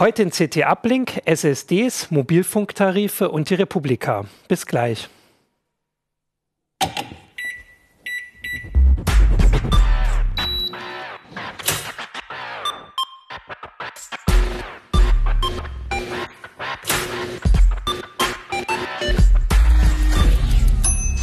Heute 0.00 0.22
in 0.22 0.30
CT 0.30 0.58
Uplink, 0.58 1.22
SSDs, 1.24 2.12
Mobilfunktarife 2.12 3.30
und 3.30 3.50
die 3.50 3.54
Republika. 3.54 4.26
Bis 4.46 4.64
gleich. 4.64 5.08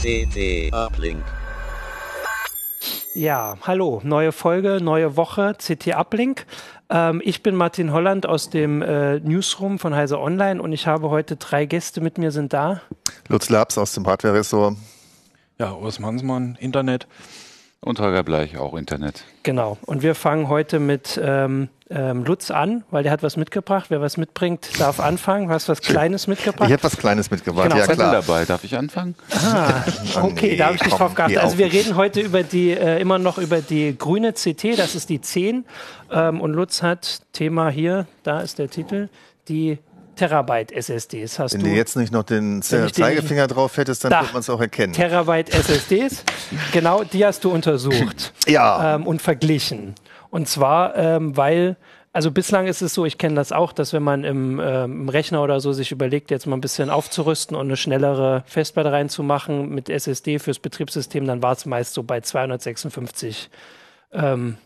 CT 0.01 0.73
Uplink. 0.73 1.23
Ja, 3.17 3.55
hallo, 3.61 4.01
neue 4.03 4.33
Folge, 4.33 4.79
neue 4.81 5.15
Woche, 5.15 5.55
CT 5.57 5.95
Uplink. 5.95 6.45
Ähm, 6.89 7.21
ich 7.23 7.41
bin 7.43 7.55
Martin 7.55 7.91
Holland 7.91 8.25
aus 8.25 8.49
dem 8.49 8.81
äh, 8.81 9.19
Newsroom 9.19 9.79
von 9.79 9.95
Heise 9.95 10.19
Online 10.19 10.61
und 10.61 10.71
ich 10.71 10.87
habe 10.87 11.09
heute 11.09 11.35
drei 11.35 11.65
Gäste 11.65 12.01
mit 12.01 12.17
mir 12.17 12.31
sind 12.31 12.53
da. 12.53 12.81
Lutz 13.27 13.49
Labs 13.49 13.77
aus 13.77 13.93
dem 13.93 14.05
Hardware-Ressort. 14.05 14.75
Ja, 15.57 15.73
Urs 15.73 15.99
Mansmann, 15.99 16.57
Internet. 16.59 17.07
Und 17.85 17.99
Holger 17.99 18.23
Bleich, 18.23 18.57
auch 18.57 18.73
Internet. 18.73 19.23
Genau. 19.43 19.77
Und 19.85 20.01
wir 20.01 20.15
fangen 20.15 20.49
heute 20.49 20.79
mit 20.79 21.21
ähm, 21.23 21.69
ähm, 21.91 22.23
Lutz 22.23 22.49
an, 22.49 22.83
weil 22.89 23.03
der 23.03 23.11
hat 23.11 23.21
was 23.21 23.37
mitgebracht. 23.37 23.85
Wer 23.89 24.01
was 24.01 24.17
mitbringt, 24.17 24.79
darf 24.79 24.99
anfangen. 24.99 25.47
Du 25.47 25.53
hast 25.53 25.69
was 25.69 25.81
Kleines 25.81 26.25
mitgebracht. 26.25 26.67
Ich 26.67 26.73
habe 26.73 26.83
was 26.83 26.97
Kleines 26.97 27.29
mitgebracht, 27.29 27.69
Genau. 27.69 27.77
ja 27.77 27.85
klar. 27.85 28.11
dabei, 28.11 28.43
darf 28.45 28.63
ich 28.63 28.75
anfangen? 28.75 29.13
Ah, 29.31 29.83
okay, 30.23 30.51
nee, 30.51 30.55
da 30.57 30.65
habe 30.65 30.75
ich 30.77 30.81
nicht 30.81 30.89
komm, 30.89 30.99
drauf 30.99 31.13
geachtet. 31.13 31.37
Also 31.37 31.59
wir 31.59 31.71
reden 31.71 31.95
heute 31.95 32.21
über 32.21 32.41
die, 32.41 32.71
äh, 32.71 32.99
immer 32.99 33.19
noch 33.19 33.37
über 33.37 33.61
die 33.61 33.95
grüne 33.95 34.33
CT, 34.33 34.79
das 34.79 34.95
ist 34.95 35.09
die 35.09 35.21
10. 35.21 35.63
Ähm, 36.11 36.41
und 36.41 36.53
Lutz 36.53 36.81
hat 36.81 37.19
Thema 37.33 37.69
hier, 37.69 38.07
da 38.23 38.41
ist 38.41 38.57
der 38.57 38.71
Titel, 38.71 39.09
die 39.47 39.77
Terabyte 40.15 40.71
SSDs. 40.71 41.39
Hast 41.39 41.53
Wenn 41.53 41.61
du 41.61 41.67
du 41.69 41.75
jetzt 41.75 41.95
nicht 41.95 42.11
noch 42.11 42.23
den 42.23 42.61
Wenn 42.69 42.93
Zeigefinger 42.93 43.47
drauf 43.47 43.77
hättest, 43.77 44.03
dann 44.03 44.11
Da. 44.11 44.21
wird 44.21 44.33
man 44.33 44.39
es 44.41 44.49
auch 44.49 44.59
erkennen. 44.61 44.93
Terabyte 44.93 45.49
SSDs? 45.53 46.23
genau, 46.71 47.03
die 47.03 47.25
hast 47.25 47.43
du 47.43 47.51
untersucht 47.51 48.33
Ja. 48.47 48.95
ähm, 48.95 49.05
und 49.07 49.21
verglichen. 49.21 49.95
Und 50.29 50.47
zwar, 50.47 50.95
ähm, 50.95 51.37
weil, 51.37 51.77
also 52.11 52.31
bislang 52.31 52.67
ist 52.67 52.81
es 52.81 52.93
so, 52.93 53.05
ich 53.05 53.17
kenne 53.17 53.35
das 53.35 53.51
auch, 53.51 53.71
dass 53.73 53.93
wenn 53.93 54.03
man 54.03 54.23
im, 54.23 54.59
ähm, 54.59 55.01
im 55.01 55.09
Rechner 55.09 55.41
oder 55.43 55.59
so 55.59 55.71
sich 55.73 55.91
überlegt, 55.91 56.31
jetzt 56.31 56.45
mal 56.47 56.57
ein 56.57 56.61
bisschen 56.61 56.89
aufzurüsten 56.89 57.55
und 57.55 57.67
eine 57.67 57.77
schnellere 57.77 58.43
Festplatte 58.45 58.91
reinzumachen 58.91 59.69
mit 59.69 59.89
SSD 59.89 60.39
fürs 60.39 60.59
Betriebssystem, 60.59 61.25
dann 61.25 61.41
war 61.41 61.53
es 61.53 61.65
meist 61.65 61.93
so 61.93 62.03
bei 62.03 62.19
256 62.21 63.49
ähm, 64.13 64.57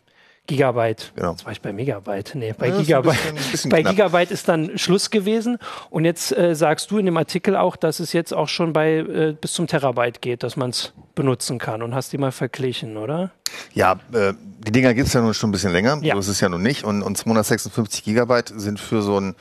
Gigabyte. 0.49 1.11
Genau. 1.15 1.31
Jetzt 1.31 1.45
war 1.45 1.51
ich 1.53 1.61
bei 1.61 1.71
Megabyte. 1.71 2.35
Nee, 2.35 2.53
bei 2.57 2.67
Ja, 2.67 2.73
ist 2.73 2.79
ein 2.79 2.85
Gigabyte. 2.85 3.11
bisschen- 3.13 3.37
ein 3.37 3.51
bisschen 3.51 3.69
bei 3.71 3.81
knapp. 3.81 3.91
Gigabyte 3.95 4.31
ist 4.31 4.47
dann 4.49 4.77
Schluss 4.77 5.09
gewesen. 5.09 5.57
Und 5.89 6.05
jetzt 6.05 6.35
äh, 6.37 6.55
sagst 6.55 6.91
du 6.91 6.97
in 6.97 7.05
dem 7.05 7.15
Artikel 7.17 7.55
auch, 7.55 7.75
dass 7.75 7.99
es 7.99 8.11
jetzt 8.13 8.33
auch 8.33 8.47
schon 8.49 8.73
bei 8.73 8.97
äh, 8.97 9.35
bis 9.39 9.53
zum 9.53 9.67
Terabyte 9.67 10.21
geht, 10.21 10.43
dass 10.43 10.57
man 10.57 10.71
es 10.71 10.91
benutzen 11.15 11.57
kann. 11.59 11.81
Und 11.81 11.95
hast 11.95 12.11
die 12.11 12.17
mal 12.17 12.31
verglichen, 12.31 12.97
oder? 12.97 13.31
Ja, 13.73 13.93
äh, 14.13 14.33
die 14.67 14.71
Dinger 14.71 14.93
gibt 14.93 15.07
es 15.07 15.13
ja 15.13 15.21
nun 15.21 15.33
schon 15.33 15.49
ein 15.49 15.53
bisschen 15.53 15.71
länger. 15.71 15.99
Ja. 16.01 16.15
So 16.15 16.19
ist 16.19 16.27
es 16.27 16.39
ja 16.41 16.49
nun 16.49 16.61
nicht. 16.61 16.83
Und, 16.83 17.01
und 17.01 17.17
256 17.17 18.03
Gigabyte 18.03 18.51
sind 18.55 18.79
für 18.79 19.01
so 19.01 19.17
einen, 19.17 19.35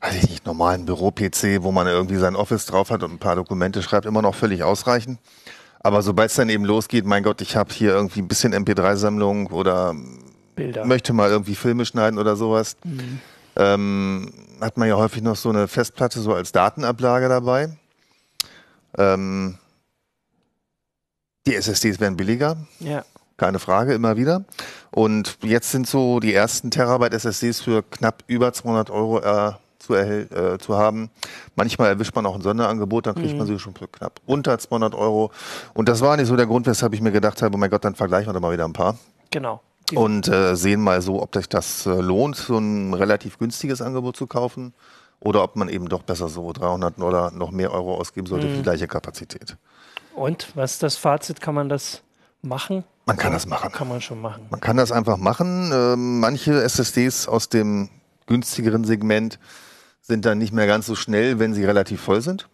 weiß 0.00 0.14
ich 0.14 0.28
nicht, 0.30 0.46
normalen 0.46 0.84
Büro-PC, 0.86 1.62
wo 1.62 1.72
man 1.72 1.86
irgendwie 1.86 2.16
sein 2.16 2.36
Office 2.36 2.66
drauf 2.66 2.90
hat 2.90 3.02
und 3.02 3.12
ein 3.12 3.18
paar 3.18 3.34
Dokumente 3.36 3.82
schreibt, 3.82 4.06
immer 4.06 4.22
noch 4.22 4.34
völlig 4.34 4.62
ausreichend. 4.62 5.18
Aber 5.88 6.02
sobald 6.02 6.28
es 6.28 6.36
dann 6.36 6.50
eben 6.50 6.66
losgeht, 6.66 7.06
mein 7.06 7.22
Gott, 7.22 7.40
ich 7.40 7.56
habe 7.56 7.72
hier 7.72 7.92
irgendwie 7.92 8.20
ein 8.20 8.28
bisschen 8.28 8.52
MP3-Sammlung 8.52 9.46
oder 9.46 9.96
Bilder. 10.54 10.84
möchte 10.84 11.14
mal 11.14 11.30
irgendwie 11.30 11.54
Filme 11.54 11.86
schneiden 11.86 12.18
oder 12.18 12.36
sowas, 12.36 12.76
ähm, 13.56 14.30
hat 14.60 14.76
man 14.76 14.86
ja 14.86 14.96
häufig 14.98 15.22
noch 15.22 15.36
so 15.36 15.48
eine 15.48 15.66
Festplatte 15.66 16.20
so 16.20 16.34
als 16.34 16.52
Datenablage 16.52 17.30
dabei. 17.30 17.70
Ähm, 18.98 19.56
die 21.46 21.54
SSDs 21.54 22.00
werden 22.00 22.18
billiger, 22.18 22.58
ja. 22.80 23.02
keine 23.38 23.58
Frage, 23.58 23.94
immer 23.94 24.18
wieder. 24.18 24.44
Und 24.90 25.38
jetzt 25.42 25.70
sind 25.70 25.86
so 25.86 26.20
die 26.20 26.34
ersten 26.34 26.70
Terabyte 26.70 27.14
SSDs 27.14 27.62
für 27.62 27.82
knapp 27.82 28.24
über 28.26 28.52
200 28.52 28.90
Euro 28.90 29.20
äh, 29.20 29.52
zu, 29.88 29.94
erhält, 29.94 30.30
äh, 30.32 30.58
zu 30.58 30.76
haben. 30.76 31.08
Manchmal 31.56 31.88
erwischt 31.88 32.14
man 32.14 32.26
auch 32.26 32.34
ein 32.34 32.42
Sonderangebot, 32.42 33.06
dann 33.06 33.14
kriegt 33.14 33.36
man 33.36 33.46
sie 33.46 33.58
schon 33.58 33.74
für 33.74 33.88
knapp 33.88 34.20
unter 34.26 34.58
200 34.58 34.94
Euro. 34.94 35.30
Und 35.72 35.88
das 35.88 36.02
war 36.02 36.16
nicht 36.16 36.26
so 36.26 36.36
der 36.36 36.46
Grund, 36.46 36.66
weshalb 36.66 36.92
ich 36.92 37.00
mir 37.00 37.10
gedacht 37.10 37.40
habe, 37.40 37.54
oh 37.54 37.58
mein 37.58 37.70
Gott, 37.70 37.84
dann 37.84 37.94
vergleichen 37.94 38.28
wir 38.28 38.34
doch 38.34 38.40
mal 38.40 38.52
wieder 38.52 38.66
ein 38.66 38.74
paar 38.74 38.96
Genau. 39.30 39.62
Und 39.94 40.28
äh, 40.28 40.54
sehen 40.54 40.82
mal 40.82 41.00
so, 41.00 41.22
ob 41.22 41.34
sich 41.34 41.48
das 41.48 41.86
äh, 41.86 41.90
lohnt, 41.90 42.36
so 42.36 42.58
ein 42.58 42.92
relativ 42.92 43.38
günstiges 43.38 43.80
Angebot 43.80 44.16
zu 44.16 44.26
kaufen 44.26 44.74
oder 45.20 45.42
ob 45.42 45.56
man 45.56 45.70
eben 45.70 45.88
doch 45.88 46.02
besser 46.02 46.28
so 46.28 46.52
300 46.52 46.98
oder 46.98 47.30
noch 47.30 47.50
mehr 47.50 47.72
Euro 47.72 47.94
ausgeben 47.94 48.26
sollte 48.26 48.48
für 48.48 48.56
die 48.56 48.62
gleiche 48.62 48.86
Kapazität. 48.86 49.56
Und 50.14 50.54
was 50.54 50.72
ist 50.72 50.82
das 50.82 50.96
Fazit? 50.96 51.40
Kann 51.40 51.54
man 51.54 51.70
das 51.70 52.02
machen? 52.42 52.84
Man 53.06 53.16
kann 53.16 53.32
das 53.32 53.46
machen. 53.46 53.72
Kann 53.72 53.88
man 53.88 54.02
schon 54.02 54.20
machen. 54.20 54.46
Man 54.50 54.60
kann 54.60 54.76
das 54.76 54.92
einfach 54.92 55.16
machen. 55.16 55.70
Ähm, 55.72 56.20
manche 56.20 56.62
SSDs 56.62 57.26
aus 57.26 57.48
dem 57.48 57.88
günstigeren 58.26 58.84
Segment 58.84 59.38
sind 60.08 60.24
dann 60.24 60.38
nicht 60.38 60.52
mehr 60.52 60.66
ganz 60.66 60.86
so 60.86 60.94
schnell, 60.96 61.38
wenn 61.38 61.54
sie 61.54 61.64
relativ 61.64 62.00
voll 62.00 62.20
sind. 62.22 62.48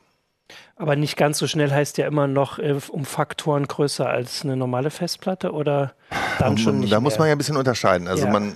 Aber 0.76 0.96
nicht 0.96 1.16
ganz 1.16 1.38
so 1.38 1.46
schnell 1.46 1.70
heißt 1.70 1.96
ja 1.98 2.06
immer 2.06 2.26
noch 2.26 2.58
äh, 2.58 2.78
um 2.90 3.04
Faktoren 3.04 3.66
größer 3.66 4.06
als 4.08 4.42
eine 4.42 4.56
normale 4.56 4.90
Festplatte 4.90 5.52
oder 5.52 5.94
dann 6.38 6.58
schon 6.58 6.80
nicht 6.80 6.92
da 6.92 7.00
muss 7.00 7.12
mehr? 7.14 7.20
man 7.20 7.28
ja 7.28 7.34
ein 7.34 7.38
bisschen 7.38 7.56
unterscheiden. 7.56 8.08
Also 8.08 8.26
Ja. 8.26 8.32
man 8.32 8.54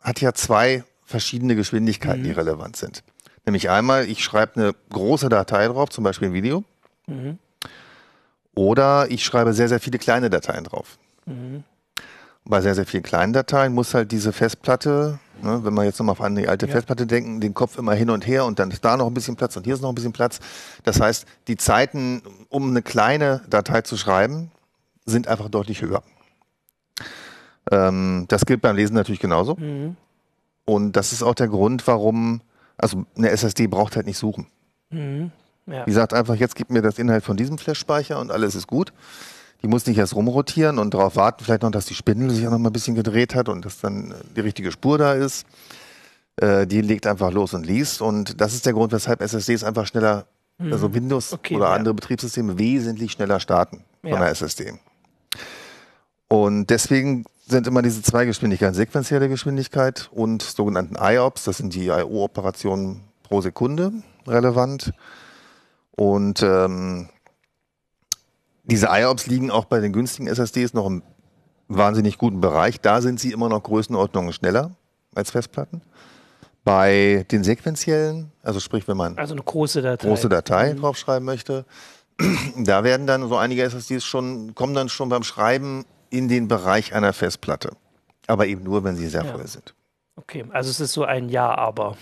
hat 0.00 0.20
ja 0.20 0.32
zwei 0.32 0.82
verschiedene 1.04 1.54
Geschwindigkeiten, 1.54 2.20
Mhm. 2.22 2.24
die 2.24 2.32
relevant 2.32 2.76
sind. 2.76 3.04
Nämlich 3.44 3.70
einmal, 3.70 4.06
ich 4.08 4.24
schreibe 4.24 4.56
eine 4.60 4.74
große 4.90 5.28
Datei 5.28 5.68
drauf, 5.68 5.90
zum 5.90 6.02
Beispiel 6.02 6.28
ein 6.28 6.34
Video. 6.34 6.64
Mhm. 7.06 7.38
Oder 8.54 9.10
ich 9.10 9.22
schreibe 9.24 9.52
sehr, 9.52 9.68
sehr 9.68 9.78
viele 9.78 9.98
kleine 9.98 10.30
Dateien 10.30 10.64
drauf. 10.64 10.98
Mhm. 11.26 11.62
Bei 12.44 12.60
sehr, 12.62 12.74
sehr 12.74 12.86
vielen 12.86 13.02
kleinen 13.02 13.32
Dateien 13.34 13.74
muss 13.74 13.92
halt 13.92 14.10
diese 14.10 14.32
Festplatte, 14.32 15.18
ne, 15.42 15.60
wenn 15.64 15.74
wir 15.74 15.84
jetzt 15.84 15.98
nochmal 15.98 16.16
an 16.26 16.34
die 16.36 16.48
alte 16.48 16.66
Ja. 16.66 16.72
Festplatte 16.72 17.06
denken, 17.06 17.40
den 17.40 17.54
Kopf 17.54 17.78
immer 17.78 17.94
hin 17.94 18.10
und 18.10 18.26
her 18.26 18.44
und 18.44 18.58
dann 18.58 18.70
ist 18.70 18.84
da 18.84 18.96
noch 18.96 19.06
ein 19.06 19.14
bisschen 19.14 19.36
Platz 19.36 19.56
und 19.56 19.64
hier 19.64 19.74
ist 19.74 19.80
noch 19.82 19.90
ein 19.90 19.94
bisschen 19.94 20.12
Platz. 20.12 20.40
Das 20.84 21.00
heißt, 21.00 21.26
die 21.48 21.56
Zeiten, 21.56 22.22
um 22.48 22.70
eine 22.70 22.82
kleine 22.82 23.42
Datei 23.48 23.82
zu 23.82 23.96
schreiben, 23.96 24.50
sind 25.04 25.28
einfach 25.28 25.48
deutlich 25.48 25.82
höher. 25.82 26.02
Ähm, 27.70 28.26
das 28.28 28.46
gilt 28.46 28.60
beim 28.60 28.76
Lesen 28.76 28.94
natürlich 28.94 29.20
genauso. 29.20 29.56
Mhm. 29.56 29.96
Und 30.64 30.92
das 30.92 31.12
ist 31.12 31.22
auch 31.22 31.34
der 31.34 31.48
Grund, 31.48 31.86
warum, 31.86 32.40
also 32.76 33.04
eine 33.16 33.30
SSD 33.30 33.66
braucht 33.66 33.96
halt 33.96 34.06
nicht 34.06 34.18
suchen. 34.18 34.46
Mhm. 34.90 35.30
Ja. 35.66 35.84
Die 35.84 35.92
sagt 35.92 36.14
einfach, 36.14 36.36
jetzt 36.36 36.54
gib 36.54 36.70
mir 36.70 36.82
das 36.82 36.98
Inhalt 36.98 37.24
von 37.24 37.36
diesem 37.36 37.58
Flash-Speicher 37.58 38.20
und 38.20 38.30
alles 38.30 38.54
ist 38.54 38.66
gut. 38.66 38.92
Die 39.66 39.68
muss 39.68 39.84
nicht 39.84 39.98
erst 39.98 40.14
rumrotieren 40.14 40.78
und 40.78 40.94
darauf 40.94 41.16
warten, 41.16 41.42
vielleicht 41.42 41.62
noch, 41.62 41.72
dass 41.72 41.86
die 41.86 41.96
Spindel 41.96 42.30
sich 42.30 42.46
auch 42.46 42.52
noch 42.52 42.58
mal 42.60 42.70
ein 42.70 42.72
bisschen 42.72 42.94
gedreht 42.94 43.34
hat 43.34 43.48
und 43.48 43.64
dass 43.64 43.80
dann 43.80 44.12
äh, 44.12 44.14
die 44.36 44.40
richtige 44.42 44.70
Spur 44.70 44.96
da 44.96 45.14
ist. 45.14 45.44
Äh, 46.36 46.68
die 46.68 46.82
legt 46.82 47.04
einfach 47.04 47.32
los 47.32 47.52
und 47.52 47.66
liest. 47.66 48.00
Und 48.00 48.40
das 48.40 48.54
ist 48.54 48.64
der 48.64 48.74
Grund, 48.74 48.92
weshalb 48.92 49.20
SSDs 49.20 49.64
einfach 49.64 49.84
schneller, 49.88 50.26
also 50.70 50.94
Windows. 50.94 51.32
Okay, 51.32 51.56
oder 51.56 51.64
ja. 51.64 51.72
andere 51.72 51.94
Betriebssysteme 51.94 52.56
wesentlich 52.56 53.10
schneller 53.10 53.40
starten 53.40 53.82
von 54.02 54.10
Ja. 54.10 54.20
der 54.20 54.28
SSD. 54.28 54.74
Und 56.28 56.70
deswegen 56.70 57.24
sind 57.48 57.66
immer 57.66 57.82
diese 57.82 58.02
zwei 58.02 58.24
Geschwindigkeiten, 58.24 58.74
sequenzielle 58.76 59.28
Geschwindigkeit 59.28 60.08
und 60.12 60.42
sogenannten 60.42 60.94
IOPS, 60.94 61.42
das 61.42 61.56
sind 61.56 61.74
die 61.74 61.86
IO-Operationen 61.86 63.00
pro 63.24 63.40
Sekunde 63.40 63.92
relevant. 64.28 64.92
Und 65.96 66.40
ähm, 66.44 67.08
diese 68.66 68.88
IOPS 68.90 69.26
liegen 69.26 69.50
auch 69.50 69.64
bei 69.64 69.80
den 69.80 69.92
günstigen 69.92 70.28
SSDs 70.28 70.74
noch 70.74 70.86
im 70.86 71.02
wahnsinnig 71.68 72.18
guten 72.18 72.40
Bereich. 72.40 72.80
Da 72.80 73.00
sind 73.00 73.18
sie 73.20 73.32
immer 73.32 73.48
noch 73.48 73.62
Größenordnungen 73.62 74.32
schneller 74.32 74.72
als 75.14 75.30
Festplatten. 75.30 75.82
Bei 76.64 77.24
den 77.30 77.44
sequenziellen, 77.44 78.32
also 78.42 78.58
sprich, 78.60 78.88
wenn 78.88 78.96
man 78.96 79.16
Also 79.18 79.34
eine 79.34 79.42
große 79.42 79.82
Datei. 79.82 80.08
große 80.08 80.28
Datei 80.28 80.72
draufschreiben 80.74 81.24
möchte, 81.24 81.64
da 82.56 82.82
werden 82.82 83.06
dann 83.06 83.28
so 83.28 83.36
einige 83.36 83.62
SSDs 83.62 84.04
schon, 84.04 84.54
kommen 84.54 84.74
dann 84.74 84.88
schon 84.88 85.08
beim 85.08 85.22
Schreiben 85.22 85.84
in 86.10 86.28
den 86.28 86.48
Bereich 86.48 86.92
einer 86.94 87.12
Festplatte. 87.12 87.70
Aber 88.26 88.46
eben 88.46 88.64
nur, 88.64 88.82
wenn 88.82 88.96
sie 88.96 89.06
sehr 89.08 89.24
Ja. 89.24 89.32
voll 89.32 89.46
sind. 89.46 89.74
Okay, 90.16 90.44
also 90.50 90.70
es 90.70 90.80
ist 90.80 90.92
so 90.92 91.04
ein 91.04 91.28
Ja, 91.28 91.54
aber. 91.56 91.96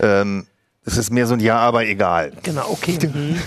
Ähm, 0.00 0.46
es 0.86 0.96
ist 0.96 1.10
mehr 1.10 1.26
so 1.26 1.34
ein 1.34 1.40
Ja, 1.40 1.58
aber 1.58 1.84
egal. 1.84 2.32
Genau, 2.42 2.66
okay. 2.70 2.98
Mhm. 3.12 3.38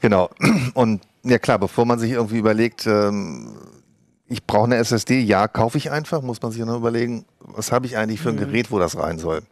Genau. 0.00 0.30
Und 0.74 1.02
ja 1.24 1.38
klar, 1.38 1.58
bevor 1.58 1.84
man 1.84 1.98
sich 1.98 2.12
irgendwie 2.12 2.38
überlegt, 2.38 2.86
ähm, 2.86 3.56
ich 4.26 4.44
brauche 4.46 4.64
eine 4.64 4.76
SSD, 4.76 5.20
ja, 5.20 5.48
kaufe 5.48 5.78
ich 5.78 5.90
einfach, 5.90 6.22
muss 6.22 6.42
man 6.42 6.52
sich 6.52 6.64
noch 6.64 6.76
überlegen, 6.76 7.24
was 7.40 7.72
habe 7.72 7.86
ich 7.86 7.96
eigentlich 7.96 8.20
für 8.20 8.28
ein 8.28 8.36
Gerät, 8.36 8.70
wo 8.70 8.78
das 8.78 8.96
rein 8.98 9.18
soll. 9.18 9.42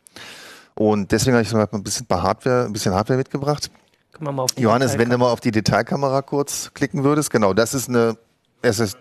Und 0.74 1.12
deswegen 1.12 1.34
habe 1.34 1.42
ich 1.42 1.48
so 1.48 1.56
mal 1.56 1.66
ein 1.72 1.82
bisschen 1.82 2.06
Hardware, 2.10 2.66
ein 2.66 2.72
bisschen 2.72 2.94
Hardware 2.94 3.16
mitgebracht. 3.16 3.70
Johannes, 4.58 4.98
wenn 4.98 5.10
du 5.10 5.18
mal 5.18 5.30
auf 5.30 5.40
die 5.40 5.50
Detailkamera 5.50 6.22
kurz 6.22 6.70
klicken 6.74 7.04
würdest, 7.04 7.30
genau, 7.30 7.54
das 7.54 7.74
ist 7.74 7.88
eine 7.88 8.16
SSD. 8.62 8.98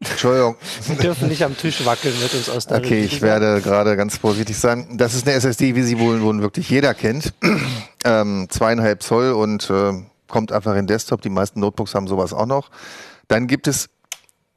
Entschuldigung. 0.00 0.56
Wir 0.86 0.96
dürfen 0.96 1.28
nicht 1.28 1.42
am 1.42 1.56
Tisch 1.56 1.84
wackeln 1.86 2.14
mit 2.20 2.34
uns 2.34 2.50
aus 2.50 2.66
der 2.66 2.78
Okay, 2.78 3.02
ich 3.02 3.22
werde 3.22 3.62
gerade 3.62 3.96
ganz 3.96 4.18
vorsichtig 4.18 4.58
sein. 4.58 4.98
Das 4.98 5.14
ist 5.14 5.26
eine 5.26 5.36
SSD, 5.36 5.74
wie 5.74 5.82
sie 5.82 5.98
wohl, 5.98 6.20
wohl 6.20 6.40
wirklich 6.42 6.68
jeder 6.68 6.92
kennt. 6.92 7.32
ähm, 8.04 8.46
zweieinhalb 8.50 9.02
Zoll 9.02 9.32
und 9.32 9.70
äh, 9.70 9.92
kommt 10.28 10.52
einfach 10.52 10.74
in 10.76 10.86
Desktop. 10.86 11.22
Die 11.22 11.30
meisten 11.30 11.60
Notebooks 11.60 11.94
haben 11.94 12.08
sowas 12.08 12.34
auch 12.34 12.46
noch. 12.46 12.70
Dann 13.28 13.46
gibt 13.46 13.68
es 13.68 13.88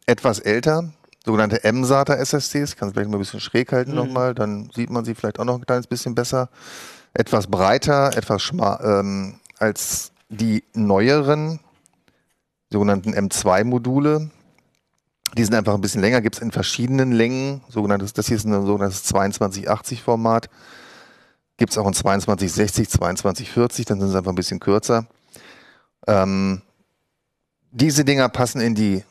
etwas 0.05 0.39
älter, 0.39 0.91
sogenannte 1.25 1.63
M-SATA 1.63 2.15
SSDs. 2.15 2.71
Ich 2.71 2.75
kann 2.75 2.89
es 2.89 2.93
vielleicht 2.93 3.09
mal 3.09 3.17
ein 3.17 3.21
bisschen 3.21 3.39
schräg 3.39 3.71
halten 3.71 3.91
mhm. 3.91 3.97
nochmal, 3.97 4.35
dann 4.35 4.69
sieht 4.75 4.89
man 4.89 5.05
sie 5.05 5.15
vielleicht 5.15 5.39
auch 5.39 5.45
noch 5.45 5.55
ein 5.55 5.65
kleines 5.65 5.87
bisschen 5.87 6.15
besser. 6.15 6.49
Etwas 7.13 7.47
breiter, 7.47 8.15
etwas 8.15 8.41
schmal 8.41 8.79
ähm, 8.83 9.39
als 9.57 10.11
die 10.29 10.63
neueren 10.73 11.59
sogenannten 12.71 13.13
M2-Module. 13.13 14.29
Die 15.37 15.43
sind 15.43 15.53
einfach 15.55 15.73
ein 15.73 15.81
bisschen 15.81 16.01
länger, 16.01 16.21
gibt 16.21 16.35
es 16.35 16.41
in 16.41 16.51
verschiedenen 16.51 17.11
Längen. 17.11 17.61
Sogenanntes, 17.69 18.13
das 18.13 18.27
hier 18.27 18.37
ist 18.37 18.45
ein 18.45 18.65
sogenanntes 18.65 19.05
2280-Format. 19.13 20.49
Gibt 21.57 21.71
es 21.71 21.77
auch 21.77 21.87
in 21.87 21.93
2260, 21.93 22.89
2240, 22.89 23.85
dann 23.85 23.99
sind 23.99 24.09
sie 24.09 24.17
einfach 24.17 24.31
ein 24.31 24.35
bisschen 24.35 24.59
kürzer. 24.59 25.05
Ähm, 26.07 26.61
diese 27.71 28.05
Dinger 28.05 28.29
passen 28.29 28.61
in 28.61 28.75
die 28.75 29.03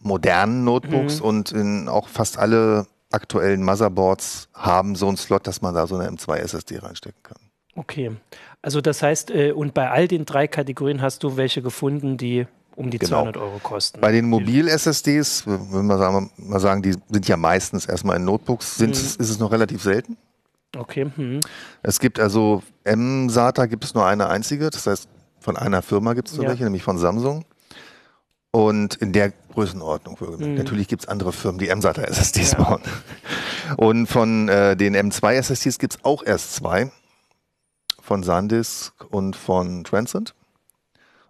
modernen 0.00 0.64
Notebooks 0.64 1.20
mhm. 1.20 1.26
und 1.26 1.52
in 1.52 1.88
auch 1.88 2.08
fast 2.08 2.38
alle 2.38 2.86
aktuellen 3.10 3.62
Motherboards 3.62 4.48
haben 4.54 4.94
so 4.94 5.08
einen 5.08 5.16
Slot, 5.16 5.46
dass 5.46 5.62
man 5.62 5.74
da 5.74 5.86
so 5.86 5.96
eine 5.96 6.08
M2 6.10 6.36
SSD 6.36 6.78
reinstecken 6.78 7.22
kann. 7.22 7.38
Okay. 7.74 8.12
Also 8.62 8.80
das 8.80 9.02
heißt, 9.02 9.30
äh, 9.30 9.52
und 9.52 9.74
bei 9.74 9.90
all 9.90 10.08
den 10.08 10.24
drei 10.24 10.48
Kategorien 10.48 11.02
hast 11.02 11.22
du 11.22 11.36
welche 11.36 11.62
gefunden, 11.62 12.16
die 12.16 12.46
um 12.76 12.90
die 12.90 12.98
genau. 12.98 13.22
200 13.22 13.36
Euro 13.38 13.58
kosten. 13.58 14.00
Bei 14.00 14.12
den 14.12 14.28
Mobil-SSDs, 14.28 15.46
wenn 15.46 15.86
wir 15.86 15.98
sagen, 15.98 16.30
mal 16.36 16.60
sagen, 16.60 16.82
die 16.82 16.92
sind 17.10 17.26
ja 17.26 17.36
meistens 17.36 17.86
erstmal 17.86 18.16
in 18.16 18.24
Notebooks, 18.24 18.76
sind, 18.76 18.90
mhm. 18.90 18.94
ist 18.94 19.20
es 19.20 19.38
noch 19.38 19.50
relativ 19.50 19.82
selten. 19.82 20.16
Okay. 20.76 21.10
Mhm. 21.16 21.40
Es 21.82 21.98
gibt 21.98 22.20
also 22.20 22.62
M-SATA 22.84 23.66
gibt 23.66 23.84
es 23.84 23.94
nur 23.94 24.06
eine 24.06 24.28
einzige, 24.28 24.70
das 24.70 24.86
heißt 24.86 25.08
von 25.40 25.56
einer 25.56 25.82
Firma 25.82 26.12
gibt 26.12 26.28
es 26.28 26.36
ja. 26.36 26.42
welche, 26.42 26.64
nämlich 26.64 26.82
von 26.82 26.98
Samsung. 26.98 27.44
Und 28.50 28.94
in 28.96 29.12
der 29.12 29.32
Größenordnung. 29.52 30.16
Mhm. 30.38 30.54
Natürlich 30.54 30.88
gibt 30.88 31.02
es 31.02 31.08
andere 31.08 31.32
Firmen, 31.32 31.58
die 31.58 31.68
M-SATA 31.68 32.02
SSDs 32.02 32.52
ja. 32.52 32.62
bauen. 32.62 32.82
Und 33.76 34.06
von 34.06 34.48
äh, 34.48 34.76
den 34.76 34.96
M2 34.96 35.34
SSDs 35.34 35.78
gibt 35.78 35.94
es 35.94 36.04
auch 36.04 36.22
erst 36.22 36.54
zwei. 36.54 36.90
Von 38.00 38.22
SanDisk 38.22 38.92
und 39.10 39.34
von 39.34 39.84
Transcend. 39.84 40.34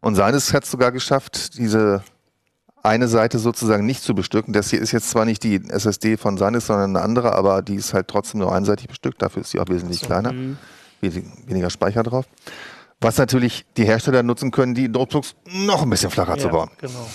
Und 0.06 0.14
SanDisk 0.14 0.54
hat 0.54 0.62
es 0.62 0.70
sogar 0.70 0.92
geschafft, 0.92 1.58
diese 1.58 2.04
eine 2.80 3.08
Seite 3.08 3.40
sozusagen 3.40 3.84
nicht 3.86 4.04
zu 4.04 4.14
bestücken. 4.14 4.52
Das 4.52 4.70
hier 4.70 4.80
ist 4.80 4.92
jetzt 4.92 5.10
zwar 5.10 5.24
nicht 5.24 5.42
die 5.42 5.56
SSD 5.68 6.16
von 6.16 6.38
SanDisk, 6.38 6.68
sondern 6.68 6.94
eine 6.94 7.04
andere, 7.04 7.34
aber 7.34 7.60
die 7.60 7.74
ist 7.74 7.92
halt 7.92 8.06
trotzdem 8.06 8.38
nur 8.38 8.54
einseitig 8.54 8.86
bestückt. 8.86 9.20
Dafür 9.20 9.42
ist 9.42 9.50
sie 9.50 9.58
auch 9.58 9.68
wesentlich 9.68 9.98
so, 9.98 10.06
kleiner. 10.06 10.30
Mh. 10.32 10.58
Weniger 11.00 11.70
Speicher 11.70 12.04
drauf. 12.04 12.24
Was 13.00 13.18
natürlich 13.18 13.66
die 13.76 13.84
Hersteller 13.84 14.22
nutzen 14.22 14.52
können, 14.52 14.76
die 14.76 14.86
Notebooks 14.86 15.34
noch 15.44 15.82
ein 15.82 15.90
bisschen 15.90 16.12
flacher 16.12 16.36
ja, 16.36 16.40
zu 16.40 16.50
bauen. 16.50 16.70
Genau. 16.78 17.10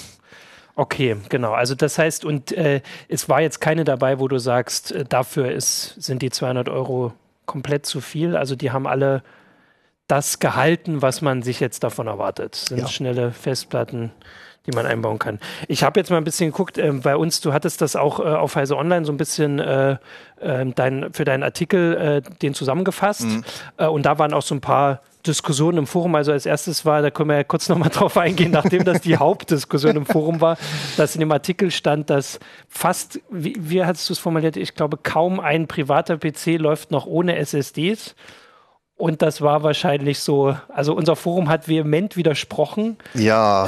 Okay, 0.75 1.15
genau. 1.29 1.53
Also 1.53 1.75
das 1.75 1.97
heißt, 1.97 2.25
und 2.25 2.51
äh, 2.51 2.81
es 3.07 3.29
war 3.29 3.39
jetzt 3.39 3.61
keine 3.61 3.85
dabei, 3.85 4.19
wo 4.19 4.27
du 4.27 4.37
sagst, 4.37 4.91
äh, 4.91 5.05
dafür 5.05 5.49
ist, 5.49 5.95
sind 5.97 6.21
die 6.21 6.29
200 6.29 6.67
Euro 6.67 7.13
komplett 7.45 7.85
zu 7.85 8.01
viel. 8.01 8.35
Also 8.35 8.57
die 8.57 8.71
haben 8.71 8.85
alle 8.85 9.23
das 10.11 10.39
gehalten, 10.39 11.01
was 11.01 11.21
man 11.21 11.41
sich 11.41 11.61
jetzt 11.61 11.83
davon 11.83 12.07
erwartet. 12.07 12.55
Sind 12.55 12.79
ja. 12.79 12.87
schnelle 12.87 13.31
Festplatten, 13.31 14.11
die 14.65 14.71
man 14.71 14.85
einbauen 14.85 15.19
kann. 15.19 15.39
Ich 15.69 15.83
habe 15.83 15.99
jetzt 15.99 16.09
mal 16.09 16.17
ein 16.17 16.25
bisschen 16.25 16.51
geguckt, 16.51 16.77
äh, 16.77 16.91
bei 16.91 17.15
uns, 17.15 17.39
du 17.39 17.53
hattest 17.53 17.81
das 17.81 17.95
auch 17.95 18.19
äh, 18.19 18.23
auf 18.23 18.57
Heise 18.57 18.75
Online 18.75 19.05
so 19.05 19.13
ein 19.13 19.17
bisschen 19.17 19.59
äh, 19.59 19.97
äh 20.41 20.65
dein, 20.75 21.13
für 21.13 21.23
deinen 21.23 21.43
Artikel 21.43 21.95
äh, 21.95 22.21
den 22.41 22.53
zusammengefasst. 22.53 23.23
Mhm. 23.23 23.43
Äh, 23.77 23.87
und 23.87 24.05
da 24.05 24.19
waren 24.19 24.33
auch 24.33 24.41
so 24.41 24.53
ein 24.53 24.59
paar 24.59 24.99
Diskussionen 25.25 25.77
im 25.77 25.87
Forum. 25.87 26.13
Also 26.15 26.33
als 26.33 26.45
erstes 26.45 26.85
war, 26.85 27.01
da 27.01 27.09
können 27.09 27.29
wir 27.29 27.37
ja 27.37 27.43
kurz 27.45 27.69
nochmal 27.69 27.89
drauf 27.93 28.17
eingehen, 28.17 28.51
nachdem 28.51 28.83
das 28.83 28.99
die 28.99 29.15
Hauptdiskussion 29.15 29.95
im 29.95 30.05
Forum 30.05 30.41
war, 30.41 30.57
dass 30.97 31.15
in 31.15 31.21
dem 31.21 31.31
Artikel 31.31 31.71
stand, 31.71 32.09
dass 32.09 32.37
fast, 32.67 33.21
wie, 33.29 33.55
wie 33.57 33.85
hast 33.85 34.09
du 34.09 34.13
es 34.13 34.19
formuliert, 34.19 34.57
ich 34.57 34.75
glaube, 34.75 34.97
kaum 34.97 35.39
ein 35.39 35.67
privater 35.67 36.17
PC 36.17 36.59
läuft 36.59 36.91
noch 36.91 37.05
ohne 37.05 37.37
SSDs. 37.37 38.13
Und 39.01 39.23
das 39.23 39.41
war 39.41 39.63
wahrscheinlich 39.63 40.19
so, 40.19 40.55
also 40.69 40.93
unser 40.93 41.15
Forum 41.15 41.49
hat 41.49 41.67
vehement 41.67 42.17
widersprochen. 42.17 42.97
Ja. 43.15 43.65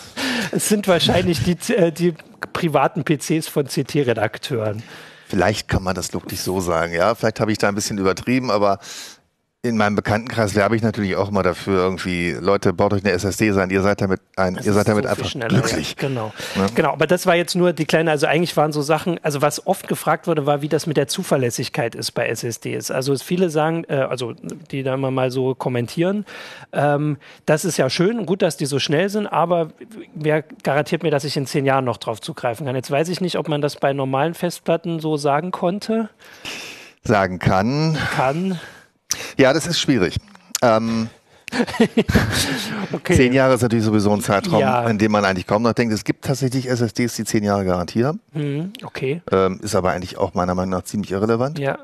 es 0.50 0.68
sind 0.68 0.86
wahrscheinlich 0.88 1.42
die, 1.42 1.72
äh, 1.72 1.90
die 1.90 2.12
privaten 2.52 3.02
PCs 3.02 3.48
von 3.48 3.64
CT-Redakteuren. 3.64 4.82
Vielleicht 5.26 5.68
kann 5.68 5.82
man 5.82 5.94
das 5.94 6.12
wirklich 6.12 6.42
so 6.42 6.60
sagen, 6.60 6.92
ja. 6.92 7.14
Vielleicht 7.14 7.40
habe 7.40 7.50
ich 7.50 7.56
da 7.56 7.68
ein 7.68 7.74
bisschen 7.74 7.96
übertrieben, 7.96 8.50
aber 8.50 8.78
in 9.64 9.78
meinem 9.78 9.96
Bekanntenkreis 9.96 10.54
werbe 10.54 10.76
ich 10.76 10.82
natürlich 10.82 11.16
auch 11.16 11.30
immer 11.30 11.42
dafür, 11.42 11.78
irgendwie, 11.78 12.32
Leute, 12.32 12.74
baut 12.74 12.92
euch 12.92 13.02
eine 13.02 13.12
SSD 13.12 13.50
sein, 13.52 13.70
ihr 13.70 13.80
seid 13.80 14.02
damit 14.02 14.20
ein, 14.36 14.60
ihr 14.62 14.72
seid 14.74 14.86
damit 14.86 15.04
so 15.04 15.10
einfach 15.10 15.30
glücklich. 15.48 15.96
Ja, 15.98 16.08
genau. 16.08 16.34
Ja? 16.54 16.66
Genau, 16.74 16.92
aber 16.92 17.06
das 17.06 17.24
war 17.24 17.34
jetzt 17.34 17.56
nur 17.56 17.72
die 17.72 17.86
kleine, 17.86 18.10
also 18.10 18.26
eigentlich 18.26 18.54
waren 18.58 18.72
so 18.72 18.82
Sachen, 18.82 19.18
also 19.22 19.40
was 19.40 19.66
oft 19.66 19.88
gefragt 19.88 20.26
wurde, 20.26 20.44
war, 20.44 20.60
wie 20.60 20.68
das 20.68 20.86
mit 20.86 20.98
der 20.98 21.08
Zuverlässigkeit 21.08 21.94
ist 21.94 22.12
bei 22.12 22.28
SSDs. 22.28 22.90
Also 22.90 23.16
viele 23.16 23.48
sagen, 23.48 23.84
äh, 23.88 23.94
also 23.94 24.34
die 24.70 24.82
da 24.82 24.92
immer 24.92 25.10
mal 25.10 25.30
so 25.30 25.54
kommentieren, 25.54 26.26
ähm, 26.74 27.16
das 27.46 27.64
ist 27.64 27.78
ja 27.78 27.88
schön, 27.88 28.26
gut, 28.26 28.42
dass 28.42 28.58
die 28.58 28.66
so 28.66 28.78
schnell 28.78 29.08
sind, 29.08 29.26
aber 29.26 29.70
wer 30.14 30.42
garantiert 30.62 31.02
mir, 31.02 31.10
dass 31.10 31.24
ich 31.24 31.38
in 31.38 31.46
zehn 31.46 31.64
Jahren 31.64 31.86
noch 31.86 31.96
drauf 31.96 32.20
zugreifen 32.20 32.66
kann? 32.66 32.76
Jetzt 32.76 32.90
weiß 32.90 33.08
ich 33.08 33.22
nicht, 33.22 33.38
ob 33.38 33.48
man 33.48 33.62
das 33.62 33.76
bei 33.76 33.94
normalen 33.94 34.34
Festplatten 34.34 35.00
so 35.00 35.16
sagen 35.16 35.52
konnte. 35.52 36.10
Sagen 37.02 37.38
kann. 37.38 37.96
Kann. 38.14 38.60
Ja, 39.36 39.52
das 39.52 39.66
ist 39.66 39.78
schwierig. 39.78 40.16
Ähm, 40.62 41.08
okay. 42.92 43.14
Zehn 43.14 43.32
Jahre 43.32 43.54
ist 43.54 43.62
natürlich 43.62 43.84
sowieso 43.84 44.12
ein 44.12 44.20
Zeitraum, 44.20 44.60
ja. 44.60 44.88
in 44.88 44.98
dem 44.98 45.12
man 45.12 45.24
eigentlich 45.24 45.46
kaum 45.46 45.62
noch 45.62 45.72
denkt. 45.72 45.94
Es 45.94 46.04
gibt 46.04 46.24
tatsächlich 46.24 46.68
SSDs, 46.68 47.14
die 47.14 47.24
zehn 47.24 47.44
Jahre 47.44 47.64
Garantie 47.64 48.04
haben. 48.04 48.20
Mhm, 48.32 48.72
okay. 48.82 49.22
Ähm, 49.30 49.60
ist 49.62 49.74
aber 49.74 49.90
eigentlich 49.90 50.18
auch 50.18 50.34
meiner 50.34 50.54
Meinung 50.54 50.70
nach 50.70 50.84
ziemlich 50.84 51.12
irrelevant. 51.12 51.58
Ja. 51.58 51.78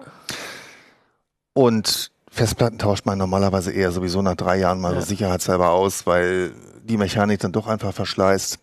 Und 1.52 2.10
Festplatten 2.30 2.78
tauscht 2.78 3.06
man 3.06 3.18
normalerweise 3.18 3.72
eher 3.72 3.92
sowieso 3.92 4.22
nach 4.22 4.36
drei 4.36 4.56
Jahren 4.58 4.80
mal 4.80 4.94
ja. 4.94 5.00
so 5.00 5.06
sicherheitshalber 5.06 5.70
aus, 5.70 6.06
weil 6.06 6.52
die 6.84 6.96
Mechanik 6.96 7.40
dann 7.40 7.52
doch 7.52 7.66
einfach 7.66 7.92
verschleißt. 7.92 8.58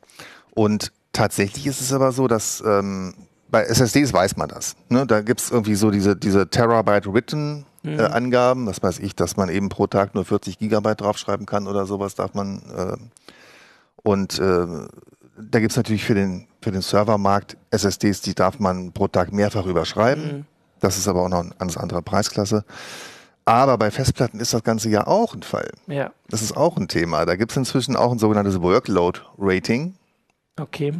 Und 0.51 0.91
tatsächlich 1.13 1.67
ist 1.67 1.81
es 1.81 1.93
aber 1.93 2.11
so, 2.11 2.27
dass 2.27 2.63
ähm, 2.65 3.13
bei 3.49 3.63
SSDs 3.63 4.13
weiß 4.13 4.37
man 4.37 4.49
das. 4.49 4.75
Ne? 4.89 5.05
Da 5.05 5.21
gibt 5.21 5.41
es 5.41 5.51
irgendwie 5.51 5.75
so 5.75 5.91
diese, 5.91 6.15
diese 6.15 6.49
Terabyte 6.49 7.13
Written 7.13 7.65
mhm. 7.93 7.99
äh, 7.99 8.03
Angaben. 8.03 8.65
Das 8.65 8.81
weiß 8.81 8.99
ich, 8.99 9.15
dass 9.15 9.37
man 9.37 9.49
eben 9.49 9.69
pro 9.69 9.87
Tag 9.87 10.15
nur 10.15 10.25
40 10.25 10.59
Gigabyte 10.59 11.01
draufschreiben 11.01 11.45
kann 11.45 11.67
oder 11.67 11.85
sowas 11.85 12.15
darf 12.15 12.33
man. 12.33 12.61
Äh, 12.75 12.97
und 14.03 14.39
äh, 14.39 14.67
da 15.39 15.59
gibt 15.59 15.71
es 15.71 15.77
natürlich 15.77 16.03
für 16.03 16.15
den, 16.15 16.47
für 16.61 16.71
den 16.71 16.81
Servermarkt 16.81 17.57
SSDs, 17.71 18.21
die 18.21 18.33
darf 18.33 18.59
man 18.59 18.91
pro 18.91 19.07
Tag 19.07 19.31
mehrfach 19.31 19.65
überschreiben. 19.65 20.23
Mhm. 20.23 20.45
Das 20.79 20.97
ist 20.97 21.07
aber 21.07 21.23
auch 21.23 21.29
noch 21.29 21.39
eine 21.39 21.55
ganz 21.57 21.77
andere 21.77 22.01
Preisklasse. 22.01 22.63
Aber 23.45 23.77
bei 23.77 23.91
Festplatten 23.91 24.39
ist 24.39 24.53
das 24.53 24.63
Ganze 24.63 24.89
ja 24.89 25.07
auch 25.07 25.33
ein 25.33 25.41
Fall. 25.41 25.71
Ja. 25.87 26.11
Das 26.29 26.41
ist 26.41 26.57
auch 26.57 26.75
ein 26.75 26.89
Thema. 26.89 27.25
Da 27.25 27.37
gibt 27.37 27.51
es 27.51 27.57
inzwischen 27.57 27.95
auch 27.95 28.11
ein 28.11 28.19
sogenanntes 28.19 28.61
Workload 28.61 29.21
Rating. 29.37 29.95
Okay. 30.59 30.93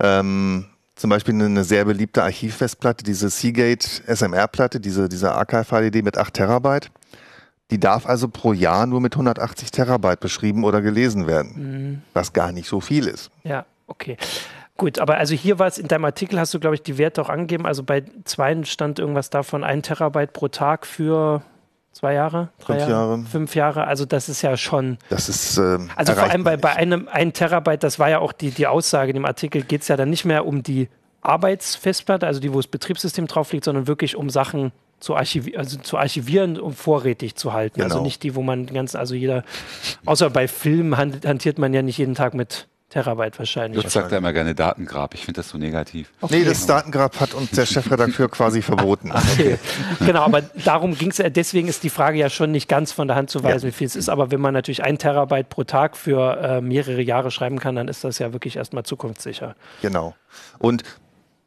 Ähm, 0.00 0.66
zum 0.94 1.10
Beispiel 1.10 1.34
eine 1.34 1.64
sehr 1.64 1.84
beliebte 1.84 2.22
Archivfestplatte, 2.22 3.04
diese 3.04 3.30
Seagate 3.30 3.86
SMR-Platte, 4.06 4.80
diese, 4.80 5.08
diese 5.08 5.32
Archive-HDD 5.32 6.02
mit 6.02 6.18
8 6.18 6.34
Terabyte. 6.34 6.90
Die 7.70 7.80
darf 7.80 8.06
also 8.06 8.28
pro 8.28 8.52
Jahr 8.52 8.86
nur 8.86 9.00
mit 9.00 9.14
180 9.14 9.70
Terabyte 9.70 10.20
beschrieben 10.20 10.64
oder 10.64 10.82
gelesen 10.82 11.26
werden, 11.26 11.52
mhm. 11.56 12.02
was 12.12 12.34
gar 12.34 12.52
nicht 12.52 12.68
so 12.68 12.80
viel 12.80 13.06
ist. 13.06 13.30
Ja, 13.44 13.64
okay. 13.86 14.18
Gut, 14.76 14.98
aber 14.98 15.16
also 15.16 15.34
hier 15.34 15.58
war 15.58 15.68
es, 15.68 15.78
in 15.78 15.88
deinem 15.88 16.04
Artikel 16.04 16.38
hast 16.38 16.52
du, 16.52 16.60
glaube 16.60 16.74
ich, 16.74 16.82
die 16.82 16.98
Werte 16.98 17.22
auch 17.22 17.28
angegeben. 17.28 17.66
Also 17.66 17.82
bei 17.82 18.04
zwei 18.24 18.62
stand 18.64 18.98
irgendwas 18.98 19.30
davon, 19.30 19.64
ein 19.64 19.82
Terabyte 19.82 20.32
pro 20.32 20.48
Tag 20.48 20.86
für 20.86 21.42
zwei 21.92 22.14
Jahre, 22.14 22.48
drei 22.58 22.78
fünf 22.78 22.88
Jahre, 22.88 22.90
Jahre, 22.90 23.24
fünf 23.24 23.54
Jahre. 23.54 23.86
Also 23.86 24.04
das 24.04 24.28
ist 24.28 24.42
ja 24.42 24.56
schon. 24.56 24.98
Das 25.08 25.28
ist. 25.28 25.58
Ähm, 25.58 25.90
also 25.96 26.14
vor 26.14 26.24
allem 26.24 26.44
bei, 26.44 26.56
bei 26.56 26.74
einem 26.74 27.08
ein 27.10 27.32
Terabyte, 27.32 27.82
das 27.82 27.98
war 27.98 28.10
ja 28.10 28.18
auch 28.18 28.32
die, 28.32 28.50
die 28.50 28.66
Aussage 28.66 29.10
in 29.10 29.14
dem 29.14 29.26
Artikel, 29.26 29.62
geht 29.62 29.82
es 29.82 29.88
ja 29.88 29.96
dann 29.96 30.10
nicht 30.10 30.24
mehr 30.24 30.46
um 30.46 30.62
die 30.62 30.88
Arbeitsfestplatte, 31.22 32.26
also 32.26 32.40
die, 32.40 32.52
wo 32.52 32.56
das 32.56 32.66
Betriebssystem 32.66 33.26
drauf 33.26 33.52
liegt, 33.52 33.64
sondern 33.64 33.86
wirklich 33.86 34.16
um 34.16 34.28
Sachen 34.28 34.72
zu, 34.98 35.16
archivi 35.16 35.56
also 35.56 35.78
zu 35.78 35.98
archivieren 35.98 36.58
und 36.58 36.74
vorrätig 36.74 37.34
zu 37.36 37.52
halten. 37.52 37.80
Also 37.80 37.88
genau. 37.88 37.94
Also 37.96 38.04
nicht 38.04 38.22
die, 38.22 38.34
wo 38.34 38.42
man 38.42 38.66
ganz, 38.66 38.94
also 38.94 39.14
jeder, 39.14 39.44
außer 40.04 40.30
bei 40.30 40.48
Filmen 40.48 40.96
hantiert 40.96 41.58
man 41.58 41.74
ja 41.74 41.82
nicht 41.82 41.98
jeden 41.98 42.14
Tag 42.14 42.34
mit 42.34 42.68
Terabyte 42.92 43.38
wahrscheinlich. 43.38 43.82
Lutz 43.82 43.94
sagt 43.94 44.12
ja 44.12 44.18
immer 44.18 44.34
gerne 44.34 44.54
Datengrab. 44.54 45.14
Ich 45.14 45.24
finde 45.24 45.40
das 45.40 45.48
so 45.48 45.56
negativ. 45.56 46.12
Nee, 46.28 46.44
das 46.44 46.66
Datengrab 46.66 47.18
hat 47.20 47.32
uns 47.32 47.50
der 47.52 47.64
Chefredakteur 47.64 48.28
quasi 48.28 48.60
verboten. 48.60 49.10
Okay. 49.32 49.58
genau, 50.00 50.22
aber 50.24 50.42
darum 50.42 50.94
ging 50.94 51.10
es 51.10 51.16
ja, 51.18 51.30
deswegen 51.30 51.66
ist 51.68 51.82
die 51.84 51.88
Frage 51.90 52.18
ja 52.18 52.28
schon 52.28 52.50
nicht 52.52 52.68
ganz 52.68 52.92
von 52.92 53.08
der 53.08 53.16
Hand 53.16 53.30
zu 53.30 53.42
weisen, 53.42 53.66
Ja. 53.68 53.68
wie 53.68 53.72
viel 53.76 53.86
es 53.86 53.96
ist. 53.96 54.10
Aber 54.10 54.30
wenn 54.30 54.40
man 54.42 54.52
natürlich 54.52 54.84
ein 54.84 54.98
Terabyte 54.98 55.48
pro 55.48 55.64
Tag 55.64 55.96
für 55.96 56.36
äh, 56.36 56.60
mehrere 56.60 57.00
Jahre 57.00 57.30
schreiben 57.30 57.58
kann, 57.58 57.74
dann 57.76 57.88
ist 57.88 58.04
das 58.04 58.18
ja 58.18 58.32
wirklich 58.34 58.56
erstmal 58.56 58.82
zukunftssicher. 58.84 59.56
Genau. 59.80 60.14
Und 60.58 60.82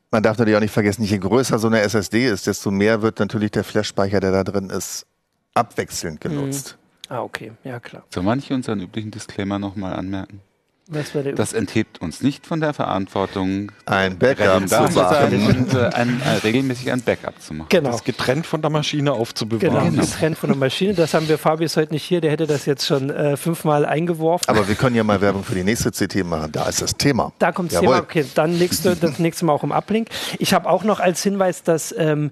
man 0.09 0.23
darf 0.23 0.37
natürlich 0.39 0.55
auch 0.57 0.61
nicht 0.61 0.73
vergessen, 0.73 1.03
je 1.03 1.17
größer 1.19 1.59
so 1.59 1.67
eine 1.67 1.81
SSD 1.81 2.25
ist, 2.27 2.47
desto 2.47 2.71
mehr 2.71 3.01
wird 3.03 3.19
natürlich 3.19 3.51
der 3.51 3.63
Flash-Speicher, 3.63 4.19
der 4.19 4.31
da 4.31 4.43
drin 4.43 4.69
ist, 4.71 5.05
abwechselnd 5.53 6.21
genutzt. 6.21 6.77
Ah, 7.07 7.21
okay, 7.21 7.51
ja 7.63 7.79
klar. 7.79 8.03
Soll 8.11 8.23
manche 8.23 8.53
unseren 8.55 8.79
üblichen 8.81 9.11
Disclaimer 9.11 9.59
nochmal 9.59 9.93
anmerken? 9.93 10.41
Was 10.87 11.15
war 11.15 11.23
der 11.23 11.33
Das 11.33 11.53
enthebt 11.53 11.99
uns 11.99 12.21
nicht 12.21 12.45
von 12.45 12.59
der 12.61 12.73
Verantwortung, 12.73 13.71
Ein 13.87 14.19
Backup 14.19 14.67
zu 14.69 14.75
machen. 14.81 15.47
und 15.47 15.73
äh, 15.73 15.85
ein, 15.93 16.21
äh, 16.21 16.29
regelmäßig 16.43 16.91
ein 16.91 17.01
Backup 17.01 17.41
zu 17.41 17.55
machen. 17.55 17.69
genau. 17.69 17.89
Das 17.91 18.03
getrennt 18.03 18.45
von 18.45 18.61
der 18.61 18.69
Maschine 18.69 19.05
Genau, 19.09 19.15
aufzubewahren. 19.17 19.95
getrennt 19.99 20.37
von 20.37 20.49
der 20.49 20.57
Maschine. 20.57 20.93
Das 20.93 21.15
haben 21.15 21.27
wir, 21.27 21.39
Fabi 21.39 21.65
ist 21.65 21.75
heute 21.75 21.91
nicht 21.91 22.03
hier, 22.03 22.21
der 22.21 22.29
hätte 22.31 22.45
das 22.45 22.67
jetzt 22.67 22.85
schon 22.85 23.09
äh, 23.09 23.35
fünfmal 23.35 23.85
eingeworfen. 23.85 24.45
Aber 24.47 24.67
wir 24.67 24.75
können 24.75 24.95
ja 24.95 25.03
mal 25.03 25.19
Werbung 25.21 25.43
für 25.43 25.55
die 25.55 25.63
nächste 25.63 25.89
CT 25.91 26.23
machen. 26.23 26.51
Da 26.51 26.69
ist 26.69 26.83
das 26.83 26.95
Thema. 26.95 27.33
Da 27.39 27.51
kommt 27.51 27.73
das. 27.73 27.79
Thema. 27.79 27.97
Okay, 27.99 28.23
dann 28.35 28.57
nächste, 28.57 28.95
das 28.95 29.17
nächste 29.17 29.45
Mal 29.45 29.53
auch 29.53 29.63
im 29.63 29.71
Uplink. 29.71 30.09
Ich 30.37 30.53
habe 30.53 30.69
auch 30.69 30.83
noch 30.83 30.99
als 30.99 31.23
Hinweis, 31.23 31.63
dass 31.63 31.95
ähm, 31.97 32.29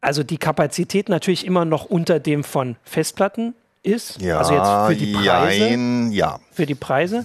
also 0.00 0.22
die 0.22 0.38
Kapazität 0.38 1.08
natürlich 1.10 1.44
immer 1.44 1.64
noch 1.66 1.84
unter 1.84 2.18
dem 2.18 2.44
von 2.44 2.76
Festplatten 2.84 3.54
ist. 3.82 4.20
Ja, 4.20 4.38
also 4.38 4.54
jetzt 4.54 4.98
für 5.00 5.04
die 5.06 5.12
Preise. 5.12 5.58
jein, 5.58 6.12
ja. 6.12 6.40
Für 6.52 6.66
die 6.66 6.74
Preise. 6.74 7.24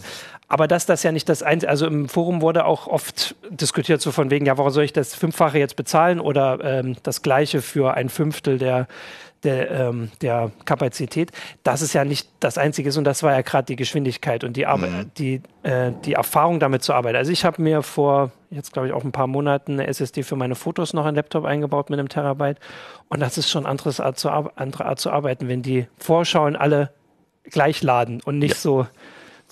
Aber 0.53 0.67
dass 0.67 0.85
das 0.85 1.01
ja 1.01 1.11
nicht 1.11 1.29
das 1.29 1.41
Einzige, 1.41 1.67
also 1.67 1.87
im 1.87 2.07
Forum 2.07 2.43
wurde 2.43 2.65
auch 2.65 2.85
oft 2.85 3.33
diskutiert, 3.49 4.01
so 4.01 4.11
von 4.11 4.29
wegen, 4.29 4.45
ja, 4.45 4.55
warum 4.55 4.69
soll 4.69 4.83
ich 4.83 4.93
das 4.93 5.15
Fünffache 5.15 5.57
jetzt 5.57 5.75
bezahlen 5.75 6.19
oder 6.19 6.59
ähm, 6.61 6.95
das 7.01 7.23
Gleiche 7.23 7.59
für 7.63 7.95
ein 7.95 8.07
Fünftel 8.07 8.59
der, 8.59 8.87
der, 9.41 9.71
ähm, 9.71 10.11
der 10.21 10.51
Kapazität. 10.65 11.31
Das 11.63 11.81
ist 11.81 11.93
ja 11.93 12.05
nicht 12.05 12.29
das 12.39 12.59
Einzige 12.59 12.89
ist 12.89 12.97
und 12.97 13.03
das 13.03 13.23
war 13.23 13.31
ja 13.31 13.41
gerade 13.41 13.65
die 13.65 13.75
Geschwindigkeit 13.75 14.43
und 14.43 14.55
die, 14.55 14.67
Arbeit, 14.67 15.17
die, 15.17 15.41
äh, 15.63 15.91
die 16.05 16.13
Erfahrung 16.13 16.59
damit 16.59 16.83
zu 16.83 16.93
arbeiten. 16.93 17.15
Also 17.15 17.31
ich 17.31 17.45
habe 17.45 17.59
mir 17.59 17.81
vor, 17.81 18.29
jetzt 18.51 18.73
glaube 18.73 18.87
ich 18.87 18.93
auch 18.93 19.03
ein 19.03 19.11
paar 19.11 19.25
Monaten 19.25 19.79
eine 19.79 19.87
SSD 19.87 20.21
für 20.21 20.35
meine 20.35 20.53
Fotos 20.53 20.93
noch 20.93 21.07
in 21.07 21.15
Laptop 21.15 21.45
eingebaut 21.45 21.89
mit 21.89 21.97
einem 21.97 22.09
Terabyte 22.09 22.59
und 23.09 23.21
das 23.21 23.39
ist 23.39 23.49
schon 23.49 23.65
anderes 23.65 23.99
Art 23.99 24.19
zu, 24.19 24.29
andere 24.29 24.85
Art 24.85 24.99
zu 24.99 25.09
arbeiten, 25.09 25.47
wenn 25.47 25.63
die 25.63 25.87
Vorschauen 25.97 26.55
alle 26.55 26.91
gleich 27.43 27.81
laden 27.81 28.21
und 28.23 28.37
nicht 28.37 28.57
so 28.57 28.85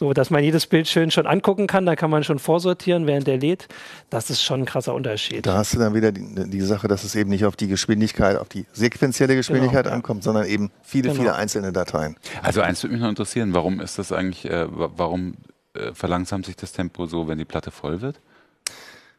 so, 0.01 0.13
dass 0.13 0.31
man 0.31 0.43
jedes 0.43 0.65
Bild 0.65 0.87
schön 0.87 1.11
schon 1.11 1.27
angucken 1.27 1.67
kann, 1.67 1.85
da 1.85 1.95
kann 1.95 2.09
man 2.09 2.23
schon 2.23 2.39
vorsortieren, 2.39 3.05
während 3.05 3.27
der 3.27 3.37
lädt. 3.37 3.67
Das 4.09 4.31
ist 4.31 4.41
schon 4.41 4.61
ein 4.61 4.65
krasser 4.65 4.95
Unterschied. 4.95 5.45
Da 5.45 5.53
hast 5.57 5.75
du 5.75 5.77
dann 5.77 5.93
wieder 5.93 6.11
die, 6.11 6.49
die 6.49 6.61
Sache, 6.61 6.87
dass 6.87 7.03
es 7.03 7.13
eben 7.13 7.29
nicht 7.29 7.45
auf 7.45 7.55
die 7.55 7.67
Geschwindigkeit, 7.67 8.35
auf 8.35 8.49
die 8.49 8.65
sequentielle 8.73 9.35
Geschwindigkeit 9.35 9.83
Genau, 9.83 9.89
ja. 9.91 9.95
ankommt, 9.97 10.23
sondern 10.23 10.45
eben 10.47 10.71
viele, 10.81 11.09
Genau. 11.09 11.21
viele 11.21 11.35
einzelne 11.35 11.71
Dateien. 11.71 12.15
Also 12.41 12.61
eins 12.61 12.81
würde 12.81 12.93
mich 12.93 13.01
noch 13.03 13.09
interessieren, 13.09 13.53
warum 13.53 13.79
ist 13.79 13.99
das 13.99 14.11
eigentlich, 14.11 14.45
äh, 14.45 14.65
wa- 14.75 14.89
warum 14.97 15.35
äh, 15.75 15.93
verlangsamt 15.93 16.47
sich 16.47 16.55
das 16.55 16.71
Tempo 16.71 17.05
so, 17.05 17.27
wenn 17.27 17.37
die 17.37 17.45
Platte 17.45 17.69
voll 17.69 18.01
wird? 18.01 18.19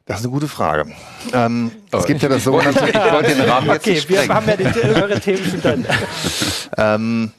Das 0.06 0.18
ist 0.18 0.24
eine 0.26 0.32
gute 0.32 0.48
Frage. 0.48 0.92
Ähm, 1.32 1.70
es 1.92 2.02
Oh, 2.02 2.06
gibt 2.08 2.22
ja 2.22 2.28
das 2.28 2.42
sogenannte 2.42 2.88
Ich 2.88 2.94
wollte 3.12 3.36
den 3.36 3.48
Rahmen 3.48 3.68
jetzt 3.68 3.82
Okay, 3.82 3.92
nicht 3.94 4.08
wir 4.08 4.26
haben 4.34 4.48
ja 4.48 4.56
die, 4.56 4.64
eure 5.00 5.20
Themen 5.20 5.44
schon 5.48 5.62
dann. 5.62 5.86
ähm, 6.76 7.30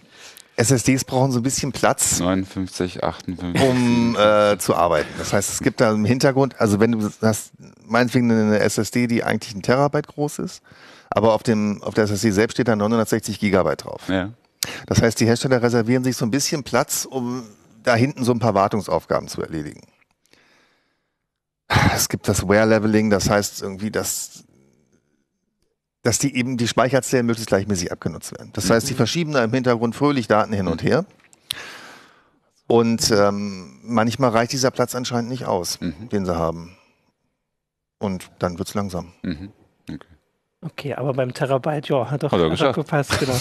SSDs 0.55 1.05
brauchen 1.05 1.31
so 1.31 1.39
ein 1.39 1.43
bisschen 1.43 1.71
Platz, 1.71 2.19
59, 2.19 3.03
58. 3.03 3.61
um 3.61 4.15
äh, 4.15 4.57
zu 4.57 4.75
arbeiten. 4.75 5.09
Das 5.17 5.33
heißt, 5.33 5.51
es 5.51 5.59
gibt 5.59 5.81
da 5.81 5.91
im 5.91 6.05
Hintergrund, 6.05 6.59
also 6.59 6.79
wenn 6.79 6.91
du 6.91 7.09
hast 7.21 7.51
meinetwegen 7.85 8.31
eine 8.31 8.59
SSD, 8.59 9.07
die 9.07 9.23
eigentlich 9.23 9.55
ein 9.55 9.63
Terabyte 9.63 10.07
groß 10.07 10.39
ist, 10.39 10.61
aber 11.09 11.33
auf, 11.33 11.43
dem, 11.43 11.81
auf 11.81 11.93
der 11.93 12.05
SSD 12.05 12.31
selbst 12.31 12.53
steht 12.53 12.67
da 12.67 12.75
960 12.75 13.39
Gigabyte 13.39 13.85
drauf. 13.85 14.07
Ja. 14.07 14.29
Das 14.87 15.01
heißt, 15.01 15.19
die 15.19 15.25
Hersteller 15.25 15.61
reservieren 15.61 16.03
sich 16.03 16.17
so 16.17 16.25
ein 16.25 16.31
bisschen 16.31 16.63
Platz, 16.63 17.05
um 17.05 17.43
da 17.83 17.95
hinten 17.95 18.23
so 18.23 18.31
ein 18.31 18.39
paar 18.39 18.53
Wartungsaufgaben 18.53 19.27
zu 19.27 19.41
erledigen. 19.41 19.81
Es 21.95 22.09
gibt 22.09 22.27
das 22.27 22.47
Wear-Leveling, 22.47 23.09
das 23.09 23.29
heißt 23.29 23.61
irgendwie, 23.61 23.91
dass, 23.91 24.43
dass 26.03 26.19
die 26.19 26.35
eben 26.35 26.57
die 26.57 26.67
Speicherzellen 26.67 27.25
möglichst 27.25 27.47
gleichmäßig 27.47 27.91
abgenutzt 27.91 28.37
werden. 28.37 28.51
Das 28.53 28.69
heißt, 28.69 28.89
die 28.89 28.93
verschieben 28.93 29.31
da 29.31 29.43
im 29.43 29.53
Hintergrund 29.53 29.95
fröhlich 29.95 30.27
Daten 30.27 30.53
hin 30.53 30.67
und 30.67 30.83
her. 30.83 31.05
Und 32.67 33.11
ähm, 33.11 33.79
manchmal 33.83 34.29
reicht 34.31 34.51
dieser 34.51 34.71
Platz 34.71 34.95
anscheinend 34.95 35.29
nicht 35.29 35.45
aus, 35.45 35.79
Mhm. 35.81 36.09
den 36.09 36.25
sie 36.25 36.35
haben. 36.35 36.77
Und 37.99 38.31
dann 38.39 38.57
wird's 38.57 38.73
langsam. 38.73 39.13
Mhm. 39.21 39.51
Okay, 40.65 40.93
aber 40.93 41.13
beim 41.13 41.33
Terabyte, 41.33 41.89
ja, 41.89 42.09
hat 42.09 42.23
doch, 42.23 42.31
Hat 42.31 42.39
hat 42.39 42.61
doch 42.61 42.73
gepasst, 42.73 43.19
genau. 43.19 43.35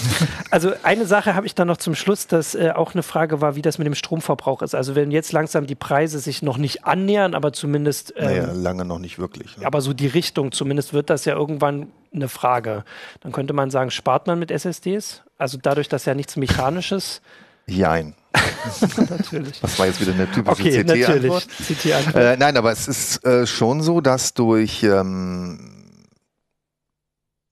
Also 0.51 0.73
eine 0.83 1.05
Sache 1.05 1.35
habe 1.35 1.45
ich 1.45 1.55
dann 1.55 1.67
noch 1.67 1.77
zum 1.77 1.95
Schluss, 1.95 2.27
dass 2.27 2.53
äh, 2.53 2.71
auch 2.75 2.93
eine 2.93 3.03
Frage 3.03 3.39
war, 3.39 3.55
wie 3.55 3.61
das 3.61 3.77
mit 3.77 3.87
dem 3.87 3.95
Stromverbrauch 3.95 4.61
ist. 4.61 4.75
Also 4.75 4.95
wenn 4.95 5.09
jetzt 5.11 5.31
langsam 5.31 5.65
die 5.65 5.75
Preise 5.75 6.19
sich 6.19 6.41
noch 6.41 6.57
nicht 6.57 6.85
annähern, 6.85 7.33
aber 7.33 7.53
zumindest 7.53 8.13
ähm, 8.17 8.25
Naja, 8.25 8.51
lange 8.51 8.85
noch 8.85 8.99
nicht 8.99 9.19
wirklich. 9.19 9.57
Ne? 9.57 9.65
aber 9.65 9.81
so 9.81 9.93
die 9.93 10.07
Richtung, 10.07 10.51
zumindest 10.51 10.93
wird 10.93 11.09
das 11.09 11.25
ja 11.25 11.33
irgendwann 11.35 11.87
eine 12.13 12.27
Frage. 12.27 12.83
Dann 13.21 13.31
könnte 13.31 13.53
man 13.53 13.71
sagen, 13.71 13.89
spart 13.89 14.27
man 14.27 14.37
mit 14.37 14.51
SSDs? 14.51 15.21
Also 15.37 15.57
dadurch, 15.61 15.89
dass 15.89 16.05
ja 16.05 16.13
nichts 16.15 16.35
Mechanisches. 16.35 17.21
Jein. 17.65 18.15
natürlich. 19.09 19.61
Das 19.61 19.79
war 19.79 19.85
jetzt 19.85 20.01
wieder 20.01 20.13
eine 20.13 20.29
typische 20.29 20.51
Okay, 20.61 20.83
CT-Antwort. 20.83 21.47
natürlich. 21.47 21.79
CT-Antwort. 21.79 22.15
Äh, 22.15 22.37
nein, 22.37 22.57
aber 22.57 22.71
es 22.71 22.87
ist 22.87 23.25
äh, 23.25 23.47
schon 23.47 23.81
so, 23.81 24.01
dass 24.01 24.33
durch 24.33 24.83
ähm, 24.83 25.72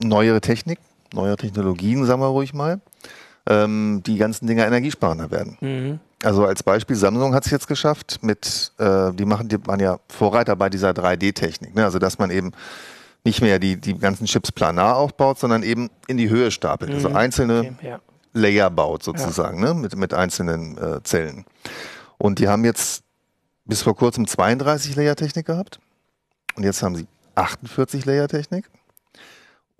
neuere 0.04 0.42
Technik, 0.42 0.80
neuere 1.14 1.38
Technologien, 1.38 2.06
sagen 2.06 2.22
wir 2.22 2.28
ruhig 2.28 2.54
mal, 2.54 2.82
ähm, 3.48 4.02
die 4.06 4.18
ganzen 4.18 4.48
Dinge 4.48 4.66
energiesparender 4.66 5.32
werden. 5.32 5.58
Mhm. 5.62 6.00
Also 6.24 6.46
als 6.46 6.62
Beispiel, 6.62 6.96
Samsung 6.96 7.34
hat 7.34 7.46
es 7.46 7.52
jetzt 7.52 7.68
geschafft 7.68 8.20
mit, 8.22 8.72
äh, 8.78 9.12
die 9.14 9.26
machen, 9.26 9.48
die 9.48 9.66
waren 9.66 9.80
ja 9.80 10.00
Vorreiter 10.08 10.56
bei 10.56 10.70
dieser 10.70 10.92
3D-Technik, 10.92 11.74
ne? 11.76 11.84
also 11.84 11.98
dass 11.98 12.20
man 12.20 12.30
eben 12.30 12.52
nicht 13.24 13.42
mehr 13.42 13.60
die, 13.60 13.78
die 13.78 13.98
ganzen 13.98 14.26
Chips 14.26 14.52
planar 14.52 14.98
aufbaut, 14.98 15.40
sondern 15.40 15.64
eben 15.64 15.90
in 16.08 16.18
die 16.18 16.30
Höhe 16.30 16.52
stapelt. 16.52 16.92
Also 16.94 17.10
Mhm. 17.10 17.16
einzelne 17.16 17.60
Okay, 17.60 17.74
ja. 17.90 18.00
Layer 18.34 18.70
baut 18.70 19.04
sozusagen, 19.04 19.60
ne? 19.60 19.74
mit, 19.74 19.96
mit 19.96 20.14
einzelnen 20.14 20.78
äh, 20.78 21.02
Zellen. 21.04 21.46
Und 22.18 22.40
die 22.40 22.48
haben 22.48 22.64
jetzt 22.66 23.04
bis 23.66 23.82
vor 23.82 23.96
kurzem 23.96 24.28
32 24.28 24.96
Layer 24.96 25.16
Technik 25.16 25.48
gehabt 25.48 25.80
und 26.56 26.64
jetzt 26.64 26.84
haben 26.84 26.96
sie 26.96 27.08
48 27.36 28.06
Layer 28.06 28.28
Technik. 28.28 28.70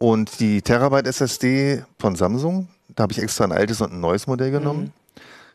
Und 0.02 0.40
die 0.40 0.64
Terabyte 0.64 1.06
SSD 1.06 1.84
von 2.00 2.16
Samsung, 2.16 2.70
da 2.90 3.04
habe 3.04 3.14
ich 3.14 3.20
extra 3.20 3.44
ein 3.44 3.52
altes 3.52 3.82
und 3.82 3.94
ein 3.94 4.00
neues 4.00 4.26
Modell 4.26 4.50
genommen. 4.50 4.94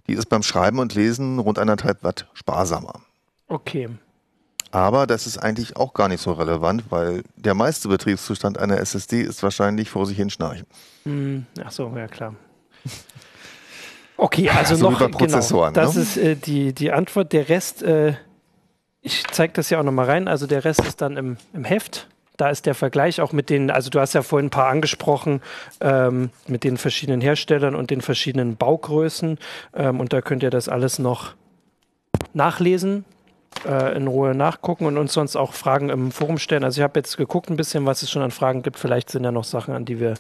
Die 0.07 0.13
ist 0.13 0.29
beim 0.29 0.45
Schreiben 0.45 0.79
und 0.79 0.95
Lesen 0.95 1.41
rund 1.41 1.59
anderthalb 1.59 2.05
Watt 2.05 2.29
sparsamer. 2.33 3.01
Okay. 3.49 3.89
Aber 4.71 5.09
das 5.09 5.27
ist 5.27 5.39
eigentlich 5.39 5.77
auch 5.77 5.95
gar 5.95 6.07
nicht 6.07 6.21
so 6.21 6.31
relevant, 6.31 6.85
weil 6.91 7.25
der 7.35 7.55
meiste 7.55 7.89
Betriebszustand 7.89 8.57
einer 8.57 8.79
SSD 8.79 9.23
ist 9.23 9.43
wahrscheinlich 9.43 9.91
vor 9.91 10.07
sich 10.07 10.17
hin 10.17 10.31
schnarchen. 10.31 10.67
Hm, 11.03 11.47
Ach 11.65 11.73
so, 11.73 11.93
ja 11.97 12.07
klar. 12.07 12.37
Okay, 14.19 14.49
also 14.49 14.77
So 14.77 14.89
wie 14.89 14.93
noch 14.93 15.19
genau, 15.19 15.71
das 15.73 15.95
ne? 15.95 16.01
ist 16.01 16.17
äh, 16.17 16.37
die, 16.37 16.73
die 16.73 16.91
Antwort. 16.91 17.35
Der 17.35 17.51
Rest, 17.51 17.83
äh, 17.83 18.15
ich 19.03 19.25
zeige 19.31 19.53
das 19.53 19.69
ja 19.69 19.79
auch 19.79 19.83
nochmal 19.83 20.07
rein. 20.07 20.27
Also 20.27 20.47
der 20.47 20.65
Rest 20.65 20.87
ist 20.87 21.03
dann 21.03 21.19
im, 21.19 21.37
im 21.53 21.65
Heft. 21.65 22.09
Da 22.37 22.51
ist 22.51 22.67
der 22.67 22.75
Vergleich 22.75 23.21
auch 23.21 23.33
mit 23.33 23.49
den, 23.51 23.71
also 23.71 23.89
du 23.91 23.99
hast 24.01 24.13
ja 24.15 24.23
vorhin 24.23 24.47
ein 24.49 24.51
paar 24.51 24.69
angesprochen, 24.69 25.41
ähm, 25.81 26.31
mit 26.47 26.65
den 26.65 26.77
verschiedenen 26.77 27.21
Herstellern 27.21 27.75
und 27.75 27.91
den 27.91 28.01
verschiedenen 28.03 28.57
Baugrößen. 28.57 29.39
Ähm, 29.75 30.01
und 30.01 30.13
da 30.13 30.21
könnt 30.21 30.43
ihr 30.43 30.51
das 30.51 30.69
alles 30.69 30.99
noch 30.99 31.33
nachlesen, 32.35 33.05
äh, 33.67 33.97
in 33.97 34.07
Ruhe 34.07 34.35
nachgucken 34.35 34.87
und 34.87 34.99
uns 34.99 35.13
sonst 35.13 35.37
auch 35.37 35.53
Fragen 35.55 35.89
im 35.89 36.13
Forum 36.13 36.39
stellen. 36.39 36.65
Also 36.65 36.81
ich 36.81 36.83
habe 36.83 36.99
jetzt 36.99 37.17
geguckt 37.17 37.49
ein 37.51 37.57
bisschen, 37.57 37.87
was 37.87 38.03
es 38.03 38.11
schon 38.11 38.23
an 38.23 38.31
Fragen 38.31 38.63
gibt. 38.63 38.79
Vielleicht 38.79 39.11
sind 39.11 39.25
ja 39.25 39.33
noch 39.33 39.45
Sachen, 39.45 39.75
an 39.75 39.85
die 39.85 39.99
wir 40.01 40.15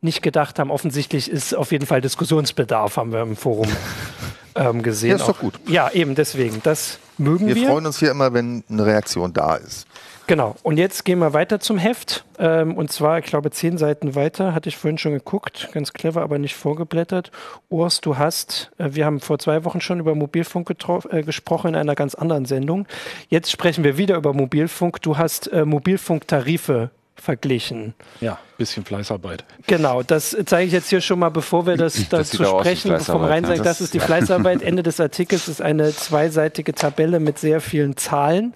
nicht 0.00 0.22
gedacht 0.22 0.58
haben. 0.58 0.70
Offensichtlich 0.70 1.30
ist 1.30 1.54
auf 1.54 1.70
jeden 1.70 1.86
Fall 1.86 2.00
Diskussionsbedarf, 2.00 2.96
haben 2.96 3.12
wir 3.12 3.22
im 3.22 3.36
Forum 3.36 3.68
ähm, 4.56 4.82
gesehen. 4.82 5.10
Ja, 5.10 5.16
ist 5.16 5.22
doch 5.28 5.36
Auch- 5.36 5.40
gut. 5.40 5.54
Ja, 5.68 5.90
eben 5.92 6.16
deswegen. 6.16 6.60
Das 6.64 6.98
mögen 7.18 7.46
Wir 7.46 7.54
wir. 7.54 7.68
freuen 7.68 7.86
uns 7.86 8.00
hier 8.00 8.10
immer, 8.10 8.32
wenn 8.34 8.64
eine 8.68 8.84
Reaktion 8.84 9.32
da 9.32 9.54
ist. 9.54 9.86
Genau. 10.32 10.56
Und 10.62 10.78
jetzt 10.78 11.04
gehen 11.04 11.18
wir 11.18 11.34
weiter 11.34 11.60
zum 11.60 11.76
Heft. 11.76 12.24
Ähm, 12.38 12.74
und 12.78 12.90
zwar, 12.90 13.18
ich 13.18 13.26
glaube, 13.26 13.50
zehn 13.50 13.76
Seiten 13.76 14.14
weiter. 14.14 14.54
Hatte 14.54 14.70
ich 14.70 14.78
vorhin 14.78 14.96
schon 14.96 15.12
geguckt. 15.12 15.68
Ganz 15.72 15.92
clever, 15.92 16.22
aber 16.22 16.38
nicht 16.38 16.54
vorgeblättert. 16.56 17.30
Urs, 17.68 18.00
du 18.00 18.16
hast, 18.16 18.70
äh, 18.78 18.88
wir 18.92 19.04
haben 19.04 19.20
vor 19.20 19.38
zwei 19.38 19.66
Wochen 19.66 19.82
schon 19.82 20.00
über 20.00 20.14
Mobilfunk 20.14 20.70
äh, 21.10 21.22
gesprochen 21.22 21.68
in 21.68 21.76
einer 21.76 21.94
ganz 21.94 22.14
anderen 22.14 22.46
Sendung. 22.46 22.86
Jetzt 23.28 23.50
sprechen 23.50 23.84
wir 23.84 23.98
wieder 23.98 24.16
über 24.16 24.32
Mobilfunk. 24.32 25.02
Du 25.02 25.18
hast 25.18 25.48
äh, 25.52 25.66
Mobilfunktarife 25.66 26.88
verglichen. 27.14 27.92
Ja, 28.22 28.38
bisschen 28.56 28.86
Fleißarbeit. 28.86 29.44
Genau, 29.66 30.02
das 30.02 30.34
zeige 30.46 30.66
ich 30.66 30.72
jetzt 30.72 30.88
hier 30.88 31.02
schon 31.02 31.18
mal, 31.18 31.28
bevor 31.28 31.66
wir 31.66 31.76
das, 31.76 31.92
Das 32.08 32.30
dazu 32.30 32.42
sprechen, 32.42 32.92
bevor 32.92 33.20
wir 33.20 33.26
Fleißarbeit, 33.26 33.30
rein 33.30 33.42
ne? 33.42 33.56
das 33.58 33.64
Das- 33.64 33.80
ist 33.82 33.92
die 33.92 34.00
Fleißarbeit. 34.00 34.62
Ende 34.62 34.82
des 34.82 34.98
Artikels 34.98 35.46
ist 35.48 35.60
eine 35.60 35.94
zweiseitige 35.94 36.72
Tabelle 36.74 37.20
mit 37.20 37.38
sehr 37.38 37.60
vielen 37.60 37.98
Zahlen. 37.98 38.54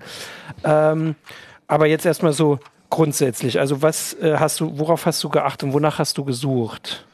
Ähm, 0.64 1.16
aber 1.68 1.86
jetzt 1.86 2.06
erstmal 2.06 2.32
so 2.32 2.58
grundsätzlich. 2.90 3.58
Also 3.58 3.82
was 3.82 4.14
äh, 4.14 4.36
hast 4.38 4.60
du, 4.60 4.78
worauf 4.78 5.06
hast 5.06 5.22
du 5.24 5.28
geachtet 5.28 5.64
und 5.64 5.72
wonach 5.72 5.98
hast 5.98 6.18
du 6.18 6.24
gesucht? 6.24 7.04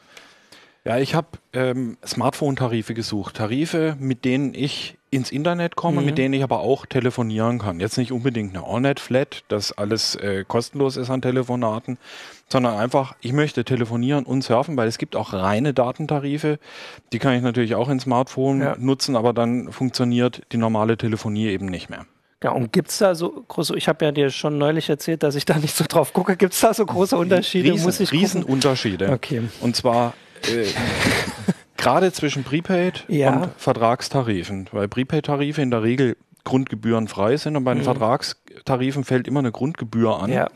Ja, 0.85 0.97
ich 0.97 1.15
habe 1.15 1.27
ähm, 1.53 1.97
Smartphone-Tarife 2.05 2.93
gesucht. 2.93 3.35
Tarife, 3.37 3.95
mit 3.99 4.25
denen 4.25 4.53
ich 4.53 4.97
ins 5.11 5.31
Internet 5.31 5.77
komme, 5.77 6.01
Mhm. 6.01 6.05
mit 6.07 6.17
denen 6.17 6.33
ich 6.33 6.43
aber 6.43 6.59
auch 6.59 6.85
telefonieren 6.85 7.59
kann. 7.59 7.79
Jetzt 7.79 7.97
nicht 7.97 8.11
unbedingt 8.11 8.53
eine 8.55 8.65
Allnet-Flat, 8.67 9.45
dass 9.47 9.71
alles 9.71 10.15
äh, 10.15 10.43
kostenlos 10.45 10.97
ist 10.97 11.09
an 11.09 11.21
Telefonaten, 11.21 11.97
sondern 12.49 12.75
einfach, 12.77 13.15
ich 13.21 13.31
möchte 13.31 13.63
telefonieren 13.63 14.25
und 14.25 14.43
surfen, 14.43 14.75
weil 14.75 14.89
es 14.89 14.97
gibt 14.97 15.15
auch 15.15 15.31
reine 15.31 15.73
Datentarife. 15.73 16.59
Die 17.13 17.19
kann 17.19 17.33
ich 17.35 17.41
natürlich 17.43 17.75
auch 17.75 17.87
ins 17.87 18.03
Smartphone 18.03 18.59
Ja. 18.61 18.75
nutzen, 18.77 19.15
aber 19.15 19.31
dann 19.31 19.71
funktioniert 19.71 20.41
die 20.51 20.57
normale 20.57 20.97
Telefonie 20.97 21.47
eben 21.47 21.67
nicht 21.67 21.89
mehr. 21.89 22.05
Ja, 22.43 22.51
und 22.51 22.73
gibt 22.73 22.89
es 22.89 22.97
da 22.97 23.15
so 23.15 23.43
große, 23.47 23.75
ich 23.77 23.87
habe 23.87 24.03
ja 24.05 24.11
dir 24.11 24.29
schon 24.29 24.57
neulich 24.57 24.89
erzählt, 24.89 25.23
dass 25.23 25.35
ich 25.35 25.45
da 25.45 25.57
nicht 25.57 25.75
so 25.75 25.85
drauf 25.87 26.11
gucke, 26.13 26.35
gibt 26.35 26.53
es 26.53 26.59
da 26.59 26.73
so 26.73 26.85
große 26.85 27.17
Unterschiede? 27.17 27.71
Riesen, 27.71 27.85
Muss 27.85 27.99
ich? 28.01 28.11
Riesenunterschiede. 28.11 29.09
Okay. 29.11 29.43
Und 29.61 29.75
zwar 29.77 30.13
äh, 30.51 30.65
gerade 31.77 32.11
zwischen 32.11 32.43
Prepaid 32.43 33.05
Ja. 33.07 33.33
und 33.43 33.49
Vertragstarifen, 33.57 34.67
weil 34.73 34.87
Prepaid-Tarife 34.89 35.61
in 35.61 35.71
der 35.71 35.83
Regel 35.83 36.17
grundgebührenfrei 36.43 37.37
sind 37.37 37.55
und 37.55 37.63
bei 37.63 37.73
den 37.73 37.83
Vertragstarifen 37.83 39.05
fällt 39.05 39.27
immer 39.29 39.39
eine 39.39 39.53
Grundgebühr 39.53 40.19
an. 40.21 40.29
Mhm. 40.29 40.35
Ja, 40.35 40.49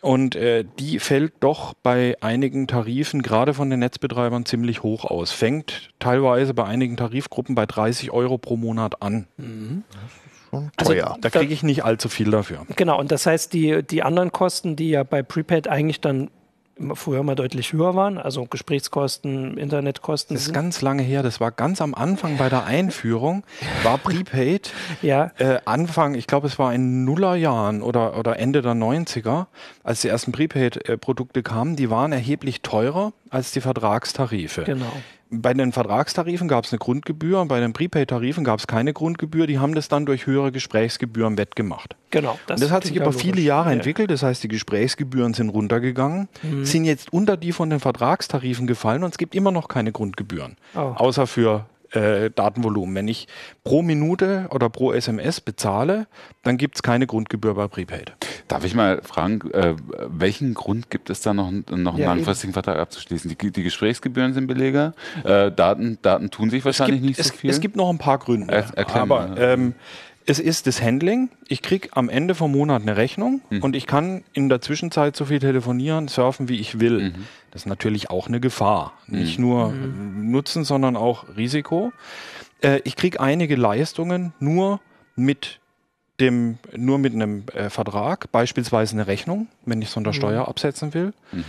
Und 0.00 0.34
äh, 0.34 0.64
die 0.80 0.98
fällt 0.98 1.34
doch 1.38 1.74
bei 1.74 2.16
einigen 2.20 2.66
Tarifen, 2.66 3.22
gerade 3.22 3.54
von 3.54 3.70
den 3.70 3.78
Netzbetreibern, 3.78 4.44
ziemlich 4.44 4.82
hoch 4.82 5.04
aus. 5.04 5.30
Fängt 5.30 5.90
teilweise 6.00 6.52
bei 6.54 6.64
einigen 6.64 6.96
Tarifgruppen 6.96 7.54
bei 7.54 7.66
30 7.66 8.10
Euro 8.10 8.36
pro 8.38 8.56
Monat 8.56 9.00
an. 9.02 9.28
Schon 10.54 10.70
Also- 10.76 10.92
teuer. 10.92 11.16
Da 11.20 11.30
kriege 11.30 11.52
ich 11.52 11.62
nicht 11.62 11.84
allzu 11.84 12.08
viel 12.08 12.30
dafür. 12.30 12.66
genau. 12.76 12.98
Und 12.98 13.10
das 13.12 13.26
heißt, 13.26 13.52
die, 13.52 13.82
die 13.82 14.02
anderen 14.02 14.32
Kosten, 14.32 14.76
die 14.76 14.90
ja 14.90 15.02
bei 15.02 15.22
Prepaid 15.22 15.68
eigentlich 15.68 16.00
dann 16.00 16.30
früher 16.94 17.22
mal 17.22 17.36
deutlich 17.36 17.72
höher 17.72 17.94
waren, 17.94 18.18
also 18.18 18.46
Gesprächskosten, 18.46 19.56
Internetkosten. 19.56 20.34
Das 20.34 20.46
ist 20.46 20.52
ganz 20.52 20.82
lange 20.82 21.04
her, 21.04 21.22
das 21.22 21.38
war 21.38 21.52
ganz 21.52 21.80
am 21.80 21.94
Anfang 21.94 22.36
bei 22.36 22.48
der 22.48 22.64
Einführung, 22.64 23.44
war 23.84 23.96
Prepaid 23.96 24.72
ja, 25.02 25.30
Äh, 25.38 25.58
Anfang, 25.66 26.16
ich 26.16 26.26
glaube, 26.26 26.48
es 26.48 26.58
war 26.58 26.74
in 26.74 27.04
Nullerjahren 27.04 27.80
oder, 27.80 28.18
oder 28.18 28.40
Ende 28.40 28.60
der 28.60 28.72
90er, 28.72 29.46
als 29.84 30.00
die 30.00 30.08
ersten 30.08 30.32
Prepaid-Produkte 30.32 31.44
kamen, 31.44 31.76
die 31.76 31.90
waren 31.90 32.10
erheblich 32.10 32.62
teurer 32.62 33.12
als 33.30 33.52
die 33.52 33.60
Vertragstarife. 33.60 34.64
genau. 34.64 34.92
Bei 35.42 35.54
den 35.54 35.72
Vertragstarifen 35.72 36.48
gab 36.48 36.64
es 36.64 36.72
eine 36.72 36.78
Grundgebühr, 36.78 37.40
und 37.40 37.48
bei 37.48 37.60
den 37.60 37.72
Prepaid-Tarifen 37.72 38.44
gab 38.44 38.58
es 38.60 38.66
keine 38.66 38.92
Grundgebühr, 38.92 39.46
die 39.46 39.58
haben 39.58 39.74
das 39.74 39.88
dann 39.88 40.06
durch 40.06 40.26
höhere 40.26 40.52
Gesprächsgebühren 40.52 41.36
wettgemacht. 41.38 41.96
Genau. 42.10 42.38
Und 42.48 42.60
das 42.60 42.70
hat 42.70 42.84
sich 42.84 42.94
über 42.96 43.12
viele. 43.12 43.40
Jahre 43.40 43.70
Ja. 43.70 43.76
entwickelt, 43.76 44.10
das 44.10 44.22
heißt, 44.22 44.42
die 44.44 44.48
Gesprächsgebühren 44.48 45.34
sind 45.34 45.48
runtergegangen, 45.50 46.28
Mhm. 46.42 46.64
sind 46.64 46.84
jetzt 46.84 47.12
unter 47.12 47.36
die 47.36 47.52
von 47.52 47.70
den 47.70 47.80
Vertragstarifen 47.80 48.66
gefallen 48.66 49.02
und 49.04 49.10
es 49.10 49.18
gibt 49.18 49.34
immer 49.34 49.50
noch 49.50 49.68
keine 49.68 49.92
Grundgebühren, 49.92 50.56
Oh. 50.74 50.78
außer 50.96 51.26
für 51.26 51.66
äh, 51.94 52.30
Datenvolumen. 52.30 52.94
Wenn 52.94 53.08
ich 53.08 53.28
pro 53.64 53.82
Minute 53.82 54.48
oder 54.50 54.68
pro 54.68 54.92
SMS 54.92 55.40
bezahle, 55.40 56.06
dann 56.42 56.56
gibt 56.56 56.76
es 56.76 56.82
keine 56.82 57.06
Grundgebühr 57.06 57.54
bei 57.54 57.68
Prepaid. 57.68 58.12
Darf 58.48 58.64
ich 58.64 58.74
mal 58.74 59.00
fragen, 59.02 59.50
äh, 59.52 59.74
welchen 60.06 60.54
Grund 60.54 60.90
gibt 60.90 61.08
es 61.10 61.20
da 61.22 61.32
noch, 61.32 61.50
noch 61.50 61.94
einen 61.94 61.96
Ja, 62.02 62.06
langfristigen 62.12 62.52
Vertrag 62.52 62.78
abzuschließen? 62.78 63.34
Die, 63.40 63.50
die 63.50 63.62
Gesprächsgebühren 63.62 64.34
sind 64.34 64.46
billiger, 64.46 64.92
äh, 65.24 65.50
Daten, 65.50 65.98
Daten 66.02 66.30
tun 66.30 66.50
sich 66.50 66.64
wahrscheinlich 66.64 66.96
gibt, 67.00 67.06
nicht 67.06 67.18
es, 67.20 67.28
so 67.28 67.34
viel. 67.34 67.50
es 67.50 67.60
gibt 67.60 67.76
noch 67.76 67.88
ein 67.90 67.98
paar 67.98 68.18
Gründe. 68.18 68.52
Er- 68.52 68.76
erklär 68.76 69.02
aber 69.02 69.28
mal. 69.28 69.36
ähm, 69.38 69.74
es 70.26 70.38
ist 70.38 70.66
das 70.66 70.80
Handling. 70.82 71.28
Ich 71.48 71.60
kriege 71.62 71.88
am 71.92 72.08
Ende 72.08 72.34
vom 72.34 72.52
Monat 72.52 72.82
eine 72.82 72.96
Rechnung 72.96 73.42
Mhm. 73.50 73.62
und 73.62 73.76
ich 73.76 73.86
kann 73.86 74.24
in 74.32 74.48
der 74.48 74.60
Zwischenzeit 74.60 75.14
so 75.16 75.26
viel 75.26 75.38
telefonieren, 75.38 76.08
surfen, 76.08 76.48
wie 76.48 76.58
ich 76.58 76.80
will. 76.80 77.10
Mhm. 77.10 77.24
Das 77.50 77.62
ist 77.62 77.66
natürlich 77.66 78.10
auch 78.10 78.26
eine 78.28 78.40
Gefahr. 78.40 78.92
Nicht 79.06 79.38
nur 79.38 79.72
Nutzen, 79.72 80.64
sondern 80.64 80.96
auch 80.96 81.36
Risiko. 81.36 81.92
Äh, 82.62 82.80
ich 82.84 82.96
kriege 82.96 83.20
einige 83.20 83.56
Leistungen 83.56 84.32
nur 84.40 84.80
mit 85.16 85.60
dem, 86.20 86.58
nur 86.76 86.98
mit 86.98 87.12
einem 87.12 87.44
äh, 87.52 87.70
Vertrag, 87.70 88.30
beispielsweise 88.32 88.94
eine 88.94 89.06
Rechnung, 89.06 89.48
wenn 89.66 89.82
ich 89.82 89.88
es 89.88 89.94
von 89.94 90.04
der 90.04 90.12
Steuer 90.12 90.48
absetzen 90.48 90.94
will. 90.94 91.12
Mhm. 91.32 91.44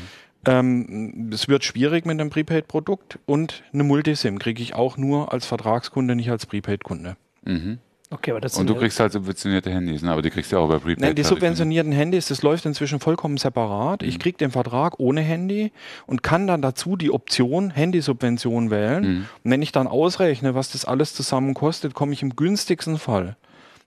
Ähm, 0.48 1.30
es 1.34 1.48
wird 1.48 1.64
schwierig 1.64 2.06
mit 2.06 2.20
einem 2.20 2.30
Prepaid-Produkt 2.30 3.20
und 3.26 3.64
eine 3.74 3.84
Multisim 3.84 4.38
kriege 4.38 4.62
ich 4.62 4.76
auch 4.76 4.98
nur 4.98 5.32
als 5.34 5.46
Vertragskunde, 5.46 6.16
nicht 6.16 6.30
als 6.30 6.46
Prepaid-Kunde. 6.46 7.16
Mhm. 7.46 7.80
Okay, 8.12 8.32
aber 8.32 8.42
das 8.42 8.56
Und 8.58 8.70
du 8.70 8.76
kriegst 8.76 9.00
halt 9.00 9.12
subventionierte 9.12 9.72
Handys, 9.72 10.04
ne? 10.04 10.12
aber 10.12 10.22
die 10.22 10.30
kriegst 10.30 10.52
du 10.52 10.58
ja 10.58 10.62
auch 10.62 10.70
bei 10.70 10.78
Prepaid. 10.78 11.00
Nein, 11.00 11.16
die 11.16 11.24
Tarifen. 11.24 11.38
subventionierten 11.38 11.92
Handys, 11.92 12.28
das 12.28 12.44
läuft 12.44 12.66
inzwischen 12.66 13.00
vollkommen 13.00 13.38
separat. 13.38 14.04
Ich 14.04 14.20
kriege 14.20 14.38
den 14.38 14.52
Vertrag 14.52 15.00
ohne 15.00 15.22
Handy 15.22 15.72
und 16.06 16.22
kann 16.22 16.46
dann 16.46 16.62
dazu 16.62 16.96
die 16.96 17.12
Option 17.12 17.72
Handysubvention 17.72 18.70
wählen. 18.70 19.04
Mhm. 19.04 19.26
Und 19.44 19.52
wenn 19.52 19.62
ich 19.62 19.72
dann 19.72 19.88
ausrechne, 19.88 20.54
was 20.54 20.72
das 20.72 20.86
alles 20.86 21.16
zusammen 21.16 21.56
kostet, 21.56 21.96
komme 21.96 22.14
ich 22.14 22.22
im 22.22 22.36
günstigsten 22.36 23.00
Fall 23.00 23.38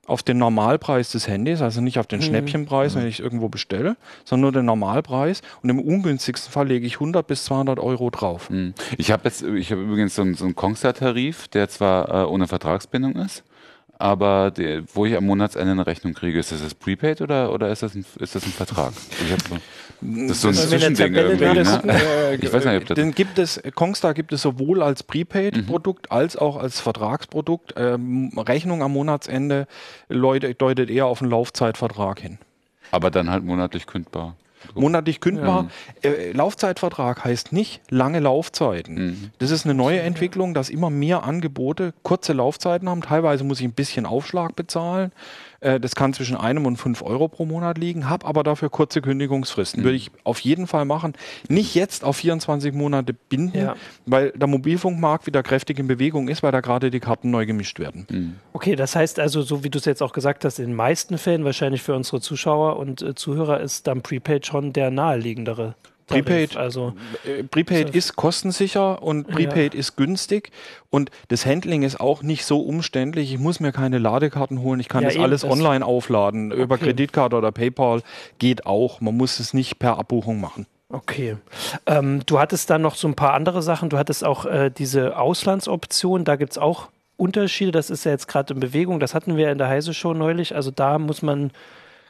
auf 0.09 0.23
den 0.23 0.39
Normalpreis 0.39 1.13
des 1.13 1.29
Handys, 1.29 1.61
also 1.61 1.81
nicht 1.81 1.99
auf 1.99 2.07
den 2.07 2.23
Schnäppchenpreis, 2.23 2.97
wenn 2.97 3.07
ich 3.07 3.19
es 3.19 3.21
irgendwo 3.21 3.49
bestelle, 3.49 3.97
sondern 4.25 4.41
nur 4.43 4.53
den 4.53 4.65
Normalpreis. 4.65 5.43
Und 5.63 5.69
im 5.69 5.79
ungünstigsten 5.79 6.51
Fall 6.51 6.67
lege 6.67 6.87
ich 6.87 6.95
100 6.95 7.27
bis 7.27 7.45
200 7.45 7.79
Euro 7.79 8.09
drauf. 8.11 8.49
Mhm. 8.49 8.73
Ich 8.97 9.13
habe 9.13 9.25
jetzt, 9.25 9.43
ich 9.43 9.71
habe 9.71 9.83
übrigens 9.83 10.15
so 10.15 10.23
einen, 10.23 10.35
so 10.35 10.47
einen 10.47 10.57
Kongstar-Tarif, 10.57 11.49
der 11.49 11.69
zwar 11.69 12.09
äh, 12.09 12.27
ohne 12.27 12.49
Vertragsbindung 12.49 13.17
ist, 13.17 13.45
aber 13.99 14.51
der, 14.53 14.83
wo 14.95 15.05
ich 15.07 15.17
am 15.17 15.25
Monatsende 15.27 15.73
eine 15.73 15.87
Rechnung 15.87 16.15
kriege, 16.15 16.39
ist 16.39 16.53
das 16.53 16.63
das 16.63 16.75
Prepaid 16.75 17.21
oder, 17.21 17.53
oder 17.53 17.71
ist, 17.71 17.83
das 17.83 17.95
ein, 17.95 18.05
ist 18.21 18.35
das 18.35 18.45
ein 18.47 18.53
Vertrag? 18.53 18.93
Ich 19.25 19.33
hab 19.33 19.41
so, 19.43 19.57
das 20.01 20.31
ist 20.31 20.41
so 20.43 20.49
ein 20.49 20.55
der 20.55 20.69
Zwischending 20.69 21.15
irgendwie. 21.15 21.45
Ne? 21.45 22.39
Ich 22.41 22.53
weiß 22.53 22.65
nicht, 22.65 22.77
ob 22.77 22.87
das- 22.87 22.95
Den 22.95 23.13
gibt 23.13 23.39
es, 23.39 23.61
Kongstar 23.75 24.15
gibt 24.15 24.33
es 24.33 24.43
sowohl 24.43 24.83
als 24.83 25.03
Prepaid-Produkt 25.03 26.13
als 26.13 26.37
auch 26.37 26.57
als 26.57 26.79
Vertragsprodukt. 26.81 27.75
Ähm, 27.77 28.31
Rechnung 28.37 28.83
am 28.83 28.93
Monatsende 28.93 29.67
deutet, 30.09 30.61
deutet 30.63 30.91
eher 30.91 31.07
auf 31.07 31.21
einen 31.21 31.31
Laufzeitvertrag 31.31 32.21
hin. 32.21 32.39
Aber 32.93 33.11
dann 33.11 33.29
halt 33.31 33.43
monatlich 33.45 33.87
kündbar. 33.87 34.37
Monatlich 34.75 35.21
kündbar. 35.21 35.69
Äh, 36.03 36.33
Laufzeitvertrag 36.33 37.25
heißt 37.25 37.53
nicht 37.53 37.81
lange 37.91 38.21
Laufzeiten. 38.21 38.95
Mhm. 38.95 39.31
Das 39.39 39.51
ist 39.51 39.65
eine 39.65 39.75
neue 39.75 40.01
Entwicklung, 40.01 40.55
dass 40.55 40.71
immer 40.71 40.91
mehr 40.91 41.25
Angebote 41.25 41.95
kurze 42.03 42.33
Laufzeiten 42.33 42.89
haben. 42.89 43.03
Teilweise 43.03 43.45
muss 43.45 43.61
ich 43.61 43.67
ein 43.67 43.73
bisschen 43.73 44.07
Aufschlag 44.07 44.57
bezahlen. 44.57 45.13
Äh, 45.61 45.81
das 45.81 45.95
kann 45.95 46.13
zwischen 46.13 46.37
einem 46.37 46.67
und 46.67 46.77
fünf 46.77 47.03
Euro 47.03 47.29
pro 47.29 47.45
Monat 47.45 47.79
liegen, 47.79 48.09
habe 48.09 48.27
aber 48.27 48.43
dafür 48.43 48.71
kurze 48.71 49.01
Kündigungsfristen. 49.03 49.83
Würde 49.83 49.97
ich 49.97 50.11
auf 50.25 50.39
jeden 50.41 50.67
Fall 50.67 50.85
machen. 50.85 51.15
Nicht 51.49 51.75
jetzt 51.75 52.05
auf 52.05 52.17
24 52.17 52.73
Monate 52.75 53.13
binden, 53.13 53.59
Ja. 53.59 53.77
weil 54.07 54.31
der 54.33 54.47
Mobilfunkmarkt 54.47 55.27
wieder 55.27 55.43
kräftig 55.43 55.79
in 55.79 55.89
Bewegung 55.89 56.29
ist, 56.29 56.43
weil 56.43 56.53
da 56.53 56.61
gerade 56.61 56.91
die 56.91 57.01
Karten 57.01 57.31
neu 57.31 57.45
gemischt 57.47 57.79
werden. 57.81 58.07
Mhm. 58.09 58.35
Okay, 58.53 58.77
das 58.77 58.95
heißt 58.95 59.19
also, 59.19 59.43
so 59.43 59.65
wie 59.65 59.71
du 59.71 59.79
es 59.79 59.85
jetzt 59.85 60.03
auch 60.03 60.13
gesagt 60.13 60.45
hast, 60.45 60.59
in 60.59 60.67
den 60.67 60.77
meisten 60.77 61.19
Fällen, 61.19 61.45
wahrscheinlich 61.45 61.83
für 61.83 61.95
unsere 61.95 62.21
Zuschauer 62.21 62.77
und 62.77 63.03
äh, 63.03 63.15
Zuhörer, 63.15 63.61
ist 63.61 63.87
dann 63.87 64.03
Prepaid 64.03 64.47
schon 64.47 64.73
der 64.73 64.91
naheliegendere. 64.91 65.75
Tarif. 66.09 66.25
Prepaid- 66.27 66.57
Also, 66.57 66.95
Äh, 67.25 67.45
Prepaid 67.45 67.95
ist 67.95 68.17
kostensicher 68.17 69.03
und 69.03 69.29
Prepaid 69.29 69.75
ist 69.75 69.97
günstig 69.97 70.51
und 70.91 71.11
das 71.29 71.47
Handling 71.47 71.83
ist 71.83 72.01
auch 72.01 72.23
nicht 72.23 72.45
so 72.45 72.61
umständlich. 72.61 73.33
Ich 73.33 73.39
muss 73.39 73.61
mir 73.61 73.73
keine 73.73 73.99
Ladekarten 73.99 74.61
holen, 74.63 74.81
ich 74.81 74.89
kann 74.89 75.03
Ja, 75.03 75.09
das 75.09 75.15
eben, 75.15 75.25
alles 75.25 75.43
das- 75.43 75.51
online 75.51 75.85
aufladen. 75.85 76.51
Über 76.51 76.75
Okay. 76.75 76.87
Kreditkarte 76.87 77.37
oder 77.37 77.53
PayPal 77.53 78.03
geht 78.39 78.67
auch. 78.67 79.01
Man 79.01 79.17
muss 79.17 79.39
es 79.39 79.55
nicht 79.55 79.79
per 79.79 79.99
Abbuchung 79.99 80.41
machen. 80.41 80.67
okay. 80.91 81.37
Ähm, 81.87 82.23
du 82.27 82.39
hattest 82.39 82.71
dann 82.71 82.81
noch 82.83 82.95
so 82.95 83.07
ein 83.09 83.15
paar 83.15 83.35
andere 83.35 83.61
Sachen. 83.63 83.91
Du 83.91 83.99
hattest 83.99 84.25
auch 84.25 84.47
äh, 84.47 84.71
diese 84.71 85.19
Auslandsoption. 85.19 86.25
Da 86.25 86.37
gibt 86.37 86.53
es 86.53 86.59
auch 86.59 86.89
Unterschiede. 87.19 87.73
Das 87.73 87.91
ist 87.91 88.05
ja 88.05 88.13
jetzt 88.13 88.29
gerade 88.29 88.55
in 88.55 88.61
Bewegung. 88.61 88.99
Das 89.01 89.13
hatten 89.15 89.37
wir 89.37 89.51
in 89.53 89.59
der 89.59 89.69
Heise 89.69 89.93
Show 89.93 90.15
neulich. 90.15 90.55
Also 90.55 90.71
da 90.71 90.99
muss 90.99 91.21
man, 91.21 91.51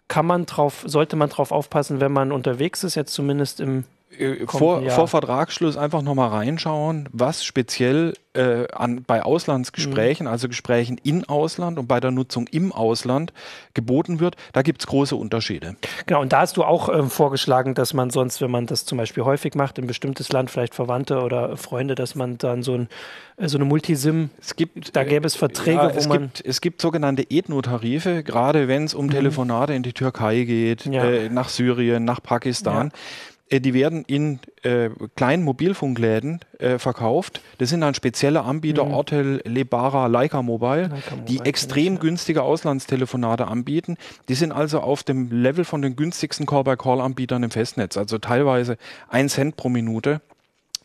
kann 0.08 0.26
man 0.26 0.46
drauf, 0.46 0.84
sollte 0.86 1.16
man 1.16 1.28
drauf 1.28 1.52
aufpassen, 1.52 2.00
wenn 2.00 2.12
man 2.12 2.32
unterwegs 2.32 2.82
ist, 2.82 2.94
jetzt 2.94 3.12
zumindest 3.12 3.60
im 3.60 3.84
äh, 4.16 4.46
vor, 4.46 4.82
Jahr. 4.82 4.94
vor 4.94 5.08
Vertragsschluss 5.08 5.76
einfach 5.76 6.02
nochmal 6.02 6.28
reinschauen, 6.30 7.08
was 7.12 7.44
speziell 7.44 8.14
äh, 8.34 8.68
an, 8.72 9.02
bei 9.06 9.22
Auslandsgesprächen, 9.22 10.26
Mhm. 10.26 10.32
also 10.32 10.48
Gesprächen 10.48 10.98
in 11.02 11.24
Ausland 11.28 11.78
und 11.78 11.86
bei 11.88 11.98
der 11.98 12.10
Nutzung 12.12 12.46
im 12.48 12.70
Ausland 12.72 13.32
geboten 13.74 14.20
wird. 14.20 14.36
Da 14.52 14.62
gibt 14.62 14.80
es 14.82 14.86
große 14.86 15.16
Unterschiede. 15.16 15.76
Genau, 16.06 16.20
und 16.20 16.32
da 16.32 16.40
hast 16.40 16.56
du 16.56 16.62
auch 16.64 16.88
ähm, 16.88 17.10
vorgeschlagen, 17.10 17.74
dass 17.74 17.94
man 17.94 18.10
sonst, 18.10 18.40
wenn 18.40 18.50
man 18.50 18.66
das 18.66 18.84
zum 18.84 18.96
Beispiel 18.98 19.24
häufig 19.24 19.54
macht, 19.54 19.78
in 19.78 19.86
bestimmtes 19.86 20.30
Land, 20.32 20.50
vielleicht 20.50 20.74
Verwandte 20.74 21.20
oder 21.22 21.56
Freunde, 21.56 21.94
dass 21.96 22.14
man 22.14 22.38
dann 22.38 22.62
so, 22.62 22.74
ein, 22.74 22.88
äh, 23.38 23.48
so 23.48 23.58
eine 23.58 23.64
Multisim, 23.64 24.30
Es 24.40 24.54
gibt, 24.56 24.94
da 24.94 25.04
gäbe 25.04 25.26
es 25.26 25.34
Verträge, 25.34 25.78
ja, 25.78 25.94
wo 25.94 25.98
es 25.98 26.06
man. 26.08 26.18
gibt, 26.22 26.44
es 26.46 26.60
gibt 26.60 26.80
sogenannte 26.80 27.26
Ethnotarife, 27.28 28.22
gerade 28.22 28.68
wenn 28.68 28.84
es 28.84 28.94
um 28.94 29.10
Telefonate 29.10 29.74
in 29.74 29.82
die 29.82 29.92
Türkei 29.92 30.44
geht, 30.44 30.84
Ja. 30.86 31.04
äh, 31.04 31.28
nach 31.28 31.48
Syrien, 31.48 32.04
nach 32.04 32.22
Pakistan. 32.22 32.92
Äh, 33.50 33.60
Die 33.60 33.74
werden 33.74 34.04
in 34.06 34.40
äh, 34.62 34.90
kleinen 35.16 35.42
Mobilfunkläden 35.44 36.40
äh, 36.58 36.78
verkauft. 36.78 37.40
Das 37.58 37.70
sind 37.70 37.80
dann 37.80 37.94
spezielle 37.94 38.42
Anbieter, 38.42 38.86
Ortel, 38.86 39.40
Lebara, 39.44 40.06
Leica 40.06 40.42
Mobile, 40.42 40.88
Mhm. 40.88 40.94
Leica 40.94 41.10
Mobile 41.16 41.24
die 41.28 41.34
ich, 41.36 41.46
extrem 41.46 41.94
ja. 41.94 42.00
günstige 42.00 42.42
Auslandstelefonate 42.42 43.46
anbieten. 43.48 43.96
Die 44.28 44.34
sind 44.34 44.52
also 44.52 44.80
auf 44.80 45.02
dem 45.02 45.30
Level 45.30 45.64
von 45.64 45.82
den 45.82 45.96
günstigsten 45.96 46.46
Call-by-Call-Anbietern 46.46 47.42
im 47.42 47.50
Festnetz, 47.50 47.96
also 47.96 48.18
teilweise 48.18 48.76
ein 49.08 49.28
Cent 49.28 49.56
pro 49.56 49.68
Minute 49.68 50.20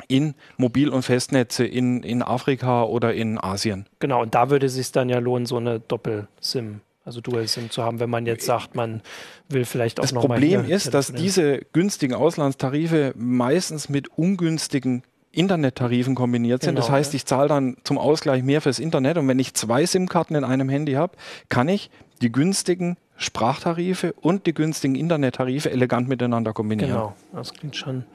in 0.08 0.34
Mobil- 0.58 0.90
und 0.90 1.04
Festnetze 1.04 1.66
in, 1.66 2.04
in 2.04 2.22
Afrika 2.22 2.84
oder 2.84 3.14
in 3.14 3.38
Asien. 3.38 3.86
Genau, 4.00 4.22
und 4.24 4.36
da 4.36 4.50
würde 4.50 4.66
es 4.66 4.74
sich 4.74 4.92
dann 4.92 5.08
ja 5.10 5.20
lohnen, 5.20 5.46
so 5.46 5.58
eine 5.58 5.80
Doppel-SIM, 5.80 6.82
also 7.06 7.22
Dual-SIM 7.22 7.70
zu 7.70 7.84
haben, 7.84 8.00
wenn 8.00 8.10
man 8.10 8.26
jetzt 8.26 8.46
sagt, 8.46 8.76
man 8.76 9.02
will 9.50 9.66
vielleicht 9.66 10.00
auch 10.00 10.04
Das 10.04 10.14
noch 10.14 10.28
mal 10.28 10.36
Problem 10.36 10.66
hier 10.66 10.76
ist, 10.76 10.94
dass 10.94 11.12
diese 11.12 11.62
günstigen 11.74 12.14
Auslandstarife 12.14 13.14
meistens 13.18 13.90
mit 13.90 14.08
ungünstigen 14.18 15.04
Internettarifen 15.32 16.16
kombiniert 16.16 16.62
sind. 16.62 16.76
Genau, 16.76 16.82
das 16.82 16.92
heißt, 16.92 17.14
ja. 17.14 17.18
ich 17.18 17.26
zahle 17.26 17.50
dann 17.50 17.78
zum 17.84 17.98
Ausgleich 17.98 18.44
mehr 18.44 18.62
fürs 18.62 18.80
Internet 18.80 19.18
und 19.18 19.28
wenn 19.28 19.40
ich 19.40 19.54
zwei 19.54 19.86
SIM-Karten 19.86 20.36
in 20.36 20.44
einem 20.44 20.70
Handy 20.70 20.94
habe, 20.94 21.18
kann 21.50 21.68
ich 21.68 21.90
die 22.22 22.32
günstigen 22.32 22.98
Sprachtarife 23.18 24.14
und 24.14 24.46
die 24.46 24.54
günstigen 24.54 24.96
Internettarife 24.96 25.72
elegant 25.72 26.08
miteinander 26.08 26.54
kombinieren. 26.54 26.92
Genau, 26.92 27.16
das 27.34 27.54
klingt 27.54 27.76
schon 27.76 28.06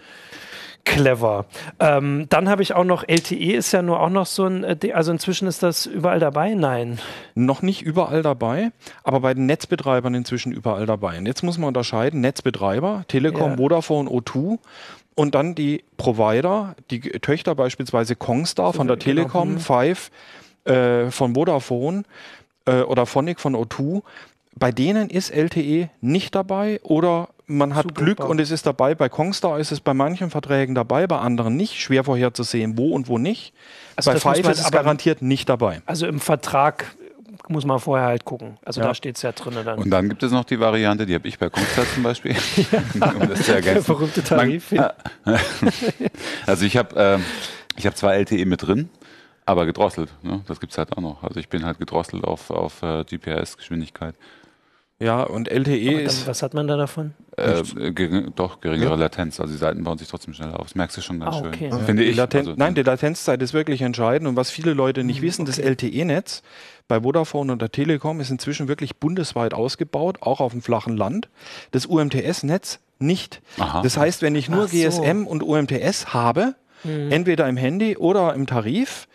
clever. 0.89 1.45
Ähm, 1.79 2.27
dann 2.29 2.49
habe 2.49 2.63
ich 2.63 2.75
auch 2.75 2.85
noch, 2.85 3.05
LTE 3.07 3.55
ist 3.55 3.73
ja 3.73 3.83
nur 3.83 4.01
auch 4.01 4.11
noch 4.11 4.27
so 4.27 4.47
ein, 4.47 4.65
äh, 4.65 4.93
also 4.93 5.13
inzwischen 5.13 5.47
ist 5.47 5.63
das 5.63 5.87
überall 5.87 6.19
dabei? 6.19 6.55
Nein. 6.55 6.99
Noch 7.35 7.63
nicht 7.63 7.83
überall 7.83 8.23
dabei, 8.23 8.73
aber 9.05 9.21
bei 9.21 9.35
den 9.35 9.47
Netzbetreibern 9.47 10.15
inzwischen 10.15 10.53
überall 10.53 10.87
dabei. 10.87 11.19
Und 11.19 11.27
jetzt 11.27 11.43
muss 11.43 11.59
man 11.59 11.69
unterscheiden, 11.69 12.21
Netzbetreiber, 12.21 13.05
Telekom, 13.09 13.53
Ja. 13.53 13.57
Vodafone, 13.57 14.09
O2 14.09 14.59
und 15.15 15.35
dann 15.35 15.55
die 15.55 15.85
Provider, 15.97 16.75
die 16.91 17.01
Töchter 17.01 17.55
beispielsweise 17.55 18.17
Kongstar 18.17 18.73
von 18.73 18.87
der 18.87 18.97
Genau, 18.97 19.05
Telekom, 19.05 19.49
hm. 19.51 19.61
Five 19.61 20.11
äh, 20.65 21.11
von 21.11 21.35
Vodafone 21.35 22.05
äh, 22.67 22.81
oder 22.81 23.07
Phonic 23.07 23.41
von 23.41 23.55
O2. 23.55 24.03
Bei 24.59 24.73
denen 24.73 25.11
ist 25.11 25.31
LTE 25.31 25.89
nicht 26.01 26.35
dabei 26.35 26.81
oder 26.83 27.29
man 27.47 27.75
hat 27.75 27.85
Super. 27.85 28.03
Glück 28.05 28.21
und 28.29 28.41
es 28.41 28.51
ist 28.51 28.67
dabei. 28.67 28.95
Bei 28.95 29.09
Kongstar 29.09 29.59
ist 29.59 29.73
es 29.73 29.81
bei 29.81 29.95
manchen 29.95 30.31
Verträgen 30.31 30.75
dabei, 30.75 31.07
bei 31.07 31.19
anderen 31.19 31.57
nicht. 31.57 31.81
Schwer 31.81 32.05
vorherzusehen, 32.05 32.77
wo 32.77 32.93
und 32.95 33.09
wo 33.09 33.19
nicht. 33.19 33.53
Also 33.97 34.11
bei 34.13 34.19
Five 34.21 34.49
ist 34.49 34.61
es 34.61 34.71
garantiert 34.71 35.23
nicht 35.23 35.49
dabei. 35.49 35.81
Also 35.87 36.07
im 36.07 36.21
Vertrag 36.21 36.95
muss 37.49 37.65
man 37.65 37.79
vorher 37.79 38.07
halt 38.07 38.25
gucken. 38.25 38.59
Also 38.65 38.81
Ja. 38.81 38.89
da 38.89 38.95
steht 38.95 39.17
es 39.17 39.23
ja 39.23 39.33
drin 39.33 39.55
dann. 39.65 39.79
Und 39.79 39.91
dann 39.91 40.09
gibt 40.09 40.23
es 40.23 40.33
noch 40.33 40.45
die 40.45 40.59
Variante, 40.61 41.07
die 41.07 41.15
habe 41.15 41.27
ich 41.29 41.39
bei 41.39 41.49
Kongstar 41.49 41.85
zum 41.95 42.03
Beispiel, 42.03 42.33
um 42.95 43.29
das 43.29 43.39
zu 43.41 43.45
Der 43.47 43.55
ergänzen. 43.57 43.85
berühmte 43.87 44.23
Tarif. 44.23 44.73
Man- 44.73 44.91
Also 46.47 46.65
ich 46.65 46.77
habe 46.77 46.95
ähm, 46.97 47.25
ich 47.77 47.87
hab 47.87 47.97
zwar 47.97 48.15
LTE 48.15 48.45
mit 48.45 48.63
drin, 48.67 48.91
aber 49.47 49.67
gedrosselt. 49.67 50.11
Ne? 50.23 50.43
Das 50.49 50.61
gibt 50.61 50.73
es 50.73 50.79
halt 50.79 50.93
auch 50.93 51.01
noch. 51.01 51.23
Also 51.23 51.41
ich 51.41 51.49
bin 51.49 51.65
halt 51.65 51.79
gedrosselt 51.79 52.25
auf, 52.25 52.51
auf 52.51 52.83
äh, 52.83 53.05
GPS-Geschwindigkeit. 53.05 54.15
Ja, 55.01 55.23
und 55.23 55.49
LTE 55.49 55.91
Aber 55.91 56.03
ist 56.03 56.23
dann, 56.23 56.27
was 56.27 56.43
hat 56.43 56.55
man 56.55 56.67
da 56.67 56.77
davon? 56.77 57.15
Äh, 57.37 57.63
gering, 57.93 58.33
doch, 58.35 58.61
geringere 58.61 58.97
Latenz. 58.97 59.39
Also 59.39 59.53
die 59.53 59.59
Seiten 59.59 59.85
bauen 59.85 59.97
sich 59.97 60.09
trotzdem 60.09 60.35
schneller 60.35 60.59
auf. 60.59 60.67
Das 60.67 60.75
merkst 60.75 60.97
du 60.97 61.01
schon 61.03 61.21
ganz 61.21 61.37
Ah, 61.37 61.39
schön. 61.39 61.49
okay. 61.55 61.71
Finde 61.87 62.03
ich. 62.03 62.17
Laten 62.17 62.39
Also, 62.39 62.55
Nein, 62.57 62.75
die 62.75 62.83
Latenzzeit 62.83 63.41
ist 63.41 63.53
wirklich 63.55 63.81
entscheidend. 63.83 64.29
Und 64.29 64.35
was 64.35 64.51
viele 64.51 64.73
Leute 64.75 65.05
nicht 65.05 65.23
wissen, 65.23 65.45
das 65.47 65.59
LTE-Netz 65.59 66.43
bei 66.89 67.03
Vodafone 67.03 67.53
und 67.53 67.63
der 67.63 67.71
Telekom 67.71 68.19
ist 68.21 68.31
inzwischen 68.31 68.67
wirklich 68.67 68.97
bundesweit 68.97 69.55
ausgebaut, 69.55 70.19
auch 70.23 70.41
auf 70.41 70.51
dem 70.51 70.63
flachen 70.63 70.97
Land. 70.97 71.29
Das 71.71 71.87
UMTS-Netz 71.87 72.81
nicht. 72.99 73.41
Aha. 73.59 73.83
Das 73.83 73.97
heißt, 73.97 74.23
wenn 74.23 74.35
ich 74.35 74.49
nur 74.49 74.67
so. 74.67 74.77
Mhm. 74.77 74.81
GSM 74.83 75.27
und 75.29 75.45
UMTS 75.45 76.13
habe, 76.13 76.57
entweder 77.11 77.49
im 77.49 77.57
Handy 77.57 77.97
oder 77.97 78.35
im 78.35 78.47
Tarif, 78.47 79.07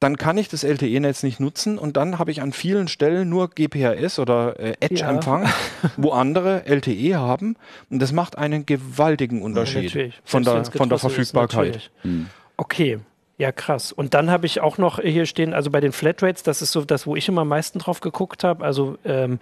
dann 0.00 0.16
kann 0.16 0.38
ich 0.38 0.48
das 0.48 0.64
LTE-Netz 0.64 1.22
nicht 1.22 1.40
nutzen 1.40 1.78
und 1.78 1.96
dann 1.96 2.18
habe 2.18 2.30
ich 2.30 2.40
an 2.40 2.52
vielen 2.52 2.88
Stellen 2.88 3.28
nur 3.28 3.50
GPRS 3.50 4.18
oder 4.18 4.58
äh, 4.58 4.74
Edge-Empfang, 4.80 5.48
wo 5.98 6.10
andere 6.12 6.66
LTE 6.66 7.16
haben 7.16 7.56
und 7.90 8.00
das 8.00 8.12
macht 8.12 8.38
einen 8.38 8.64
gewaltigen 8.64 9.42
Unterschied 9.42 9.84
Natürlich. 9.84 10.20
von, 10.24 10.42
der, 10.42 10.64
von 10.64 10.88
der 10.88 10.98
Verfügbarkeit. 10.98 11.90
Hm. 12.02 12.26
Okay. 12.56 12.98
Ja, 13.36 13.52
krass. 13.52 13.90
Und 13.90 14.12
dann 14.12 14.30
habe 14.30 14.44
ich 14.44 14.60
auch 14.60 14.76
noch 14.76 15.00
hier 15.00 15.24
stehen, 15.24 15.54
also 15.54 15.70
bei 15.70 15.80
den 15.80 15.92
Flatrates, 15.92 16.42
das 16.42 16.60
ist 16.60 16.72
so 16.72 16.84
das, 16.84 17.06
wo 17.06 17.16
ich 17.16 17.26
immer 17.26 17.40
am 17.40 17.48
meisten 17.48 17.78
drauf 17.78 18.00
geguckt 18.00 18.44
habe. 18.44 18.62
Also, 18.62 18.98
ähm, 19.02 19.38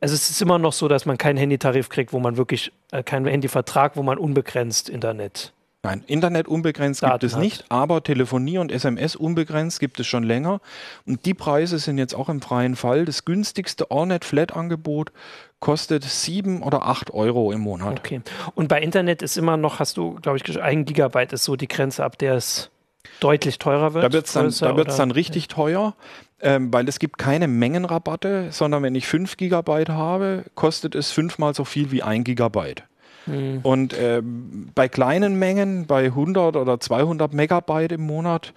also 0.00 0.14
es 0.14 0.30
ist 0.30 0.40
immer 0.40 0.58
noch 0.58 0.72
so, 0.72 0.88
dass 0.88 1.04
man 1.04 1.18
keinen 1.18 1.36
Handytarif 1.36 1.90
kriegt, 1.90 2.14
wo 2.14 2.18
man 2.18 2.38
wirklich, 2.38 2.72
äh, 2.92 3.02
keinen 3.02 3.26
Handyvertrag, 3.26 3.94
wo 3.96 4.02
man 4.02 4.16
unbegrenzt 4.16 4.88
Internet. 4.88 5.52
Nein, 5.84 6.04
Internet 6.06 6.46
unbegrenzt 6.46 7.02
Daten 7.02 7.12
gibt 7.14 7.24
es 7.24 7.34
hat. 7.34 7.40
nicht, 7.42 7.64
aber 7.68 8.04
Telefonie 8.04 8.58
und 8.58 8.70
SMS 8.70 9.16
unbegrenzt 9.16 9.80
gibt 9.80 9.98
es 9.98 10.06
schon 10.06 10.22
länger. 10.22 10.60
Und 11.06 11.26
die 11.26 11.34
Preise 11.34 11.80
sind 11.80 11.98
jetzt 11.98 12.14
auch 12.14 12.28
im 12.28 12.40
freien 12.40 12.76
Fall. 12.76 13.04
Das 13.04 13.24
günstigste 13.24 13.90
Allnet-Flat-Angebot 13.90 15.10
kostet 15.58 16.04
sieben 16.04 16.62
oder 16.62 16.86
acht 16.86 17.12
Euro 17.12 17.50
im 17.50 17.60
Monat. 17.60 17.98
Okay. 17.98 18.20
Und 18.54 18.68
bei 18.68 18.80
Internet 18.80 19.22
ist 19.22 19.36
immer 19.36 19.56
noch, 19.56 19.80
hast 19.80 19.96
du, 19.96 20.14
glaube 20.22 20.38
ich, 20.38 20.62
ein 20.62 20.84
Gigabyte 20.84 21.32
ist 21.32 21.44
so 21.44 21.56
die 21.56 21.68
Grenze, 21.68 22.04
ab 22.04 22.16
der 22.16 22.34
es 22.34 22.70
deutlich 23.18 23.58
teurer 23.58 23.92
wird. 23.92 24.04
Da 24.04 24.12
wird 24.12 24.26
es 24.26 24.32
dann, 24.32 24.54
da 24.60 24.76
wird's 24.76 24.96
dann 24.96 25.10
richtig 25.10 25.48
teuer, 25.48 25.94
ähm, 26.40 26.72
weil 26.72 26.88
es 26.88 27.00
gibt 27.00 27.18
keine 27.18 27.48
Mengenrabatte, 27.48 28.48
sondern 28.52 28.84
wenn 28.84 28.94
ich 28.94 29.08
5 29.08 29.36
Gigabyte 29.36 29.88
habe, 29.88 30.44
kostet 30.54 30.94
es 30.94 31.10
fünfmal 31.10 31.54
so 31.54 31.64
viel 31.64 31.90
wie 31.90 32.04
ein 32.04 32.22
Gigabyte. 32.22 32.84
Hm. 33.26 33.60
Und 33.62 33.96
ähm, 33.98 34.70
bei 34.74 34.88
kleinen 34.88 35.38
Mengen, 35.38 35.86
bei 35.86 36.06
100 36.06 36.56
oder 36.56 36.80
200 36.80 37.32
Megabyte 37.32 37.92
im 37.92 38.02
Monat, 38.06 38.52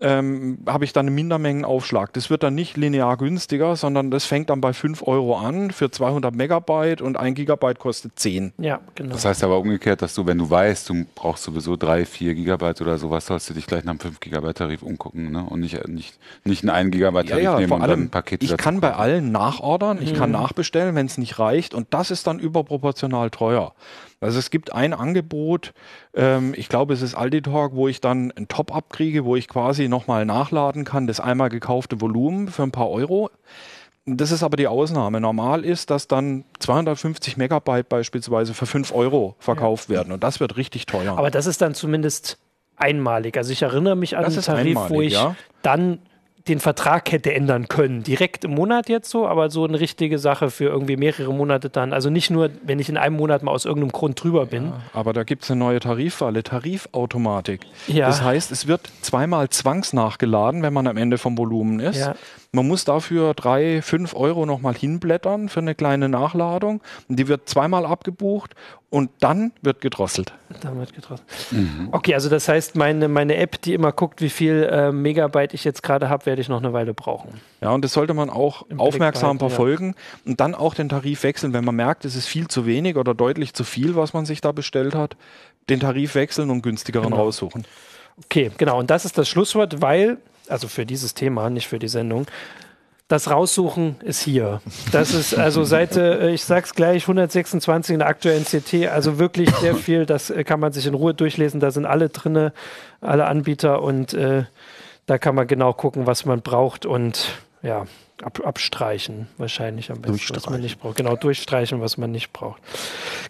ähm, 0.00 0.58
habe 0.66 0.84
ich 0.84 0.92
dann 0.92 1.06
einen 1.06 1.14
Mindermengenaufschlag. 1.14 2.12
Das 2.12 2.30
wird 2.30 2.42
dann 2.42 2.54
nicht 2.54 2.76
linear 2.76 3.16
günstiger, 3.16 3.74
sondern 3.74 4.10
das 4.10 4.26
fängt 4.26 4.50
dann 4.50 4.60
bei 4.60 4.72
5 4.72 5.02
Euro 5.02 5.36
an 5.36 5.72
für 5.72 5.90
200 5.90 6.34
Megabyte 6.34 7.02
und 7.02 7.16
ein 7.16 7.34
Gigabyte 7.34 7.78
kostet 7.78 8.12
10. 8.16 8.52
Ja, 8.58 8.80
genau. 8.94 9.14
Das 9.14 9.24
heißt 9.24 9.42
aber 9.42 9.58
umgekehrt, 9.58 10.00
dass 10.00 10.14
du, 10.14 10.24
wenn 10.26 10.38
du 10.38 10.48
weißt, 10.48 10.88
du 10.88 11.04
brauchst 11.14 11.42
sowieso 11.42 11.76
drei, 11.76 12.04
vier 12.04 12.34
Gigabyte 12.34 12.80
oder 12.80 12.98
sowas, 12.98 13.26
sollst 13.26 13.50
du 13.50 13.54
dich 13.54 13.66
gleich 13.66 13.84
nach 13.84 13.92
einem 13.92 14.00
5 14.00 14.20
Gigabyte 14.20 14.58
Tarif 14.58 14.82
umgucken 14.82 15.32
ne? 15.32 15.44
und 15.44 15.60
nicht, 15.60 15.88
nicht, 15.88 16.18
nicht 16.44 16.62
einen 16.62 16.70
1 16.70 16.90
Gigabyte 16.92 17.28
Tarif 17.28 17.50
nehmen 17.56 17.68
vor 17.68 17.76
und 17.76 17.82
dann 17.82 17.90
allem, 17.90 18.02
ein 18.02 18.10
Paket 18.10 18.44
ich 18.44 18.56
kann 18.56 18.80
bei 18.80 18.94
allen 18.94 19.32
nachordern, 19.32 19.98
ich 20.00 20.14
kann 20.14 20.30
nachbestellen, 20.30 20.94
wenn 20.94 21.06
es 21.06 21.18
nicht 21.18 21.40
reicht 21.40 21.74
und 21.74 21.88
das 21.90 22.12
ist 22.12 22.26
dann 22.28 22.38
überproportional 22.38 23.30
teuer. 23.30 23.74
Also 24.20 24.38
es 24.38 24.50
gibt 24.50 24.72
ein 24.72 24.92
Angebot, 24.94 25.72
ähm, 26.14 26.52
ich 26.56 26.68
glaube 26.68 26.94
es 26.94 27.02
ist 27.02 27.14
Aldi-Talk, 27.14 27.74
wo 27.74 27.86
ich 27.86 28.00
dann 28.00 28.32
ein 28.32 28.48
Top-Up 28.48 28.90
kriege, 28.90 29.24
wo 29.24 29.36
ich 29.36 29.46
quasi 29.46 29.88
nochmal 29.88 30.24
nachladen 30.24 30.84
kann, 30.84 31.06
das 31.06 31.20
einmal 31.20 31.50
gekaufte 31.50 32.00
Volumen 32.00 32.48
für 32.48 32.64
ein 32.64 32.72
paar 32.72 32.90
Euro. 32.90 33.30
Das 34.06 34.30
ist 34.30 34.42
aber 34.42 34.56
die 34.56 34.66
Ausnahme. 34.66 35.20
Normal 35.20 35.64
ist, 35.64 35.90
dass 35.90 36.08
dann 36.08 36.44
250 36.60 37.36
Megabyte 37.36 37.88
beispielsweise 37.88 38.54
für 38.54 38.66
5 38.66 38.92
Euro 38.94 39.36
verkauft 39.38 39.88
werden 39.88 40.12
und 40.12 40.24
das 40.24 40.40
wird 40.40 40.56
richtig 40.56 40.86
teuer. 40.86 41.16
Aber 41.16 41.30
das 41.30 41.46
ist 41.46 41.60
dann 41.60 41.74
zumindest 41.74 42.38
einmalig. 42.76 43.36
Also 43.36 43.52
ich 43.52 43.62
erinnere 43.62 43.96
mich 43.96 44.16
an 44.16 44.24
Das 44.24 44.48
einen 44.48 44.56
Tarif, 44.56 44.76
wo 44.76 44.80
einmalig, 44.80 45.06
ich 45.08 45.12
ja. 45.14 45.36
dann 45.62 45.98
den 46.46 46.60
Vertrag 46.60 47.10
hätte 47.10 47.34
ändern 47.34 47.68
können. 47.68 48.02
Direkt 48.02 48.44
im 48.44 48.52
Monat 48.52 48.88
jetzt 48.88 49.10
so, 49.10 49.26
aber 49.26 49.50
so 49.50 49.64
eine 49.64 49.80
richtige 49.80 50.18
Sache 50.18 50.50
für 50.50 50.64
irgendwie 50.64 50.96
mehrere 50.96 51.32
Monate 51.32 51.68
dann. 51.68 51.92
Also 51.92 52.10
nicht 52.10 52.30
nur, 52.30 52.50
wenn 52.62 52.78
ich 52.78 52.88
in 52.88 52.96
einem 52.96 53.16
Monat 53.16 53.42
mal 53.42 53.52
aus 53.52 53.64
irgendeinem 53.64 53.92
Grund 53.92 54.22
drüber 54.22 54.46
bin. 54.46 54.72
Aber 54.92 55.12
da 55.12 55.24
gibt 55.24 55.44
es 55.44 55.50
eine 55.50 55.58
neue 55.58 55.80
Tariffalle, 55.80 56.42
Tarifautomatik. 56.42 57.62
Ja. 57.86 58.06
Das 58.06 58.22
heißt, 58.22 58.52
es 58.52 58.66
wird 58.66 58.88
zweimal 59.02 59.48
zwangsnachgeladen, 59.48 60.62
wenn 60.62 60.72
man 60.72 60.86
am 60.86 60.96
Ende 60.96 61.18
vom 61.18 61.36
Volumen 61.36 61.80
ist. 61.80 61.98
Ja. 61.98 62.14
Man 62.50 62.66
muss 62.66 62.86
dafür 62.86 63.34
drei, 63.34 63.82
fünf 63.82 64.14
Euro 64.14 64.46
nochmal 64.46 64.74
hinblättern 64.74 65.50
für 65.50 65.60
eine 65.60 65.74
kleine 65.74 66.08
Nachladung. 66.08 66.80
Und 67.06 67.18
die 67.18 67.28
wird 67.28 67.46
zweimal 67.46 67.84
abgebucht 67.84 68.54
und 68.88 69.10
dann 69.20 69.52
wird 69.60 69.82
gedrosselt. 69.82 70.32
Dann 70.62 70.78
wird 70.78 70.94
getroffen. 70.94 71.24
Okay, 71.92 72.14
also 72.14 72.30
das 72.30 72.48
heißt, 72.48 72.74
meine, 72.74 73.08
meine 73.08 73.36
App, 73.36 73.60
die 73.60 73.74
immer 73.74 73.92
guckt, 73.92 74.22
wie 74.22 74.30
viel 74.30 74.66
äh, 74.72 74.92
Megabyte 74.92 75.52
ich 75.52 75.62
jetzt 75.64 75.82
gerade 75.82 76.08
habe, 76.08 76.24
werde 76.24 76.40
ich 76.40 76.48
noch 76.48 76.56
eine 76.56 76.72
Weile 76.72 76.94
brauchen. 76.94 77.38
Ja, 77.60 77.70
und 77.72 77.84
das 77.84 77.92
sollte 77.92 78.14
man 78.14 78.30
auch 78.30 78.62
Im 78.62 78.78
Blick 78.78 78.80
aufmerksam 78.80 79.36
behalten, 79.36 79.44
ja. 79.44 79.48
verfolgen 79.50 79.94
und 80.24 80.40
dann 80.40 80.54
auch 80.54 80.72
den 80.72 80.88
Tarif 80.88 81.24
wechseln, 81.24 81.52
wenn 81.52 81.66
man 81.66 81.76
merkt, 81.76 82.06
es 82.06 82.16
ist 82.16 82.26
viel 82.26 82.48
zu 82.48 82.64
wenig 82.64 82.96
oder 82.96 83.12
deutlich 83.12 83.52
zu 83.52 83.62
viel, 83.64 83.94
was 83.94 84.14
man 84.14 84.24
sich 84.24 84.40
da 84.40 84.52
bestellt 84.52 84.94
hat. 84.94 85.16
den 85.68 85.80
Tarif 85.80 86.14
wechseln 86.14 86.48
und 86.48 86.62
günstigeren 86.62 87.10
Genau. 87.10 87.24
raussuchen. 87.24 87.66
Okay, 88.24 88.50
genau. 88.56 88.78
Und 88.78 88.88
das 88.88 89.04
ist 89.04 89.18
das 89.18 89.28
Schlusswort, 89.28 89.82
weil, 89.82 90.16
also 90.50 90.68
für 90.68 90.86
dieses 90.86 91.14
Thema, 91.14 91.50
nicht 91.50 91.68
für 91.68 91.78
die 91.78 91.88
Sendung, 91.88 92.26
das 93.08 93.30
Raussuchen 93.30 93.96
ist 94.02 94.20
hier. 94.20 94.60
Das 94.92 95.14
ist 95.14 95.34
also 95.34 95.64
Seite, 95.64 96.20
äh, 96.20 96.34
ich 96.34 96.44
sag's 96.44 96.74
gleich, 96.74 97.04
126 97.04 97.94
in 97.94 98.00
der 98.00 98.08
aktuellen 98.08 98.44
CT, 98.44 98.86
also 98.88 99.18
wirklich 99.18 99.50
sehr 99.56 99.74
viel. 99.74 100.04
Das 100.04 100.28
äh, 100.28 100.44
kann 100.44 100.60
man 100.60 100.72
sich 100.72 100.86
in 100.86 100.92
Ruhe 100.92 101.14
durchlesen. 101.14 101.58
Da 101.58 101.70
sind 101.70 101.86
alle 101.86 102.10
drinne, 102.10 102.52
alle 103.00 103.26
Anbieter 103.26 103.82
und 103.82 104.12
äh, 104.12 104.44
da 105.06 105.16
kann 105.16 105.34
man 105.34 105.46
genau 105.46 105.72
gucken, 105.72 106.06
was 106.06 106.26
man 106.26 106.42
braucht 106.42 106.84
und 106.84 107.30
ja, 107.62 107.86
ab, 108.22 108.40
abstreichen 108.44 109.28
wahrscheinlich 109.38 109.90
am 109.90 110.00
besten, 110.00 110.12
was 110.12 110.18
man 110.18 110.36
Durchstreichen. 110.36 110.62
nicht 110.62 110.80
braucht. 110.80 110.96
Genau, 110.96 111.16
durchstreichen, 111.16 111.80
was 111.80 111.98
man 111.98 112.10
nicht 112.10 112.32
braucht. 112.32 112.60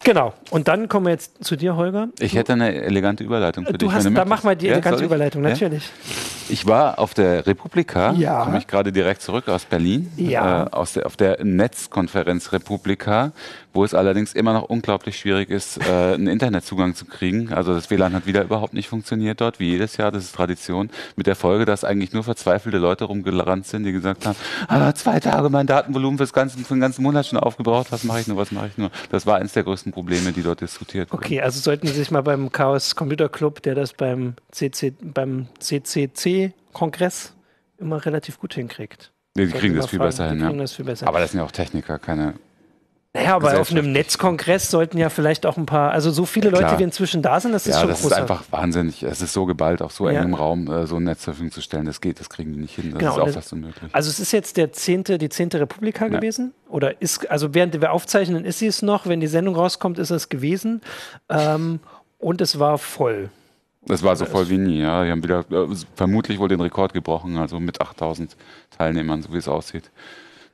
Genau. 0.05 0.33
Und 0.51 0.69
dann 0.69 0.89
kommen 0.89 1.07
wir 1.07 1.13
jetzt 1.13 1.45
zu 1.45 1.57
dir, 1.57 1.77
Holger. 1.77 2.09
Ich 2.21 2.35
hätte 2.35 2.53
eine 2.55 2.75
elegante 2.75 3.25
Überleitung 3.25 3.67
für 3.67 3.73
dich. 3.73 3.89
Du 3.89 3.93
hast, 3.93 4.05
wenn 4.05 4.15
da 4.15 4.25
möchtest. 4.25 4.31
mach 4.31 4.45
mal 4.45 4.57
die 4.57 4.67
Ja, 4.67 4.73
elegante? 4.75 5.05
Überleitung, 5.05 5.43
Ja? 5.45 5.51
natürlich. 5.51 5.91
Ich 6.51 6.67
war 6.67 6.99
auf 6.99 7.13
der 7.13 7.47
Republika, 7.47 8.13
Ja. 8.13 8.45
komme 8.45 8.57
ich 8.59 8.67
gerade 8.67 8.91
direkt 8.91 9.21
zurück 9.21 9.49
aus 9.49 9.67
Berlin, 9.67 10.11
Ja. 10.17 10.65
äh, 10.65 10.71
aus 10.71 10.95
der, 10.95 11.05
auf 11.05 11.17
der 11.17 11.45
Netzkonferenz 11.45 12.53
Republika, 12.53 13.33
wo 13.75 13.85
es 13.85 13.93
allerdings 13.93 14.33
immer 14.33 14.55
noch 14.55 14.63
unglaublich 14.63 15.19
schwierig 15.19 15.51
ist, 15.51 15.77
äh, 15.87 16.15
einen 16.15 16.27
Internetzugang 16.27 16.95
zu 16.95 17.05
kriegen. 17.05 17.53
Also 17.53 17.75
das 17.75 17.91
WLAN 17.91 18.15
hat 18.15 18.25
wieder 18.27 18.43
überhaupt 18.43 18.73
nicht 18.73 18.89
funktioniert 18.89 19.43
dort, 19.43 19.61
wie 19.61 19.69
jedes 19.71 19.99
Jahr, 19.99 20.11
das 20.11 20.25
ist 20.25 20.35
Tradition, 20.35 20.89
mit 21.17 21.27
der 21.27 21.37
Folge, 21.37 21.67
dass 21.67 21.85
eigentlich 21.85 22.15
nur 22.15 22.25
verzweifelte 22.25 22.79
Leute 22.79 23.05
rumgerannt 23.05 23.67
sind, 23.67 23.85
die 23.85 23.93
gesagt 23.93 24.25
haben, 24.25 24.37
ah, 24.81 24.95
zwei 24.95 25.21
Tage 25.21 25.51
mein 25.51 25.67
Datenvolumen 25.67 26.19
fürs 26.19 26.33
ganze, 26.33 26.59
für 26.59 26.75
den 26.75 26.81
ganzen 26.81 27.03
Monat 27.03 27.27
schon 27.27 27.39
aufgebraucht, 27.39 27.93
was 27.93 28.05
mache 28.05 28.21
ich 28.21 28.27
nur, 28.29 28.37
was 28.37 28.53
mache 28.53 28.69
ich 28.69 28.79
nur. 28.79 28.91
Das 29.11 29.27
war 29.27 29.37
eines 29.37 29.53
der 29.53 29.65
größten 29.65 29.93
Probleme, 29.93 30.33
die 30.33 30.43
dort 30.43 30.61
diskutiert 30.61 31.13
wurden. 31.13 31.25
Okay, 31.25 31.41
also 31.41 31.61
sollten 31.61 31.87
Sie 31.87 31.95
sich 31.95 32.11
mal 32.11 32.23
beim 32.23 32.51
Chaos 32.53 32.97
Computer 32.97 33.29
Club, 33.29 33.63
der 33.63 33.75
das 33.75 33.93
beim, 33.93 34.35
CC, 34.51 34.95
beim 35.01 35.49
CCC-Kongress 35.59 37.35
immer 37.79 38.05
relativ 38.05 38.39
gut 38.39 38.55
hinkriegt. 38.55 39.13
Nee, 39.37 39.47
die 39.47 39.53
kriegen 39.53 39.77
das 39.77 39.87
fragen. 39.87 39.99
besser 39.99 40.25
Die 40.25 40.37
hin, 40.37 40.47
kriegen 40.47 40.59
das 40.59 40.73
viel 40.73 40.85
besser. 40.85 41.07
Aber 41.07 41.21
das 41.21 41.31
sind 41.31 41.41
ja 41.41 41.47
auch 41.47 41.53
Techniker, 41.53 41.99
keine 41.99 42.35
naja, 43.15 43.37
aber 43.37 43.59
auf 43.61 43.71
einem. 43.71 43.91
Netzkongress 43.93 44.71
sollten 44.71 44.99
ja 44.99 45.09
vielleicht 45.09 45.47
auch 45.47 45.57
ein 45.57 45.67
paar, 45.67 45.91
also 45.93 46.11
so 46.11 46.25
viele 46.27 46.51
Leute, 46.51 46.65
klar. 46.65 46.79
wie 46.79 46.83
inzwischen 46.83 47.23
da 47.23 47.41
sind, 47.41 47.53
das 47.53 47.67
ist 47.67 47.75
ja, 47.75 47.81
schon 47.81 47.89
das 47.89 48.03
großer. 48.03 48.17
ist 48.17 48.21
einfach 48.21 48.45
wahnsinnig. 48.51 49.03
Es 49.03 49.23
ist 49.23 49.33
so 49.33 49.47
geballt, 49.47 49.81
auf 49.83 49.93
so 49.93 50.09
Ja. 50.09 50.21
engem 50.21 50.35
Raum 50.35 50.71
äh, 50.71 50.87
so 50.87 50.97
ein 50.97 51.05
Netz 51.05 51.21
zur 51.23 51.33
Verfügung 51.35 51.51
zu 51.53 51.63
stellen. 51.63 51.87
Das 51.87 52.01
geht, 52.01 52.21
das 52.21 52.29
kriegen 52.29 52.53
die 52.53 52.61
nicht 52.61 52.75
hin. 52.75 52.91
Das 52.91 52.99
Genau, 52.99 53.13
ist 53.15 53.19
auch 53.21 53.25
das- 53.27 53.35
fast 53.35 53.53
unmöglich. 53.55 53.93
Also 53.95 54.11
es 54.11 54.21
ist 54.21 54.33
jetzt 54.33 54.57
der 54.59 54.73
zehnte, 54.73 55.17
die 55.19 55.31
zehnte 55.31 55.59
Republika 55.59 56.05
Ja. 56.07 56.11
gewesen? 56.19 56.53
Oder 56.69 57.01
ist, 57.01 57.29
also 57.31 57.55
während 57.55 57.81
wir 57.81 57.93
aufzeichnen, 57.93 58.45
ist 58.45 58.59
sie 58.59 58.67
es 58.67 58.83
noch. 58.83 59.07
Wenn 59.07 59.21
die 59.21 59.27
Sendung 59.27 59.57
rauskommt, 59.57 59.99
ist 59.99 60.11
es 60.11 60.29
gewesen. 60.29 60.83
Ähm, 61.31 61.81
und 62.19 62.41
es 62.43 62.59
war 62.59 62.77
voll. 62.79 63.31
Das 63.87 64.03
war 64.03 64.15
so 64.17 64.27
voll 64.27 64.51
wie 64.51 64.59
nie. 64.59 64.81
Ja, 64.81 65.03
die 65.05 65.11
haben 65.11 65.23
wieder 65.23 65.47
äh, 65.51 65.67
vermutlich 65.95 66.39
wohl 66.39 66.49
den 66.49 66.61
Rekord 66.61 66.93
gebrochen, 66.93 67.39
also 67.39 67.59
mit 67.59 67.81
8000 67.81 68.37
Teilnehmern, 68.77 69.23
so 69.23 69.33
wie 69.33 69.39
es 69.39 69.49
aussieht. 69.49 69.91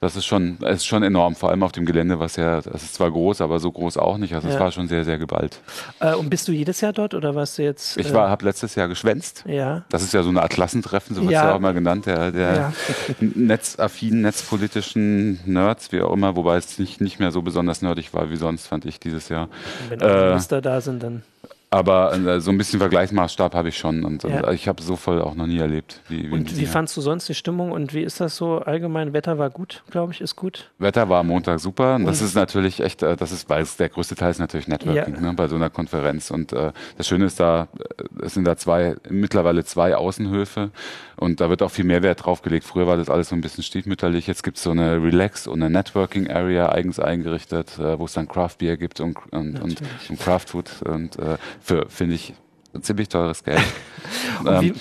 Das 0.05 0.17
ist 0.17 0.27
schon, 0.27 0.59
ist 0.59 0.85
schon 0.85 1.03
enorm, 1.03 1.35
vor 1.35 1.49
allem 1.49 1.63
auf 1.63 1.73
dem 1.73 1.87
Gelände, 1.87 2.21
was 2.21 2.37
ja, 2.37 2.61
das 2.61 2.83
ist 2.83 2.95
zwar 2.95 3.11
groß, 3.11 3.41
aber 3.41 3.59
so 3.59 3.73
groß 3.73 3.97
auch 3.97 4.19
nicht. 4.19 4.35
Also 4.35 4.49
es 4.49 4.55
Ja. 4.55 4.61
war 4.61 4.71
schon 4.71 4.87
sehr, 4.87 5.03
sehr 5.03 5.17
geballt. 5.17 5.61
Äh, 5.99 6.15
und 6.15 6.29
bist 6.29 6.47
du 6.47 6.53
jedes 6.53 6.83
Jahr 6.83 6.93
dort 6.93 7.15
oder 7.15 7.35
warst 7.35 7.57
du 7.57 7.63
jetzt? 7.63 7.97
Ich 7.97 8.11
äh, 8.11 8.13
war, 8.13 8.29
habe 8.29 8.45
letztes 8.45 8.75
Jahr 8.75 8.87
geschwänzt. 8.89 9.45
Ja. 9.49 9.85
Das 9.89 10.03
ist 10.03 10.13
ja 10.13 10.23
so 10.23 10.29
eine 10.29 10.43
Art 10.43 10.53
Klassentreffen, 10.53 11.17
so 11.17 11.23
wird 11.23 11.31
es 11.31 11.35
Ja. 11.41 11.49
ja 11.49 11.55
auch 11.55 11.61
mal 11.61 11.73
genannt, 11.73 12.05
der, 12.05 12.31
der 12.33 12.55
Ja. 12.55 12.73
netzaffinen, 13.21 14.21
netzpolitischen 14.21 15.41
Nerds, 15.47 15.91
wie 15.93 16.03
auch 16.03 16.13
immer, 16.13 16.37
wobei 16.37 16.57
es 16.59 16.79
nicht, 16.79 17.01
nicht 17.01 17.19
mehr 17.19 17.33
so 17.33 17.41
besonders 17.43 17.81
nerdig 17.83 18.13
war 18.13 18.31
wie 18.31 18.37
sonst, 18.37 18.67
fand 18.67 18.85
ich 18.85 19.01
dieses 19.01 19.29
Jahr. 19.31 19.49
Wenn 19.89 20.01
Äh, 20.01 20.05
alle 20.05 20.29
Minister 20.31 20.61
da 20.61 20.81
sind, 20.81 21.03
dann. 21.03 21.23
Aber 21.75 22.13
äh, 22.15 22.41
so 22.41 22.53
ein 22.53 22.59
bisschen 22.59 22.79
Vergleichsmaßstab 22.79 23.53
habe 23.53 23.69
ich 23.69 23.77
schon 23.77 24.05
und 24.05 24.23
Ja. 24.23 24.49
äh, 24.49 24.55
ich 24.55 24.69
habe 24.69 24.81
so 24.81 24.95
voll 24.95 25.21
auch 25.21 25.35
noch 25.35 25.49
nie 25.49 25.59
erlebt. 25.59 26.03
Wie, 26.09 26.29
wie 26.29 26.33
Und 26.33 26.57
wie 26.57 26.67
fandst 26.67 26.97
du 26.97 27.01
sonst 27.01 27.29
die 27.29 27.35
Stimmung 27.35 27.73
und 27.73 27.93
wie 27.95 28.03
ist 28.03 28.21
das 28.21 28.37
so 28.37 28.59
allgemein? 28.59 29.13
Wetter 29.13 29.39
war 29.39 29.51
gut, 29.51 29.83
glaube 29.91 30.13
ich, 30.13 30.21
ist 30.21 30.37
gut. 30.37 30.71
Wetter 30.79 31.09
war 31.09 31.19
am 31.21 31.27
Montag 31.27 31.59
super 31.59 31.97
und 31.97 32.05
das 32.05 32.23
ist 32.23 32.37
natürlich 32.37 32.79
echt, 32.81 33.03
äh, 33.03 33.17
das 33.17 33.33
ist, 33.33 33.51
weil 33.51 33.67
der 33.79 33.89
größte 33.89 34.15
Teil 34.15 34.31
ist 34.31 34.39
natürlich 34.39 34.69
Networking 34.69 35.15
Ja. 35.17 35.21
ne, 35.21 35.33
bei 35.35 35.49
so 35.49 35.57
einer 35.57 35.69
Konferenz 35.69 36.31
und 36.31 36.53
äh, 36.53 36.71
das 36.97 37.09
Schöne 37.09 37.25
ist 37.25 37.41
da, 37.41 37.67
äh, 37.99 38.25
es 38.25 38.35
sind 38.35 38.45
da 38.45 38.57
zwei, 38.57 38.95
mittlerweile 39.11 39.65
zwei 39.65 39.97
Außenhöfe 39.97 40.71
und 41.17 41.41
da 41.41 41.51
wird 41.51 41.61
auch 41.63 41.71
viel 41.73 41.85
Mehrwert 41.85 42.25
draufgelegt. 42.25 42.65
Früher 42.65 42.87
war 42.87 42.97
das 42.97 43.09
alles 43.09 43.31
so 43.31 43.35
ein 43.35 43.41
bisschen 43.41 43.65
stiefmütterlich, 43.65 44.29
jetzt 44.29 44.45
gibt 44.45 44.59
es 44.59 44.63
so 44.63 44.71
eine 44.71 45.03
Relax- 45.03 45.49
und 45.49 45.61
eine 45.61 45.71
Networking 45.77 46.31
Area 46.31 46.69
eigens 46.71 47.01
eingerichtet, 47.01 47.79
äh, 47.81 47.99
wo 47.99 48.05
es 48.05 48.13
dann 48.13 48.29
Craft 48.29 48.59
Beer 48.59 48.77
gibt 48.77 49.01
und, 49.01 49.17
und, 49.33 49.61
und, 49.61 49.83
und 50.09 50.21
Craft 50.21 50.47
Food 50.49 50.71
und 50.85 51.19
äh, 51.19 51.37
für, 51.65 51.87
finde 51.89 52.15
ich, 52.17 52.35
ziemlich 52.83 53.09
teures 53.09 53.43
Geld. 53.43 53.61
Ähm, 54.47 54.61
wie, 54.61 54.75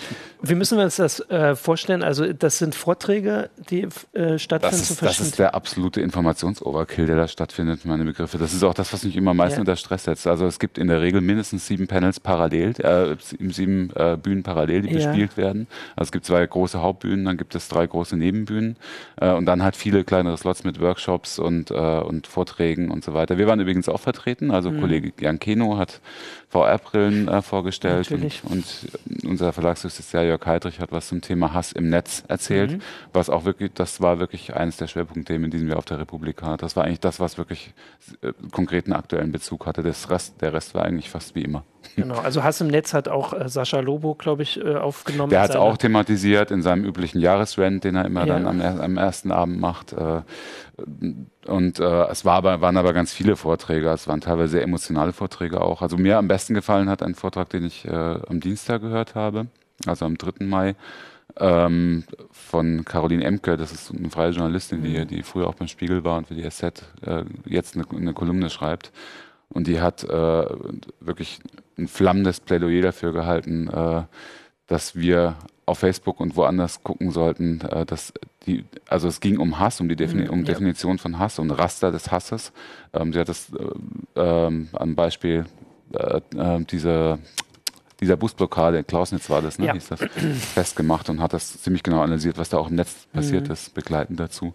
wie 0.49 0.55
müssen 0.55 0.77
wir 0.77 0.83
uns 0.83 0.97
das 0.97 1.21
äh, 1.29 1.55
vorstellen? 1.55 2.03
Also 2.03 2.33
das 2.33 2.57
sind 2.57 2.75
Vorträge, 2.75 3.49
die 3.69 3.87
äh, 4.11 4.37
stattfinden 4.37 4.77
Das 4.79 4.87
zu 4.87 4.93
ist, 4.93 5.01
das 5.01 5.19
ist 5.21 5.39
der 5.39 5.55
absolute 5.55 6.01
Informationsoverkill, 6.01 7.05
der 7.05 7.15
da 7.15 7.27
stattfindet, 7.29 7.85
meine 7.85 8.03
Begriffe. 8.03 8.37
Das 8.37 8.53
ist 8.53 8.63
auch 8.63 8.73
das, 8.73 8.91
was 8.91 9.03
mich 9.05 9.15
immer 9.15 9.31
am 9.31 9.37
meisten 9.37 9.59
Ja. 9.59 9.61
unter 9.61 9.77
Stress 9.77 10.03
setzt. 10.03 10.27
Also 10.27 10.45
es 10.45 10.59
gibt 10.59 10.77
in 10.77 10.87
der 10.87 10.99
Regel 11.01 11.21
mindestens 11.21 11.67
sieben 11.67 11.87
Panels 11.87 12.19
parallel, 12.19 12.71
äh, 12.81 13.15
sieben, 13.19 13.51
sieben 13.51 13.89
äh, 13.95 14.17
Bühnen 14.21 14.43
parallel, 14.43 14.81
die 14.81 14.89
Ja. 14.89 14.95
bespielt 14.95 15.37
werden. 15.37 15.67
Also 15.95 16.09
es 16.09 16.11
gibt 16.11 16.25
zwei 16.25 16.45
große 16.45 16.81
Hauptbühnen, 16.81 17.23
dann 17.23 17.37
gibt 17.37 17.55
es 17.55 17.69
drei 17.69 17.87
große 17.87 18.17
Nebenbühnen 18.17 18.75
äh, 19.21 19.31
und 19.31 19.45
dann 19.45 19.63
halt 19.63 19.77
viele 19.77 20.03
kleinere 20.03 20.35
Slots 20.37 20.65
mit 20.65 20.81
Workshops 20.81 21.39
und, 21.39 21.71
äh, 21.71 21.73
und 21.75 22.27
Vorträgen 22.27 22.91
und 22.91 23.05
so 23.05 23.13
weiter. 23.13 23.37
Wir 23.37 23.47
waren 23.47 23.61
übrigens 23.61 23.87
auch 23.87 24.01
vertreten. 24.01 24.51
Also 24.51 24.71
Mhm. 24.71 24.81
Kollege 24.81 25.13
Jan 25.21 25.39
Keno 25.39 25.77
hat 25.77 26.01
VR-Brillen 26.53 27.27
äh, 27.27 27.41
vorgestellt 27.41 28.11
und, 28.11 28.23
Natürlich. 28.23 28.43
und 28.45 29.27
unser 29.29 29.51
Verlagsjustiziar 29.53 30.23
Jörg 30.23 30.45
Heidrich 30.45 30.79
hat 30.79 30.91
was 30.91 31.07
zum 31.07 31.21
Thema 31.21 31.51
Hass 31.53 31.71
im 31.71 31.89
Netz 31.89 32.23
erzählt, 32.27 32.73
Mhm. 32.73 32.81
was 33.11 33.29
auch 33.29 33.43
wirklich, 33.45 33.71
das 33.73 34.01
war 34.01 34.19
wirklich 34.19 34.55
eines 34.55 34.77
der 34.77 34.87
Schwerpunktthemen, 34.87 35.45
in 35.45 35.51
diesem 35.51 35.67
wir 35.67 35.77
auf 35.77 35.85
der 35.85 35.97
Republika. 35.99 36.55
Das 36.57 36.75
war 36.75 36.85
eigentlich 36.85 36.99
das, 36.99 37.19
was 37.19 37.37
wirklich 37.39 37.73
äh, 38.21 38.33
konkreten 38.51 38.93
aktuellen 38.93 39.31
Bezug 39.31 39.65
hatte. 39.65 39.81
Das 39.81 40.09
Rest, 40.11 40.41
der 40.41 40.53
Rest 40.53 40.75
war 40.75 40.85
eigentlich 40.85 41.09
fast 41.09 41.33
wie 41.35 41.41
immer. 41.41 41.63
Genau, 41.97 42.15
also 42.15 42.43
Hass 42.43 42.61
im 42.61 42.67
Netz 42.67 42.93
hat 42.93 43.07
auch 43.09 43.33
äh, 43.33 43.49
Sascha 43.49 43.79
Lobo, 43.81 44.15
glaube 44.15 44.41
ich, 44.43 44.59
äh, 44.59 44.75
aufgenommen. 44.75 45.29
Der 45.31 45.41
hat 45.41 45.49
es 45.51 45.55
auch 45.57 45.75
thematisiert 45.77 46.49
in 46.49 46.61
seinem 46.61 46.85
üblichen 46.85 47.19
Jahresrand, 47.19 47.83
den 47.83 47.95
er 47.95 48.05
immer 48.05 48.25
Ja. 48.25 48.39
dann 48.39 48.47
am, 48.47 48.61
am 48.61 48.97
ersten 48.97 49.31
Abend 49.31 49.59
macht. 49.59 49.91
Äh, 49.93 50.21
und 51.47 51.79
äh, 51.79 52.06
es 52.08 52.25
war 52.25 52.36
aber, 52.36 52.62
waren 52.62 52.77
aber 52.77 52.93
ganz 52.93 53.13
viele 53.13 53.36
Vorträge. 53.36 53.89
Es 53.89 54.08
waren 54.08 54.21
teilweise 54.21 54.53
sehr 54.53 54.63
emotionale 54.63 55.13
Vorträge 55.13 55.62
auch. 55.62 55.82
Also 55.82 55.97
mir 55.97 56.17
am 56.17 56.27
besten 56.27 56.53
gefallen 56.53 56.89
hat 56.89 57.03
ein 57.03 57.15
Vortrag, 57.15 57.49
den 57.49 57.65
ich 57.65 57.86
äh, 57.86 57.91
am 57.91 58.39
Dienstag 58.39 58.82
gehört 58.82 59.15
habe, 59.15 59.47
also 59.86 60.06
am 60.06 60.17
3. 60.17 60.45
Mai. 60.45 60.75
Ähm, 61.38 62.03
von 62.32 62.86
Caroline 62.86 63.23
Emke, 63.23 63.58
das 63.58 63.71
ist 63.71 63.91
eine 63.91 64.10
freie 64.12 64.29
Journalistin, 64.32 64.82
Mhm. 64.82 64.84
die, 64.84 65.06
die 65.08 65.23
früher 65.23 65.47
auch 65.47 65.56
beim 65.56 65.67
Spiegel 65.67 66.03
war 66.03 66.17
und 66.17 66.27
für 66.27 66.36
die 66.36 66.47
SZ 66.47 66.84
äh, 67.06 67.23
jetzt 67.45 67.75
eine, 67.75 67.86
eine 67.89 68.13
Kolumne 68.13 68.49
schreibt. 68.51 68.91
Und 69.49 69.67
die 69.67 69.82
hat 69.82 70.03
äh, 70.03 70.45
wirklich 70.99 71.39
ein 71.77 71.88
flammendes 71.88 72.39
Plädoyer 72.39 72.82
dafür 72.84 73.13
gehalten, 73.13 73.67
äh, 73.67 74.03
dass 74.67 74.95
wir 74.95 75.36
auf 75.65 75.80
Facebook 75.80 76.19
und 76.19 76.36
woanders 76.36 76.84
gucken 76.84 77.12
sollten, 77.12 77.62
äh, 77.62 77.86
dass 77.86 78.13
die, 78.45 78.65
also 78.88 79.08
es 79.08 79.19
ging 79.21 79.38
um 79.38 79.60
Hass, 79.60 79.80
um 79.80 79.88
die 79.88 79.95
Defini 79.95 80.23
Mhm, 80.23 80.30
um 80.30 80.39
ja. 80.39 80.45
Definition 80.45 80.97
von 80.97 81.19
Hass 81.19 81.39
und 81.39 81.52
Raster 81.52 81.91
des 81.91 82.12
Hasses. 82.12 82.52
Ähm, 82.93 83.13
sie 83.13 83.19
hat 83.19 83.30
das 83.30 83.52
äh, 83.54 84.19
ähm, 84.19 84.67
am 84.73 84.95
Beispiel 84.95 85.45
äh, 85.93 86.21
äh, 86.36 86.63
diese 86.65 87.19
dieser 88.02 88.17
Busblockade 88.17 88.80
in 88.80 88.86
Klausnitz 88.88 89.30
war 89.30 89.41
das, 89.41 89.58
ne, 89.60 89.67
Ja. 89.67 89.73
hieß 89.73 89.88
das, 89.88 89.99
festgemacht 90.54 91.10
und 91.10 91.21
hat 91.21 91.32
das 91.32 91.62
ziemlich 91.62 91.84
genau 91.84 92.02
analysiert, 92.02 92.38
was 92.38 92.49
da 92.49 92.58
auch 92.58 92.69
im 92.69 92.76
Netz 92.76 93.08
passiert 93.13 93.47
Mhm. 93.47 93.54
ist, 93.54 93.73
begleitend 93.73 94.19
dazu. 94.19 94.54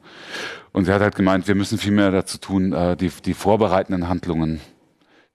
Und 0.73 0.85
sie 0.85 0.93
hat 0.93 1.01
halt 1.01 1.15
gemeint, 1.15 1.49
wir 1.49 1.55
müssen 1.55 1.79
viel 1.79 1.93
mehr 1.93 2.11
dazu 2.11 2.37
tun, 2.37 2.75
äh, 2.75 2.95
die, 2.95 3.09
die 3.25 3.33
vorbereitenden 3.33 4.07
Handlungen, 4.09 4.61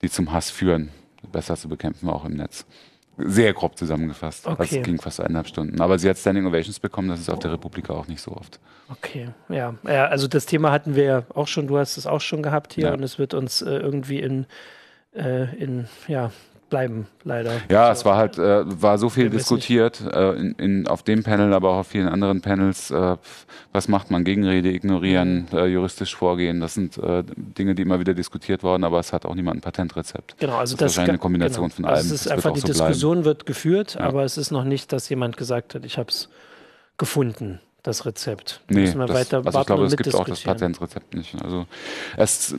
die 0.03 0.11
zum 0.11 0.31
Hass 0.31 0.51
führen, 0.51 0.89
besser 1.31 1.55
zu 1.57 1.67
bekämpfen, 1.69 2.07
auch 2.07 2.25
im 2.25 2.33
Netz. 2.33 2.67
Sehr 3.17 3.53
grob 3.53 3.77
zusammengefasst. 3.77 4.47
Okay. 4.47 4.77
Das 4.77 4.85
ging 4.85 4.99
fast 4.99 5.19
eineinhalb 5.19 5.47
Stunden. 5.47 5.79
Aber 5.81 5.99
sie 5.99 6.09
hat 6.09 6.17
Standing 6.17 6.45
Ovations 6.47 6.79
bekommen, 6.79 7.09
das 7.09 7.19
ist 7.19 7.29
auf 7.29 7.39
der 7.39 7.51
Republika 7.51 7.93
auch 7.93 8.07
nicht 8.07 8.21
so 8.21 8.31
oft. 8.31 8.59
Okay, 8.89 9.29
ja. 9.49 9.75
ja. 9.87 10.05
Also 10.07 10.27
das 10.27 10.45
Thema 10.45 10.71
hatten 10.71 10.95
wir 10.95 11.03
ja 11.03 11.23
auch 11.33 11.47
schon, 11.47 11.67
du 11.67 11.77
hast 11.77 11.97
es 11.97 12.07
auch 12.07 12.21
schon 12.21 12.41
gehabt 12.41 12.73
hier 12.73 12.85
Ja. 12.85 12.93
und 12.93 13.03
es 13.03 13.19
wird 13.19 13.33
uns 13.33 13.61
äh, 13.61 13.69
irgendwie 13.69 14.19
in, 14.19 14.45
äh, 15.15 15.55
in, 15.55 15.87
ja, 16.07 16.31
bleiben, 16.69 17.07
leider. 17.23 17.51
Ja, 17.69 17.91
es 17.91 18.03
war 18.05 18.17
halt, 18.17 18.37
äh, 18.39 18.63
war 18.81 18.97
so 18.97 19.09
viel 19.09 19.29
diskutiert, 19.29 20.01
äh, 20.11 20.31
in, 20.33 20.51
in, 20.53 20.87
auf 20.87 21.03
dem 21.03 21.21
Panel, 21.23 21.53
aber 21.53 21.69
auch 21.69 21.77
auf 21.77 21.87
vielen 21.87 22.07
anderen 22.07 22.41
Panels. 22.41 22.89
Äh, 22.91 23.17
was 23.71 23.87
macht 23.87 24.09
man? 24.11 24.23
Gegenrede 24.23 24.69
ignorieren, 24.69 25.47
Mhm. 25.51 25.57
äh, 25.57 25.65
juristisch 25.67 26.15
vorgehen. 26.15 26.59
Das 26.61 26.73
sind 26.73 26.97
äh, 26.97 27.23
Dinge, 27.35 27.75
die 27.75 27.83
immer 27.83 27.99
wieder 27.99 28.13
diskutiert 28.13 28.63
wurden, 28.63 28.83
aber 28.83 28.99
es 28.99 29.13
hat 29.13 29.25
auch 29.25 29.35
niemand 29.35 29.57
ein 29.57 29.61
Patentrezept. 29.61 30.35
Genau, 30.39 30.57
also 30.57 30.61
Das 30.61 30.71
ist 30.71 30.81
das, 30.81 30.91
wahrscheinlich 30.97 31.09
eine 31.09 31.17
Kombination 31.19 31.69
von 31.69 31.85
also 31.85 31.95
allem. 31.95 32.05
Es 32.05 32.11
Das 32.11 32.19
ist 32.21 32.25
wird 32.25 32.33
einfach 32.35 32.51
die 32.53 32.59
so 32.61 32.67
bleiben. 32.67 32.77
Diskussion 32.87 33.25
wird 33.25 33.45
geführt, 33.45 33.93
Ja. 33.95 34.01
aber 34.01 34.23
es 34.23 34.37
ist 34.37 34.51
noch 34.51 34.63
nicht, 34.63 34.91
dass 34.93 35.09
jemand 35.09 35.37
gesagt 35.37 35.75
hat, 35.75 35.85
ich 35.85 35.97
habe 35.97 36.09
es 36.09 36.29
gefunden, 36.97 37.59
das 37.83 38.05
Rezept. 38.05 38.61
Nee, 38.69 38.81
müssen 38.81 38.99
wir 38.99 39.07
das, 39.07 39.17
weiter 39.17 39.41
also 39.45 39.59
ich 39.59 39.65
glaube, 39.65 39.85
es 39.85 39.97
gibt 39.97 40.15
auch 40.15 40.25
das. 40.25 40.41
Patentrezept 40.41 41.13
nicht. 41.13 41.35
Also 41.43 41.65
es, 42.17 42.55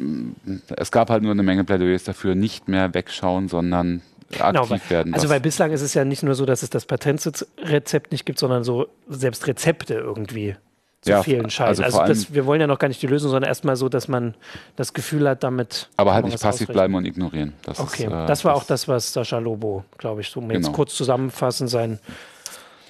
es 0.77 0.91
gab 0.93 1.11
halt 1.11 1.23
nur 1.23 1.33
eine 1.33 1.43
Menge 1.43 1.65
Plädoyers 1.65 2.05
dafür, 2.05 2.35
nicht 2.35 2.69
mehr 2.69 2.93
wegschauen, 2.95 3.49
sondern 3.49 4.03
aktiv 4.39 4.71
weil, 4.71 4.91
werden. 4.91 5.15
Also 5.15 5.29
weil 5.31 5.41
bislang 5.41 5.73
ist 5.73 5.81
es 5.83 5.95
ja 5.95 6.05
nicht 6.05 6.23
nur 6.23 6.35
so, 6.35 6.45
dass 6.45 6.63
es 6.63 6.71
das 6.71 6.85
Patentrezept 6.87 8.13
nicht 8.13 8.27
gibt, 8.27 8.39
sondern 8.39 8.65
so 8.65 8.89
selbst 9.09 9.47
Rezepte 9.47 9.95
irgendwie 9.95 10.57
zu 11.01 11.11
Ja, 11.11 11.23
fehlen 11.23 11.51
scheinen. 11.51 11.69
also 11.69 11.83
Also, 11.83 12.03
das, 12.07 12.33
wir 12.35 12.45
wollen 12.47 12.61
ja 12.61 12.67
noch 12.67 12.79
gar 12.79 12.89
nicht 12.89 13.01
die 13.03 13.07
Lösung, 13.07 13.31
sondern 13.31 13.49
erstmal 13.49 13.77
so, 13.77 13.89
dass 13.89 14.09
man 14.09 14.35
das 14.77 14.93
Gefühl 14.95 15.29
hat, 15.29 15.43
damit. 15.45 15.89
aber 15.97 16.15
halt 16.15 16.25
nicht 16.25 16.35
passiv 16.35 16.49
ausrichten. 16.49 16.73
bleiben 16.73 16.95
und 16.95 17.05
ignorieren. 17.07 17.53
Das 17.63 17.79
Okay, 17.79 18.05
ist, 18.05 18.11
äh, 18.13 18.27
das 18.27 18.45
war 18.45 18.55
auch 18.55 18.65
das, 18.65 18.89
was 18.89 19.13
Sascha 19.13 19.39
Lobo, 19.39 19.85
glaube 19.99 20.21
ich, 20.23 20.29
so 20.29 20.41
um 20.41 20.51
jetzt 20.51 20.65
Genau. 20.65 20.73
kurz 20.77 20.95
zusammenfassen, 20.95 21.69
sein, 21.69 21.99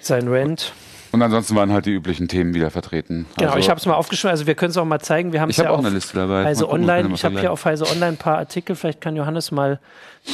sein 0.01 0.27
Rant. 0.29 0.73
Und 1.15 1.23
ansonsten 1.23 1.55
waren 1.55 1.73
halt 1.73 1.87
die 1.87 1.93
üblichen 1.93 2.27
Themen 2.27 2.55
wieder 2.55 2.71
vertreten. 2.71 3.27
Genau, 3.37 3.51
also, 3.51 3.61
ich 3.61 3.71
habe 3.71 3.79
es 3.79 3.87
mal 3.87 3.95
aufgeschrieben, 3.95 4.33
also 4.33 4.47
wir 4.49 4.55
können 4.57 4.71
es 4.71 4.77
auch 4.77 4.85
mal 4.85 5.01
zeigen. 5.01 5.33
Wir 5.33 5.41
haben 5.41 5.51
Ich 5.51 5.59
habe 5.61 5.69
ja 5.69 5.75
auch 5.75 5.79
eine 5.79 5.91
Liste 5.91 6.17
dabei. 6.17 6.45
Heise 6.45 6.65
gucken, 6.65 6.81
Online. 6.81 7.15
Ich 7.15 7.25
habe 7.25 7.39
hier 7.39 7.53
auf 7.53 7.65
Heise 7.65 7.87
Online 7.87 8.09
ein 8.13 8.17
paar 8.17 8.37
Artikel, 8.39 8.75
vielleicht 8.75 9.01
kann 9.01 9.15
Johannes 9.15 9.53
mal 9.53 9.79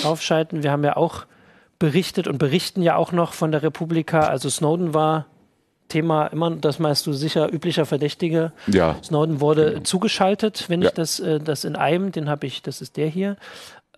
draufschalten. 0.03 0.63
Wir 0.63 0.73
haben 0.73 0.83
ja 0.83 0.97
auch 0.97 1.27
berichtet 1.79 2.29
und 2.29 2.39
berichten 2.39 2.81
ja 2.83 2.97
auch 2.97 3.13
noch 3.13 3.35
von 3.35 3.53
der 3.53 3.63
Republika. 3.63 4.21
Also 4.21 4.49
Snowden 4.49 4.95
war 4.95 5.27
Thema 5.89 6.29
immer, 6.29 6.51
das 6.51 6.79
meinst 6.79 7.07
du 7.07 7.13
sicher, 7.13 7.53
üblicher 7.53 7.85
Verdächtige. 7.85 8.53
Ja, 8.67 8.97
Snowden 9.03 9.41
wurde 9.41 9.83
zugeschaltet, 9.83 10.65
wenn 10.69 10.81
Ja. 10.83 10.89
ich 10.89 10.95
das, 10.95 11.21
äh, 11.21 11.41
das 11.41 11.65
in 11.65 11.77
einem, 11.77 12.11
den 12.13 12.29
habe 12.31 12.47
ich, 12.47 12.63
das 12.63 12.81
ist 12.81 12.97
der 12.97 13.09
hier. 13.09 13.37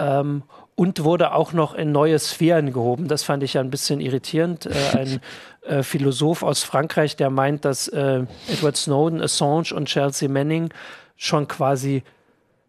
Ähm, 0.00 0.42
und 0.74 1.04
wurde 1.04 1.34
auch 1.34 1.52
noch 1.52 1.74
in 1.74 1.92
neue 1.92 2.18
Sphären 2.18 2.72
gehoben. 2.72 3.08
Das 3.08 3.22
fand 3.22 3.42
ich 3.42 3.54
ja 3.54 3.60
ein 3.60 3.70
bisschen 3.70 4.00
irritierend. 4.00 4.66
Äh, 4.66 4.70
ein 4.98 5.20
äh, 5.62 5.82
Philosoph 5.82 6.42
aus 6.42 6.62
Frankreich, 6.62 7.16
der 7.16 7.30
meint, 7.30 7.64
dass 7.64 7.88
äh, 7.88 8.24
Edward 8.50 8.76
Snowden, 8.76 9.20
Assange 9.20 9.72
und 9.74 9.86
Chelsea 9.86 10.28
Manning 10.28 10.70
schon 11.16 11.46
quasi 11.46 12.02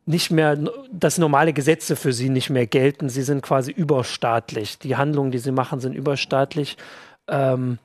nicht 0.05 0.31
mehr, 0.31 0.57
dass 0.91 1.17
normale 1.17 1.53
Gesetze 1.53 1.95
für 1.95 2.11
sie 2.11 2.29
nicht 2.29 2.49
mehr 2.49 2.67
gelten. 2.67 3.07
Sie 3.07 3.23
sind 3.23 3.41
quasi 3.41 3.71
überstaatlich. 3.71 4.77
Die 4.79 4.97
Handlungen, 4.97 5.31
die 5.31 5.39
sie 5.39 5.51
machen, 5.51 5.79
sind 5.79 5.93
überstaatlich. 5.93 6.75
Ähm, 7.29 7.79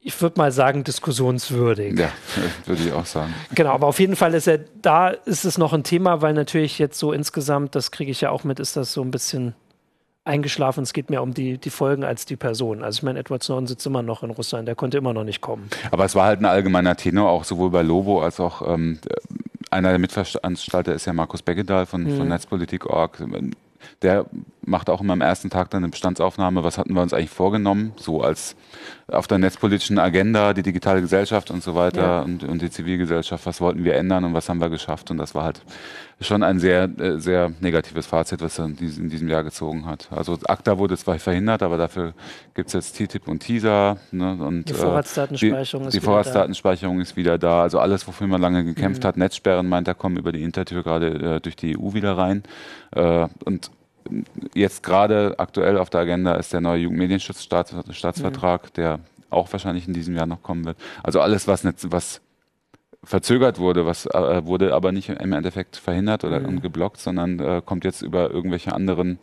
ich 0.00 0.20
würde 0.22 0.38
mal 0.40 0.52
sagen, 0.52 0.84
diskussionswürdig. 0.84 1.98
ja, 1.98 2.10
würde 2.66 2.82
ich 2.82 2.92
auch 2.92 3.06
sagen. 3.06 3.34
Genau, 3.54 3.70
aber 3.70 3.86
auf 3.86 3.98
jeden 4.00 4.16
Fall 4.16 4.34
ist 4.34 4.46
er, 4.46 4.58
da 4.80 5.08
ist 5.08 5.44
es 5.44 5.58
noch 5.58 5.72
ein 5.72 5.82
Thema, 5.82 6.22
weil 6.22 6.34
natürlich 6.34 6.78
jetzt 6.78 6.98
so 6.98 7.12
insgesamt, 7.12 7.74
das 7.74 7.90
kriege 7.90 8.10
ich 8.10 8.20
ja 8.20 8.30
auch 8.30 8.44
mit, 8.44 8.60
ist 8.60 8.76
das 8.76 8.92
so 8.92 9.02
ein 9.02 9.10
bisschen 9.10 9.54
eingeschlafen. 10.24 10.82
Es 10.82 10.92
geht 10.92 11.08
mehr 11.10 11.22
um 11.22 11.32
die, 11.34 11.58
die 11.58 11.70
Folgen 11.70 12.04
als 12.04 12.26
die 12.26 12.36
Person. 12.36 12.82
Also 12.84 12.98
ich 12.98 13.02
meine, 13.02 13.18
Edward 13.18 13.42
Snowden 13.42 13.66
sitzt 13.66 13.86
immer 13.86 14.02
noch 14.02 14.22
in 14.22 14.30
Russland, 14.30 14.68
der 14.68 14.74
konnte 14.74 14.98
immer 14.98 15.14
noch 15.14 15.24
nicht 15.24 15.40
kommen. 15.40 15.68
Aber 15.90 16.04
es 16.04 16.14
war 16.14 16.26
halt 16.26 16.40
ein 16.40 16.44
allgemeiner 16.44 16.96
Tenor, 16.96 17.30
auch 17.30 17.44
sowohl 17.44 17.70
bei 17.70 17.82
Lobo 17.82 18.22
als 18.22 18.38
auch 18.38 18.60
ähm, 18.68 18.98
einer 19.70 19.90
der 19.90 19.98
Mitveranstalter 19.98 20.92
ist 20.94 21.06
ja 21.06 21.12
Markus 21.12 21.42
Beggedahl 21.42 21.86
von, 21.86 22.04
Mhm. 22.04 22.16
von 22.18 22.28
Netzpolitik.org. 22.28 23.22
Der 24.02 24.26
macht 24.62 24.90
auch 24.90 25.00
immer 25.00 25.14
am 25.14 25.20
ersten 25.20 25.50
Tag 25.50 25.70
dann 25.70 25.82
eine 25.82 25.90
Bestandsaufnahme, 25.90 26.62
was 26.62 26.78
hatten 26.78 26.92
wir 26.94 27.02
uns 27.02 27.12
eigentlich 27.12 27.30
vorgenommen, 27.30 27.92
so 27.96 28.20
als 28.22 28.54
auf 29.08 29.26
der 29.26 29.38
netzpolitischen 29.38 29.98
Agenda, 29.98 30.52
die 30.52 30.62
digitale 30.62 31.00
Gesellschaft 31.00 31.50
und 31.50 31.62
so 31.62 31.74
weiter 31.74 32.00
Ja. 32.02 32.20
und, 32.20 32.44
und 32.44 32.60
die 32.60 32.70
Zivilgesellschaft, 32.70 33.46
was 33.46 33.60
wollten 33.60 33.82
wir 33.84 33.94
ändern 33.94 34.24
und 34.24 34.34
was 34.34 34.48
haben 34.48 34.60
wir 34.60 34.68
geschafft. 34.68 35.10
Und 35.10 35.16
das 35.16 35.34
war 35.34 35.44
halt 35.44 35.62
schon 36.20 36.42
ein 36.42 36.58
sehr, 36.58 36.84
äh, 36.98 37.18
sehr 37.18 37.52
negatives 37.60 38.06
Fazit, 38.06 38.42
was 38.42 38.58
er 38.58 38.66
in 38.66 38.76
diesem, 38.76 39.28
Jahr 39.28 39.42
gezogen 39.44 39.86
hat. 39.86 40.08
Also 40.10 40.36
ACTA 40.46 40.76
wurde 40.78 40.96
zwar 40.98 41.18
verhindert, 41.18 41.62
aber 41.62 41.78
dafür 41.78 42.12
gibt 42.54 42.68
es 42.68 42.74
jetzt 42.74 42.96
TTIP 42.96 43.26
und 43.28 43.40
TISA. 43.40 43.96
Ne, 44.10 44.32
und, 44.34 44.68
Die 44.68 44.72
äh, 44.74 44.76
Vorratsdatenspeicherung 44.76 45.82
die, 45.84 45.88
ist 45.88 45.94
die 45.94 46.02
wieder 46.02 46.04
Vorratsdatenspeicherung 46.04 47.00
ist 47.00 47.16
wieder 47.16 47.38
da. 47.38 47.62
Also 47.62 47.78
alles, 47.78 48.06
wofür 48.06 48.26
man 48.26 48.40
lange 48.42 48.64
gekämpft 48.64 49.02
Mhm. 49.04 49.08
hat, 49.08 49.16
Netzsperren 49.16 49.68
meint 49.68 49.88
er, 49.88 49.94
kommen 49.94 50.18
über 50.18 50.32
die 50.32 50.40
Hintertür 50.40 50.82
gerade 50.82 51.36
äh, 51.36 51.40
durch 51.40 51.56
die 51.56 51.78
EU 51.78 51.94
wieder 51.94 52.18
rein. 52.18 52.42
Äh, 52.94 53.28
und 53.44 53.70
jetzt 54.54 54.82
gerade 54.82 55.34
aktuell 55.38 55.78
auf 55.78 55.90
der 55.90 56.00
Agenda 56.00 56.34
ist 56.34 56.52
der 56.52 56.60
neue 56.60 56.80
Jugendmedienschutzstaatsvertrag, 56.80 58.64
Mhm. 58.64 58.72
der 58.76 59.00
auch 59.30 59.52
wahrscheinlich 59.52 59.86
in 59.86 59.94
diesem 59.94 60.16
Jahr 60.16 60.26
noch 60.26 60.42
kommen 60.42 60.64
wird. 60.64 60.78
Also 61.02 61.20
alles, 61.20 61.46
was, 61.46 61.64
nicht, 61.64 61.90
was 61.92 62.20
verzögert 63.04 63.58
wurde, 63.58 63.86
was 63.86 64.06
äh, 64.06 64.44
wurde 64.46 64.74
aber 64.74 64.92
nicht 64.92 65.08
im 65.08 65.32
Endeffekt 65.32 65.76
verhindert 65.76 66.24
oder 66.24 66.40
Mhm. 66.40 66.60
geblockt, 66.62 66.98
sondern 66.98 67.38
äh, 67.38 67.62
kommt 67.64 67.84
jetzt 67.84 68.02
über 68.02 68.30
irgendwelche 68.30 68.72
anderen 68.72 69.18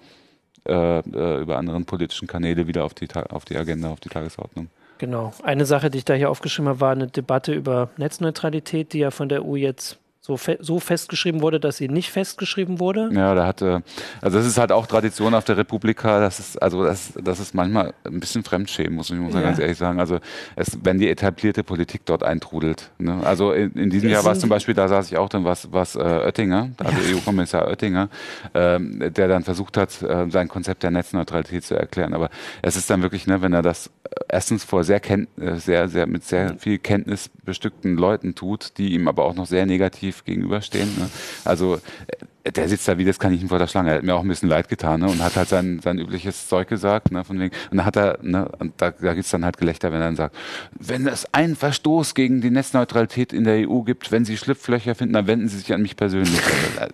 äh, 0.67 0.99
äh, 0.99 1.41
über 1.41 1.57
anderen 1.59 1.85
politischen 1.85 2.27
Kanäle 2.27 2.65
wieder 2.65 2.85
auf 2.85 2.95
die, 2.95 3.07
auf 3.29 3.45
die 3.45 3.55
Agenda, 3.55 3.89
auf 3.91 3.99
die 3.99 4.09
Tagesordnung. 4.09 4.69
Genau. 4.97 5.31
Eine 5.43 5.65
Sache, 5.67 5.91
die 5.91 5.99
ich 5.99 6.05
da 6.05 6.15
hier 6.15 6.31
aufgeschrieben 6.31 6.69
habe, 6.69 6.79
war 6.81 6.91
eine 6.91 7.05
Debatte 7.05 7.53
über 7.53 7.89
Netzneutralität, 7.97 8.91
die 8.93 8.99
ja 8.99 9.11
von 9.11 9.29
der 9.29 9.45
EU 9.45 9.55
jetzt 9.57 9.99
so, 10.25 10.37
fe 10.37 10.57
so 10.59 10.79
festgeschrieben 10.79 11.41
wurde, 11.41 11.59
dass 11.59 11.77
sie 11.77 11.87
nicht 11.87 12.09
festgeschrieben 12.09 12.79
wurde. 12.79 13.11
Ja, 13.13 13.35
da 13.35 13.45
hatte, 13.45 13.83
also 14.21 14.39
das 14.39 14.47
ist 14.47 14.57
halt 14.57 14.71
auch 14.71 14.87
Tradition 14.87 15.35
auf 15.35 15.45
der 15.45 15.55
Republika, 15.55 16.19
das 16.19 16.39
ist, 16.39 16.59
also 16.59 16.83
das, 16.83 17.13
das 17.23 17.39
ist 17.39 17.53
manchmal 17.53 17.93
ein 18.03 18.19
bisschen 18.19 18.43
Fremdschämen, 18.43 18.95
muss 18.95 19.11
ich 19.11 19.17
muss 19.17 19.35
Ja. 19.35 19.41
ganz 19.41 19.59
ehrlich 19.59 19.77
sagen. 19.77 19.99
Also 19.99 20.17
es, 20.55 20.79
wenn 20.81 20.97
die 20.97 21.09
etablierte 21.09 21.63
Politik 21.63 22.01
dort 22.05 22.23
eintrudelt. 22.23 22.89
Ne? 22.97 23.21
Also 23.23 23.51
in, 23.51 23.73
in 23.73 23.91
diesem 23.91 24.09
Es 24.09 24.13
Jahr 24.13 24.25
war 24.25 24.31
es 24.31 24.39
zum 24.39 24.49
Beispiel, 24.49 24.73
da 24.73 24.87
saß 24.87 25.11
ich 25.11 25.17
auch 25.19 25.29
drin, 25.29 25.43
was, 25.45 25.71
was 25.71 25.95
äh, 25.95 25.99
Oettinger, 25.99 26.71
also 26.79 26.97
EU-Kommissar 27.15 27.67
Oettinger, 27.67 28.09
ähm, 28.55 29.13
der 29.13 29.27
dann 29.27 29.43
versucht 29.43 29.77
hat, 29.77 30.01
äh, 30.01 30.25
sein 30.31 30.47
Konzept 30.47 30.81
der 30.81 30.89
Netzneutralität 30.89 31.63
zu 31.63 31.75
erklären. 31.75 32.15
Aber 32.15 32.31
es 32.63 32.75
ist 32.75 32.89
dann 32.89 33.03
wirklich, 33.03 33.27
ne, 33.27 33.43
wenn 33.43 33.53
er 33.53 33.61
das 33.61 33.87
äh, 34.05 34.09
erstens 34.29 34.63
vor 34.63 34.83
sehr, 34.83 35.01
äh, 35.07 35.25
sehr, 35.57 35.87
sehr 35.87 36.07
mit 36.07 36.23
sehr 36.23 36.55
viel 36.57 36.79
Kenntnis 36.79 37.29
bestückten 37.43 37.95
Leuten 37.95 38.33
tut, 38.33 38.79
die 38.79 38.93
ihm 38.95 39.07
aber 39.07 39.25
auch 39.25 39.35
noch 39.35 39.45
sehr 39.45 39.67
negativ 39.67 40.14
gegenüberstehen. 40.23 40.87
Ne? 40.97 41.09
Also 41.43 41.75
äh, 42.07 42.25
der 42.51 42.69
sitzt 42.69 42.87
da 42.87 42.97
wie 42.97 43.05
das 43.05 43.17
Kaninchen 43.17 43.49
vor 43.49 43.57
der 43.57 43.67
Schlange. 43.67 43.89
Er 43.89 43.97
hat 43.97 44.03
mir 44.03 44.15
auch 44.15 44.21
ein 44.21 44.27
bisschen 44.27 44.49
leid 44.49 44.69
getan 44.69 44.99
ne? 45.01 45.07
und 45.07 45.23
hat 45.23 45.35
halt 45.35 45.49
sein, 45.49 45.79
sein 45.83 45.97
übliches 45.97 46.47
Zeug 46.47 46.67
gesagt. 46.67 47.11
Ne? 47.11 47.23
Von 47.23 47.39
wegen, 47.39 47.53
und 47.71 47.77
dann 47.77 47.85
hat 47.85 47.95
er, 47.97 48.19
ne? 48.21 48.47
und 48.59 48.73
da, 48.77 48.91
da 48.91 49.13
gibt 49.13 49.25
es 49.25 49.31
dann 49.31 49.43
halt 49.43 49.57
Gelächter, 49.57 49.91
wenn 49.91 49.99
er 49.99 50.05
dann 50.05 50.15
sagt, 50.15 50.35
wenn 50.79 51.07
es 51.07 51.25
einen 51.33 51.55
Verstoß 51.55 52.13
gegen 52.13 52.41
die 52.41 52.51
Netzneutralität 52.51 53.33
in 53.33 53.43
der 53.45 53.67
EU 53.67 53.81
gibt, 53.81 54.11
wenn 54.11 54.25
Sie 54.25 54.37
Schlupflöcher 54.37 54.93
finden, 54.93 55.13
dann 55.13 55.27
wenden 55.27 55.47
Sie 55.47 55.57
sich 55.57 55.73
an 55.73 55.81
mich 55.81 55.95
persönlich. 55.95 56.39
Also, 56.79 56.85
äh, 56.85 56.89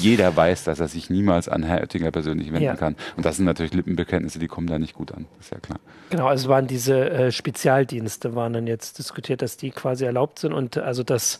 Jeder 0.00 0.34
weiß, 0.34 0.64
dass 0.64 0.80
er 0.80 0.88
sich 0.88 1.10
niemals 1.10 1.48
an 1.48 1.62
Herr 1.62 1.80
Oettinger 1.80 2.10
persönlich 2.10 2.48
wenden 2.48 2.64
Ja. 2.64 2.76
kann. 2.76 2.96
Und 3.16 3.24
das 3.24 3.36
sind 3.36 3.44
natürlich 3.44 3.72
Lippenbekenntnisse, 3.72 4.38
die 4.38 4.48
kommen 4.48 4.66
da 4.66 4.78
nicht 4.78 4.94
gut 4.94 5.12
an. 5.12 5.26
Das 5.36 5.46
ist 5.46 5.52
ja 5.52 5.58
klar. 5.58 5.78
Genau, 6.10 6.26
also 6.26 6.48
waren 6.48 6.66
diese 6.66 7.10
äh, 7.10 7.30
Spezialdienste, 7.32 8.34
waren 8.34 8.52
dann 8.52 8.66
jetzt 8.66 8.98
diskutiert, 8.98 9.42
dass 9.42 9.56
die 9.56 9.70
quasi 9.70 10.04
erlaubt 10.04 10.40
sind 10.40 10.52
und 10.52 10.78
also 10.78 11.04
dass 11.04 11.38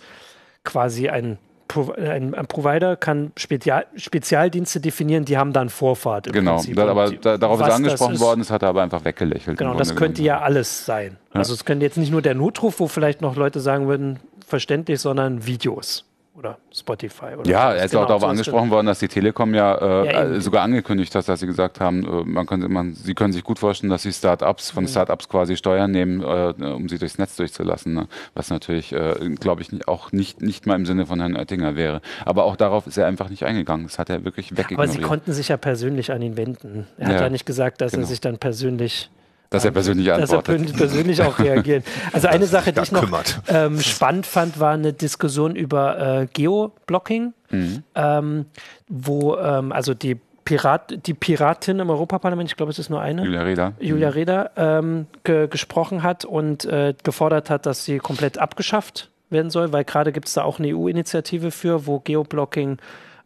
quasi 0.64 1.08
ein, 1.08 1.38
Pro 1.68 1.92
ein, 1.92 2.34
ein 2.34 2.46
Provider 2.46 2.96
kann 2.96 3.32
Spezial 3.36 3.86
Spezialdienste 3.94 4.80
definieren, 4.80 5.24
die 5.24 5.38
haben 5.38 5.52
dann 5.52 5.68
Vorfahrt 5.68 6.26
im 6.26 6.32
Genau, 6.32 6.56
Prinzip. 6.56 6.76
da, 6.76 6.88
aber 6.88 7.10
da, 7.10 7.38
darauf 7.38 7.60
ist 7.60 7.70
angesprochen 7.70 8.14
ist, 8.14 8.20
worden, 8.20 8.40
das 8.40 8.50
hat 8.50 8.62
er 8.62 8.70
aber 8.70 8.82
einfach 8.82 9.04
weggelächelt. 9.04 9.58
Genau, 9.58 9.74
das 9.74 9.94
könnte 9.94 10.22
ja 10.22 10.40
alles 10.40 10.84
sein. 10.84 11.16
Also 11.32 11.54
es 11.54 11.64
könnte 11.64 11.84
jetzt 11.86 11.96
nicht 11.96 12.10
nur 12.10 12.22
der 12.22 12.34
Notruf, 12.34 12.80
wo 12.80 12.88
vielleicht 12.88 13.20
noch 13.20 13.36
Leute 13.36 13.60
sagen 13.60 13.86
würden, 13.86 14.18
verständlich, 14.46 15.00
sondern 15.00 15.46
Videos 15.46 16.09
oder 16.36 16.58
Spotify. 16.72 17.34
Oder 17.38 17.50
Ja, 17.50 17.62
sowas. 17.70 17.78
er 17.80 17.84
ist 17.84 17.90
Genau, 17.90 18.02
auch 18.04 18.06
darauf 18.06 18.24
angesprochen 18.24 18.70
worden, 18.70 18.86
dass 18.86 19.00
die 19.00 19.08
Telekom 19.08 19.52
ja, 19.54 19.74
äh, 19.74 20.06
Ja, 20.12 20.22
äh, 20.24 20.40
sogar 20.40 20.62
angekündigt 20.62 21.14
hat, 21.14 21.28
dass 21.28 21.40
sie 21.40 21.46
gesagt 21.46 21.80
haben, 21.80 22.04
äh, 22.04 22.24
man 22.24 22.46
könnte, 22.46 22.68
man, 22.68 22.94
sie 22.94 23.14
können 23.14 23.32
sich 23.32 23.42
gut 23.42 23.58
vorstellen, 23.58 23.90
dass 23.90 24.02
sie 24.02 24.12
Start-ups 24.12 24.70
Mhm. 24.70 24.74
von 24.74 24.88
Start-ups 24.88 25.28
quasi 25.28 25.56
Steuern 25.56 25.90
nehmen, 25.90 26.20
äh, 26.22 26.54
um 26.72 26.88
sie 26.88 26.98
durchs 26.98 27.18
Netz 27.18 27.36
durchzulassen. 27.36 27.94
Ne? 27.94 28.06
Was 28.34 28.48
natürlich, 28.50 28.92
äh, 28.92 29.14
glaube 29.40 29.62
ich, 29.62 29.86
auch 29.88 30.12
nicht, 30.12 30.40
nicht 30.40 30.66
mal 30.66 30.76
im 30.76 30.86
Sinne 30.86 31.04
von 31.06 31.18
Herrn 31.20 31.36
Oettinger 31.36 31.74
wäre. 31.76 32.00
Aber 32.24 32.44
auch 32.44 32.56
darauf 32.56 32.86
ist 32.86 32.96
er 32.96 33.06
einfach 33.06 33.28
nicht 33.28 33.44
eingegangen. 33.44 33.86
Das 33.86 33.98
hat 33.98 34.08
er 34.08 34.24
wirklich 34.24 34.52
Aber 34.72 34.86
sie 34.88 35.00
konnten 35.00 35.32
sich 35.32 35.48
ja 35.48 35.56
persönlich 35.56 36.12
an 36.12 36.22
ihn 36.22 36.36
wenden. 36.36 36.86
Er 36.96 37.06
hat 37.08 37.14
Ja, 37.16 37.20
ja 37.22 37.28
nicht 37.30 37.44
gesagt, 37.44 37.80
dass 37.80 37.92
genau. 37.92 38.04
er 38.04 38.06
sich 38.06 38.20
dann 38.20 38.38
persönlich 38.38 39.10
dass 39.50 39.64
er 39.64 39.72
persönlich 39.72 40.06
dass 40.06 40.30
er 40.30 40.38
antwortet. 40.38 40.60
pers- 40.70 40.76
persönlich 40.76 41.22
auch 41.22 41.38
reagiert. 41.38 41.84
Also 42.12 42.28
eine 42.28 42.46
Sache, 42.46 42.72
die 42.72 42.80
ich 42.80 42.92
noch 42.92 43.06
ähm, 43.48 43.80
spannend 43.80 44.26
fand, 44.26 44.58
war 44.60 44.72
eine 44.72 44.92
Diskussion 44.92 45.54
über 45.56 46.20
äh, 46.22 46.26
Geoblocking, 46.32 47.32
Mhm. 47.52 47.82
ähm, 47.96 48.46
wo 48.88 49.36
ähm, 49.36 49.72
also 49.72 49.92
die 49.92 50.16
Pirat, 50.44 51.06
die 51.06 51.14
Piratin 51.14 51.80
im 51.80 51.90
Europaparlament, 51.90 52.48
ich 52.48 52.56
glaube, 52.56 52.70
es 52.70 52.78
ist 52.78 52.90
nur 52.90 53.00
eine, 53.00 53.24
Julia 53.24 53.42
Reda. 53.42 53.72
Julia 53.80 54.08
Reda, 54.08 54.50
ähm, 54.56 55.06
ge 55.24 55.48
gesprochen 55.48 56.02
hat 56.04 56.24
und 56.24 56.64
äh, 56.64 56.94
gefordert 57.02 57.50
hat, 57.50 57.66
dass 57.66 57.84
sie 57.84 57.98
komplett 57.98 58.38
abgeschafft 58.38 59.10
werden 59.30 59.50
soll, 59.50 59.72
weil 59.72 59.84
gerade 59.84 60.12
gibt 60.12 60.28
es 60.28 60.34
da 60.34 60.42
auch 60.44 60.58
eine 60.60 60.68
EU-Initiative 60.76 61.50
für, 61.50 61.86
wo 61.86 61.98
Geoblocking 62.00 62.78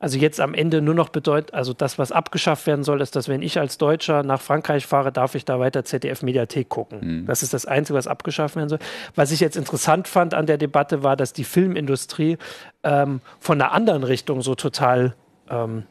also 0.04 0.18
jetzt 0.18 0.38
am 0.38 0.52
Ende 0.52 0.82
nur 0.82 0.94
noch 0.94 1.08
bedeutet, 1.08 1.54
also 1.54 1.72
das, 1.72 1.98
was 1.98 2.12
abgeschafft 2.12 2.66
werden 2.66 2.84
soll, 2.84 3.00
ist, 3.00 3.16
dass 3.16 3.26
wenn 3.26 3.40
ich 3.40 3.58
als 3.58 3.78
Deutscher 3.78 4.22
nach 4.22 4.38
Frankreich 4.38 4.84
fahre, 4.84 5.10
darf 5.12 5.34
ich 5.34 5.46
da 5.46 5.58
weiter 5.58 5.82
ZDF-Mediathek 5.82 6.68
gucken. 6.68 6.98
Das 7.26 7.42
ist 7.42 7.54
das 7.54 7.64
Einzige, 7.64 7.96
was 7.96 8.06
abgeschafft 8.06 8.54
werden 8.54 8.68
soll. 8.68 8.80
Was 9.14 9.32
ich 9.32 9.40
jetzt 9.40 9.56
interessant 9.56 10.06
fand 10.06 10.34
an 10.34 10.44
der 10.44 10.58
Debatte 10.58 11.02
war, 11.02 11.16
dass 11.16 11.32
die 11.32 11.44
Filmindustrie 11.44 12.36
ähm, 12.82 13.22
von 13.40 13.58
einer 13.58 13.72
anderen 13.72 14.04
Richtung 14.04 14.42
so 14.42 14.54
total 14.54 15.14
ähm, 15.48 15.84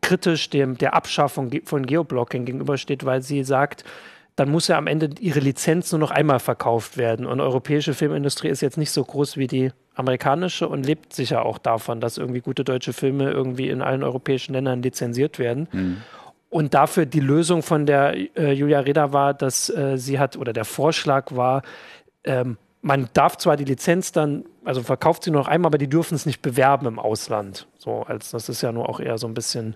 kritisch 0.00 0.48
dem, 0.48 0.78
der 0.78 0.94
Abschaffung 0.94 1.50
von 1.64 1.86
Geoblocking 1.86 2.44
gegenübersteht, 2.44 3.04
weil 3.04 3.20
sie 3.20 3.42
sagt, 3.42 3.82
dann 4.36 4.48
muss 4.48 4.68
ja 4.68 4.78
am 4.78 4.86
Ende 4.86 5.10
ihre 5.18 5.40
Lizenz 5.40 5.90
nur 5.90 5.98
noch 5.98 6.12
einmal 6.12 6.38
verkauft 6.38 6.98
werden. 6.98 7.26
Und 7.26 7.40
europäische 7.40 7.94
Filmindustrie 7.94 8.48
ist 8.48 8.60
jetzt 8.60 8.78
nicht 8.78 8.92
so 8.92 9.02
groß 9.02 9.36
wie 9.36 9.48
die 9.48 9.72
amerikanische 9.96 10.68
und 10.68 10.86
lebt 10.86 11.12
sicher 11.12 11.44
auch 11.44 11.58
davon, 11.58 12.00
dass 12.00 12.18
irgendwie 12.18 12.40
gute 12.40 12.62
deutsche 12.62 12.92
Filme 12.92 13.30
irgendwie 13.30 13.68
in 13.68 13.82
allen 13.82 14.04
europäischen 14.04 14.52
Ländern 14.52 14.82
lizenziert 14.82 15.38
werden. 15.38 15.68
und 16.48 16.74
dafür 16.74 17.06
die 17.06 17.20
Lösung 17.20 17.62
von 17.62 17.86
der 17.86 18.14
äh, 18.36 18.52
Julia 18.52 18.80
Reda 18.80 19.12
war, 19.12 19.34
dass 19.34 19.68
äh, 19.68 19.98
sie 19.98 20.18
hat, 20.18 20.36
oder 20.36 20.52
der 20.52 20.64
Vorschlag 20.64 21.34
war, 21.34 21.62
ähm, 22.24 22.56
man 22.82 23.08
darf 23.14 23.36
zwar 23.36 23.56
die 23.56 23.64
Lizenz 23.64 24.12
dann, 24.12 24.44
also 24.64 24.82
verkauft 24.82 25.24
sie 25.24 25.30
nur 25.30 25.42
noch 25.42 25.48
einmal, 25.48 25.70
aber 25.70 25.78
die 25.78 25.88
dürfen 25.88 26.14
es 26.14 26.24
nicht 26.24 26.40
bewerben 26.40 26.86
im 26.86 26.98
Ausland. 26.98 27.66
So, 27.78 28.02
als 28.02 28.30
das 28.30 28.48
ist 28.48 28.62
ja 28.62 28.70
nur 28.70 28.88
auch 28.88 29.00
eher 29.00 29.18
so 29.18 29.26
ein 29.26 29.34
bisschen 29.34 29.74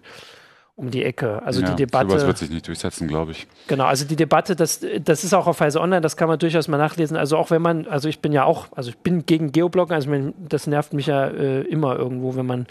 um 0.80 0.90
die 0.90 1.04
Ecke. 1.04 1.42
Also 1.44 1.60
ja, 1.60 1.68
die 1.70 1.76
Debatte. 1.76 2.08
Sowas 2.10 2.26
wird 2.26 2.38
sich 2.38 2.50
nicht 2.50 2.66
durchsetzen, 2.66 3.06
glaube 3.06 3.32
ich. 3.32 3.46
Genau, 3.66 3.84
also 3.84 4.04
die 4.06 4.16
Debatte, 4.16 4.56
das, 4.56 4.80
das 5.04 5.24
ist 5.24 5.34
auch 5.34 5.46
auf 5.46 5.60
Heise 5.60 5.80
Online, 5.80 6.00
das 6.00 6.16
kann 6.16 6.26
man 6.28 6.38
durchaus 6.38 6.68
mal 6.68 6.78
nachlesen. 6.78 7.16
Also 7.16 7.36
auch 7.36 7.50
wenn 7.50 7.60
man, 7.60 7.86
also 7.86 8.08
ich 8.08 8.20
bin 8.20 8.32
ja 8.32 8.44
auch, 8.44 8.66
also 8.74 8.90
ich 8.90 8.96
bin 8.98 9.26
gegen 9.26 9.52
Geobloggen, 9.52 9.94
also 9.94 10.10
das 10.48 10.66
nervt 10.66 10.92
mich 10.94 11.06
ja 11.06 11.26
äh, 11.28 11.60
immer 11.62 11.96
irgendwo, 11.96 12.34
wenn 12.34 12.46
man, 12.46 12.66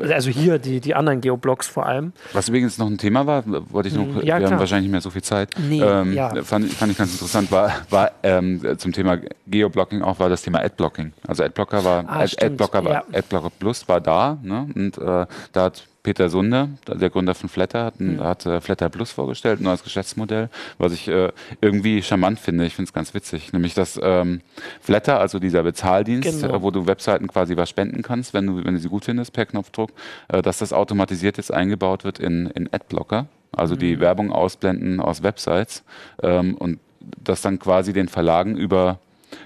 also 0.00 0.30
hier 0.30 0.58
die, 0.58 0.80
die 0.80 0.94
anderen 0.94 1.20
Geoblogs 1.20 1.68
vor 1.68 1.86
allem. 1.86 2.12
Was 2.32 2.48
übrigens 2.48 2.76
noch 2.78 2.88
ein 2.88 2.98
Thema 2.98 3.26
war, 3.26 3.44
wollte 3.46 3.88
ich 3.88 3.94
noch, 3.94 4.02
Hm, 4.02 4.16
ja, 4.16 4.34
wir 4.34 4.38
klar. 4.38 4.50
haben 4.50 4.58
wahrscheinlich 4.58 4.86
nicht 4.86 4.92
mehr 4.92 5.00
so 5.00 5.10
viel 5.10 5.22
Zeit. 5.22 5.50
Nee, 5.68 5.80
ähm, 5.80 6.12
ja. 6.12 6.30
fand, 6.42 6.70
fand 6.72 6.92
ich 6.92 6.98
ganz 6.98 7.12
interessant, 7.12 7.52
war, 7.52 7.72
war 7.90 8.10
ähm, 8.22 8.60
zum 8.78 8.92
Thema 8.92 9.18
Geoblocking 9.46 10.02
auch 10.02 10.18
war 10.18 10.28
das 10.28 10.42
Thema 10.42 10.60
Adblocking. 10.60 11.12
Also 11.26 11.44
Adblocker 11.44 11.84
war, 11.84 12.04
Ah, 12.08 12.20
Ad, 12.20 12.36
Adblocker 12.44 12.84
war, 12.84 12.92
ja. 12.92 13.04
Adblocker 13.12 13.50
Plus 13.58 13.86
war 13.88 14.00
da, 14.00 14.38
ne? 14.42 14.66
Und 14.74 14.98
äh, 14.98 15.26
da 15.52 15.62
hat 15.62 15.84
Peter 16.02 16.28
Sunde, 16.30 16.68
der 16.86 17.10
Gründer 17.10 17.34
von 17.34 17.48
Flatter, 17.48 17.84
hat, 17.86 17.98
Hm. 17.98 18.20
ein, 18.20 18.24
hat 18.26 18.46
äh, 18.46 18.60
Flatter 18.60 18.88
Plus 18.88 19.10
vorgestellt, 19.12 19.60
ein 19.60 19.64
neues 19.64 19.82
Geschäftsmodell, 19.82 20.48
was 20.78 20.92
ich 20.92 21.08
äh, 21.08 21.32
irgendwie 21.60 22.02
charmant 22.02 22.38
finde. 22.38 22.64
Ich 22.66 22.74
finde 22.76 22.88
es 22.88 22.92
ganz 22.92 23.14
witzig. 23.14 23.52
Nämlich, 23.52 23.74
dass 23.74 23.98
ähm, 24.02 24.40
Flatter, 24.80 25.20
also 25.20 25.38
dieser 25.38 25.62
Bezahldienst, 25.62 26.40
Genau. 26.42 26.54
äh, 26.54 26.62
wo 26.62 26.70
du 26.70 26.86
Webseiten 26.86 27.26
quasi 27.28 27.56
was 27.56 27.68
spenden 27.68 28.02
kannst, 28.02 28.32
wenn 28.34 28.46
du, 28.46 28.64
wenn 28.64 28.74
du 28.74 28.80
sie 28.80 28.88
gut 28.88 29.04
findest 29.04 29.32
per 29.32 29.46
Knopfdruck, 29.46 29.90
äh, 30.28 30.40
dass 30.42 30.58
das 30.58 30.72
automatisiert 30.72 31.36
jetzt 31.36 31.52
eingebaut 31.52 32.04
wird 32.04 32.18
in, 32.18 32.46
in 32.48 32.72
Adblocker. 32.72 33.26
Also 33.52 33.74
Mhm. 33.74 33.78
die 33.80 34.00
Werbung 34.00 34.30
ausblenden 34.30 35.00
aus 35.00 35.22
Websites 35.22 35.82
ähm, 36.22 36.54
und 36.54 36.78
das 37.24 37.40
dann 37.42 37.58
quasi 37.58 37.92
den 37.92 38.08
Verlagen 38.08 38.56
über, 38.56 38.98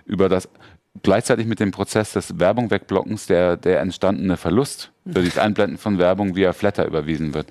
über 0.07 0.28
das 0.28 0.48
gleichzeitig 1.03 1.47
mit 1.47 1.61
dem 1.61 1.70
Prozess 1.70 2.12
des 2.12 2.38
Werbung 2.38 2.70
wegblockens 2.70 3.26
der, 3.26 3.57
der 3.57 3.80
entstandene 3.80 4.36
Verlust 4.36 4.90
für 5.11 5.22
das 5.22 5.38
Einblenden 5.38 5.78
von 5.78 5.99
Werbung 5.99 6.36
via 6.36 6.53
Flatter 6.53 6.86
überwiesen 6.86 7.34
wird. 7.34 7.47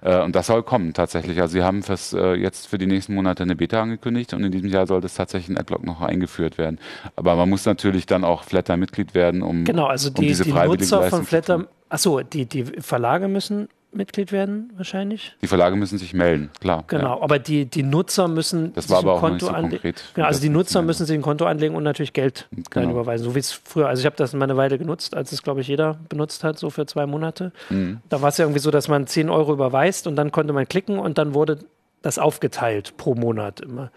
Äh, 0.00 0.22
und 0.22 0.34
das 0.34 0.46
soll 0.46 0.62
kommen 0.62 0.94
tatsächlich. 0.94 1.40
Also 1.40 1.52
sie 1.52 1.62
haben 1.62 1.82
fürs, 1.82 2.12
äh, 2.12 2.34
jetzt 2.34 2.66
für 2.66 2.78
die 2.78 2.86
nächsten 2.86 3.14
Monate 3.14 3.42
eine 3.42 3.56
Beta 3.56 3.82
angekündigt 3.82 4.32
und 4.32 4.44
in 4.44 4.52
diesem 4.52 4.68
Jahr 4.68 4.86
sollte 4.86 5.06
es 5.06 5.14
tatsächlich 5.14 5.50
ein 5.50 5.58
Adblock 5.58 5.84
noch 5.84 6.00
eingeführt 6.00 6.58
werden. 6.58 6.78
Aber 7.16 7.36
man 7.36 7.48
muss 7.48 7.64
natürlich 7.66 8.06
dann 8.06 8.24
auch 8.24 8.44
Flatter-Mitglied 8.44 9.14
werden, 9.14 9.42
um, 9.42 9.64
Genau, 9.64 9.86
also 9.86 10.08
um 10.08 10.14
die, 10.14 10.28
diese 10.28 10.44
die 10.44 10.52
Nutzer 10.52 11.02
von 11.04 11.24
Flatter, 11.24 11.66
achso, 11.88 12.20
die, 12.22 12.46
die 12.46 12.64
Verlage 12.64 13.28
müssen 13.28 13.68
Mitglied 13.98 14.32
werden, 14.32 14.72
wahrscheinlich. 14.76 15.36
Die 15.42 15.46
Verlage 15.46 15.76
müssen 15.76 15.98
sich 15.98 16.14
melden, 16.14 16.48
klar. 16.60 16.84
Genau, 16.86 17.16
Ja. 17.18 17.22
aber 17.22 17.38
die, 17.38 17.66
die 17.66 17.82
Nutzer 17.82 18.26
müssen 18.28 18.72
Das 18.72 18.84
sich 18.84 18.92
war 18.92 19.00
ein 19.00 19.04
aber 19.04 19.14
auch 19.16 19.20
Konto 19.20 19.46
so 19.46 19.52
anlegen. 19.52 19.92
Genau, 20.14 20.26
also 20.26 20.40
die 20.40 20.48
Nutzer 20.48 20.80
müssen 20.80 21.04
sich 21.04 21.14
ein 21.14 21.20
Konto 21.22 21.44
anlegen 21.44 21.74
und 21.74 21.82
natürlich 21.82 22.14
Geld 22.14 22.48
Genau. 22.70 22.90
überweisen, 22.92 23.24
so 23.24 23.34
wie 23.34 23.40
es 23.40 23.52
früher, 23.52 23.88
also 23.88 24.00
ich 24.00 24.06
habe 24.06 24.16
das 24.16 24.32
mal 24.32 24.44
eine 24.44 24.56
Weile 24.56 24.78
genutzt, 24.78 25.14
als 25.14 25.32
es 25.32 25.42
glaube 25.42 25.60
ich 25.60 25.68
jeder 25.68 25.98
benutzt 26.08 26.42
hat, 26.44 26.58
so 26.58 26.70
für 26.70 26.86
zwei 26.86 27.04
Monate. 27.04 27.52
Mhm. 27.68 27.98
Da 28.08 28.22
war 28.22 28.30
es 28.30 28.38
ja 28.38 28.46
irgendwie 28.46 28.60
so, 28.60 28.70
dass 28.70 28.88
man 28.88 29.06
10 29.06 29.28
Euro 29.28 29.52
überweist 29.52 30.06
und 30.06 30.16
dann 30.16 30.32
konnte 30.32 30.54
man 30.54 30.66
klicken 30.66 30.98
und 30.98 31.18
dann 31.18 31.34
wurde 31.34 31.58
das 32.00 32.18
aufgeteilt 32.18 32.96
pro 32.96 33.14
Monat 33.14 33.60
immer. 33.60 33.90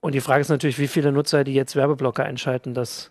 Und 0.00 0.14
die 0.14 0.20
Frage 0.20 0.40
ist 0.42 0.48
natürlich, 0.48 0.78
wie 0.78 0.86
viele 0.86 1.10
Nutzer, 1.10 1.42
die 1.42 1.52
jetzt 1.54 1.74
Werbeblocker 1.74 2.24
einschalten, 2.24 2.74
das 2.74 3.10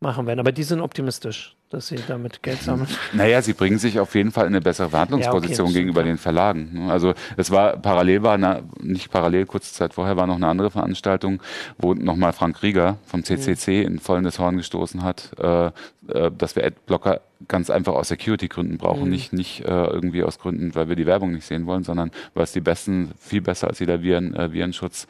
machen 0.00 0.26
werden. 0.26 0.40
Aber 0.40 0.52
die 0.52 0.62
sind 0.62 0.80
optimistisch, 0.80 1.56
dass 1.70 1.88
sie 1.88 1.96
damit 2.06 2.42
Geld 2.42 2.60
sammeln. 2.60 2.88
Naja, 3.14 3.40
sie 3.40 3.54
bringen 3.54 3.78
sich 3.78 3.98
auf 3.98 4.14
jeden 4.14 4.30
Fall 4.30 4.44
in 4.46 4.52
eine 4.52 4.60
bessere 4.60 4.90
Verhandlungsposition 4.90 5.66
Ja, 5.66 5.70
okay, 5.70 5.78
gegenüber 5.78 6.02
den 6.02 6.18
Verlagen. 6.18 6.70
ne? 6.86 6.92
Also 6.92 7.14
es 7.36 7.50
war 7.50 7.78
parallel 7.78 8.22
war 8.22 8.34
eine, 8.34 8.62
nicht 8.80 9.10
parallel, 9.10 9.46
kurze 9.46 9.72
Zeit 9.72 9.94
vorher 9.94 10.16
war 10.16 10.26
noch 10.26 10.36
eine 10.36 10.48
andere 10.48 10.70
Veranstaltung, 10.70 11.40
wo 11.78 11.94
nochmal 11.94 12.32
Frank 12.34 12.62
Rieger 12.62 12.98
vom 13.06 13.24
CCC 13.24 13.82
in 13.82 13.98
vollendes 13.98 14.38
Horn 14.38 14.58
gestoßen 14.58 15.02
hat, 15.02 15.30
äh, 15.38 15.66
äh, 16.08 16.30
dass 16.30 16.56
wir 16.56 16.64
Adblocker 16.64 17.22
ganz 17.48 17.70
einfach 17.70 17.94
aus 17.94 18.08
Security-Gründen 18.08 18.76
brauchen, 18.78 19.04
Mhm. 19.04 19.10
nicht, 19.10 19.32
nicht 19.32 19.60
äh, 19.64 19.68
irgendwie 19.86 20.24
aus 20.24 20.38
Gründen, 20.38 20.74
weil 20.74 20.88
wir 20.88 20.96
die 20.96 21.06
Werbung 21.06 21.32
nicht 21.32 21.46
sehen 21.46 21.66
wollen, 21.66 21.84
sondern 21.84 22.10
weil 22.34 22.44
es 22.44 22.52
die 22.52 22.60
besten, 22.60 23.12
viel 23.18 23.40
besser 23.40 23.68
als 23.68 23.78
jeder 23.78 24.02
Viren, 24.02 24.34
äh, 24.36 24.52
Virenschutz 24.52 25.06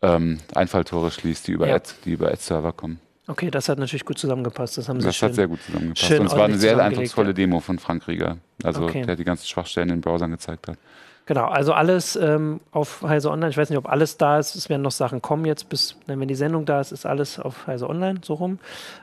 ähm, 0.00 0.38
Einfalltore 0.54 1.10
schließt, 1.10 1.46
die 1.48 1.52
über 1.52 1.68
Ja. 1.68 1.74
Ad, 1.76 1.90
die 2.06 2.12
über 2.12 2.28
Ad-Server 2.28 2.72
kommen. 2.72 2.98
Okay, 3.32 3.50
das 3.50 3.68
hat 3.68 3.78
natürlich 3.78 4.04
gut 4.04 4.18
zusammengepasst. 4.18 4.76
Das 4.78 4.88
haben 4.88 5.00
sie 5.00 5.06
Das 5.06 5.16
schön. 5.16 5.30
hat 5.30 5.34
sehr 5.36 5.48
gut 5.48 5.62
zusammengepasst. 5.62 6.06
schön 6.06 6.20
Und 6.20 6.26
es 6.26 6.32
war 6.36 6.44
eine 6.44 6.58
sehr 6.58 6.78
eindrucksvolle. 6.78 7.32
Demo 7.34 7.60
von 7.60 7.78
Frank 7.78 8.06
Rieger. 8.06 8.36
Also 8.62 8.84
Okay. 8.84 9.06
der 9.06 9.16
die 9.16 9.24
ganzen 9.24 9.46
Schwachstellen 9.46 9.88
in 9.88 9.96
den 9.96 10.00
Browsern 10.02 10.30
gezeigt 10.30 10.68
hat. 10.68 10.76
Genau, 11.24 11.46
also 11.46 11.72
alles 11.72 12.16
ähm, 12.16 12.60
auf 12.72 13.02
Heise 13.02 13.30
Online. 13.30 13.50
Ich 13.50 13.56
weiß 13.56 13.70
nicht, 13.70 13.78
ob 13.78 13.88
alles 13.88 14.16
da 14.18 14.38
ist. 14.38 14.54
Es 14.54 14.68
werden 14.68 14.82
noch 14.82 14.90
Sachen 14.90 15.22
kommen 15.22 15.44
jetzt, 15.46 15.68
bis, 15.68 15.96
wenn 16.06 16.20
die 16.28 16.34
Sendung 16.34 16.66
da 16.66 16.80
ist, 16.80 16.92
ist 16.92 17.06
alles 17.06 17.38
auf 17.38 17.66
Heise 17.66 17.88
Online, 17.88 18.20
so 18.22 18.34
rum. 18.34 18.58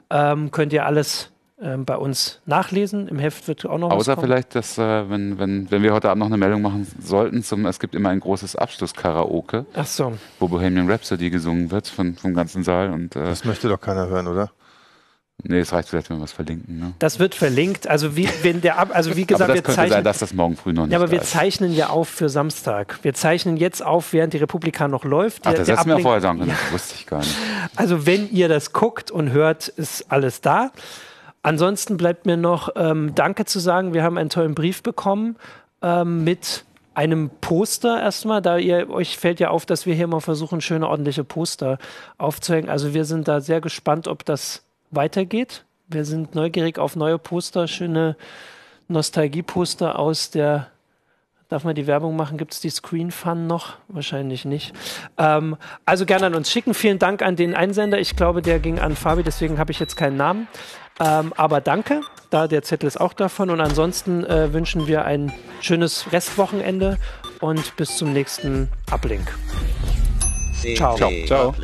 Ähm, 0.10 0.52
könnt 0.52 0.72
ihr 0.74 0.86
alles 0.86 1.32
ähm, 1.62 1.86
bei 1.86 1.96
uns 1.98 2.40
nachlesen. 2.46 3.08
Im 3.08 3.20
Heft 3.20 3.48
wird 3.48 3.66
auch 3.66 3.78
noch 3.78 3.90
was 3.90 3.98
Außer 3.98 4.16
kommen. 4.16 4.28
vielleicht, 4.28 4.56
dass 4.56 4.78
äh, 4.78 5.10
wenn, 5.10 5.40
wenn, 5.40 5.70
wenn 5.72 5.82
wir 5.84 5.94
heute 5.94 6.10
Abend 6.10 6.20
noch 6.20 6.28
eine 6.28 6.38
Meldung 6.38 6.62
machen 6.62 6.88
sollten, 7.04 7.44
zum, 7.44 7.66
es 7.66 7.80
gibt 7.80 7.96
immer 7.96 8.10
ein 8.10 8.20
großes 8.20 8.56
Abschlusskaraoke, 8.56 9.66
Ach 9.74 9.86
so. 9.86 10.14
wo 10.40 10.48
Bohemian 10.48 10.90
Rhapsody 10.90 11.30
gesungen 11.30 11.72
wird 11.72 11.88
von, 11.88 12.16
vom 12.16 12.34
ganzen 12.34 12.64
Saal. 12.64 12.92
Und 12.92 13.16
äh, 13.16 13.24
Das 13.26 13.46
möchte 13.46 13.68
doch 13.70 13.82
keiner 13.82 14.08
hören, 14.08 14.28
oder? 14.28 14.52
nee, 15.42 15.60
es 15.60 15.72
reicht 15.72 15.88
vielleicht, 15.88 16.10
wenn 16.10 16.18
wir 16.18 16.24
was 16.24 16.34
verlinken. 16.34 16.80
Ne? 16.80 16.94
Das 17.00 17.18
wird 17.18 17.34
verlinkt. 17.34 17.88
Also 17.88 18.18
wie, 18.18 18.28
wenn 18.42 18.60
der 18.60 18.78
ab, 18.78 18.90
also 18.92 19.16
wie 19.16 19.26
gesagt, 19.26 19.44
aber 19.44 19.54
das 19.54 19.56
wir 19.56 19.62
könnte 19.64 19.76
zeichnen. 19.78 19.94
sein, 19.94 20.04
dass 20.04 20.18
das 20.20 20.34
morgen 20.34 20.58
früh 20.58 20.74
noch 20.74 20.84
nicht 20.84 20.92
ja, 20.92 20.98
aber 20.98 21.06
da 21.06 21.12
wir 21.14 21.22
ist. 21.22 21.32
zeichnen 21.32 21.74
ja 21.74 21.88
auf 21.92 22.10
für 22.10 22.28
Samstag. 22.28 23.00
Wir 23.04 23.14
zeichnen 23.14 23.56
jetzt 23.56 23.82
auf, 23.82 24.12
während 24.12 24.34
die 24.34 24.38
Republika 24.38 24.90
noch 24.90 25.06
läuft. 25.06 25.44
Ach, 25.48 25.52
Der- 25.52 25.60
das 25.60 25.68
der 25.68 25.76
hättest 25.78 25.90
du 25.90 25.96
mir 25.96 26.02
vorher 26.02 26.20
sagen 26.20 26.40
können. 26.40 26.52
Das 26.52 26.74
wusste 26.74 26.96
ich 26.98 27.06
gar 27.08 27.20
nicht. 27.20 27.34
Also 27.78 28.06
wenn 28.06 28.30
ihr 28.32 28.50
das 28.50 28.74
guckt 28.74 29.12
und 29.12 29.32
hört, 29.32 29.70
ist 29.70 30.12
alles 30.12 30.42
da. 30.42 30.72
Ansonsten 31.50 31.98
bleibt 31.98 32.28
mir 32.28 32.38
noch 32.38 32.70
ähm, 32.76 33.16
Danke 33.16 33.44
zu 33.44 33.58
sagen. 33.60 33.96
Wir 33.96 34.04
haben 34.04 34.20
einen 34.20 34.30
tollen 34.30 34.54
Brief 34.54 34.84
bekommen 34.84 35.36
ähm, 35.82 36.24
mit 36.24 36.64
einem 36.94 37.32
Poster 37.42 38.00
erstmal, 38.00 38.40
da 38.44 38.60
ihr 38.60 38.88
euch 38.92 39.18
fällt 39.18 39.40
ja 39.40 39.50
auf, 39.50 39.66
dass 39.66 39.88
wir 39.88 39.96
hier 39.96 40.06
mal 40.06 40.20
versuchen, 40.20 40.62
schöne 40.62 40.88
ordentliche 40.88 41.24
Poster 41.24 41.80
aufzuhängen. 42.20 42.70
Also 42.70 42.94
wir 42.94 43.04
sind 43.04 43.28
da 43.28 43.42
sehr 43.42 43.62
gespannt, 43.62 44.08
ob 44.08 44.26
das 44.26 44.64
weitergeht. 44.92 45.66
Wir 45.88 46.06
sind 46.06 46.36
neugierig 46.36 46.78
auf 46.78 46.96
neue 46.96 47.18
Poster, 47.18 47.68
schöne 47.68 48.16
Nostalgie-Poster 48.88 49.98
aus 49.98 50.30
der 50.30 50.68
Darf 51.50 51.64
man 51.64 51.74
die 51.74 51.88
Werbung 51.88 52.16
machen? 52.16 52.38
Gibt 52.38 52.54
es 52.54 52.60
die 52.60 52.70
Screen 52.70 53.10
Fun 53.10 53.48
noch? 53.48 53.78
Wahrscheinlich 53.88 54.46
nicht. 54.46 54.72
Ähm, 55.18 55.58
also 55.84 56.06
gerne 56.06 56.28
an 56.28 56.36
uns 56.36 56.52
schicken. 56.52 56.76
Vielen 56.76 57.00
Dank 57.00 57.24
an 57.24 57.36
den 57.36 57.56
Einsender. 57.56 58.00
Ich 58.00 58.16
glaube, 58.16 58.44
der 58.44 58.60
ging 58.60 58.78
an 58.78 58.96
Fabi, 58.96 59.24
deswegen 59.24 59.58
habe 59.58 59.72
ich 59.72 59.80
jetzt 59.80 59.98
keinen 59.98 60.16
Namen. 60.16 60.48
Ähm, 61.00 61.34
aber 61.38 61.60
danke. 61.60 62.02
Da 62.30 62.48
der 62.48 62.62
Zettel 62.62 62.86
ist 62.86 63.02
auch 63.02 63.14
davon. 63.14 63.50
Und 63.50 63.62
ansonsten 63.62 64.24
äh, 64.26 64.54
wünschen 64.54 64.86
wir 64.86 65.06
ein 65.06 65.34
schönes 65.60 66.12
Restwochenende 66.12 66.98
und 67.42 67.76
bis 67.78 67.98
zum 67.98 68.14
nächsten 68.14 68.70
Uplink. 68.92 69.34
Ciao. 70.76 70.96
Ciao. 70.96 71.12
Ciao. 71.26 71.56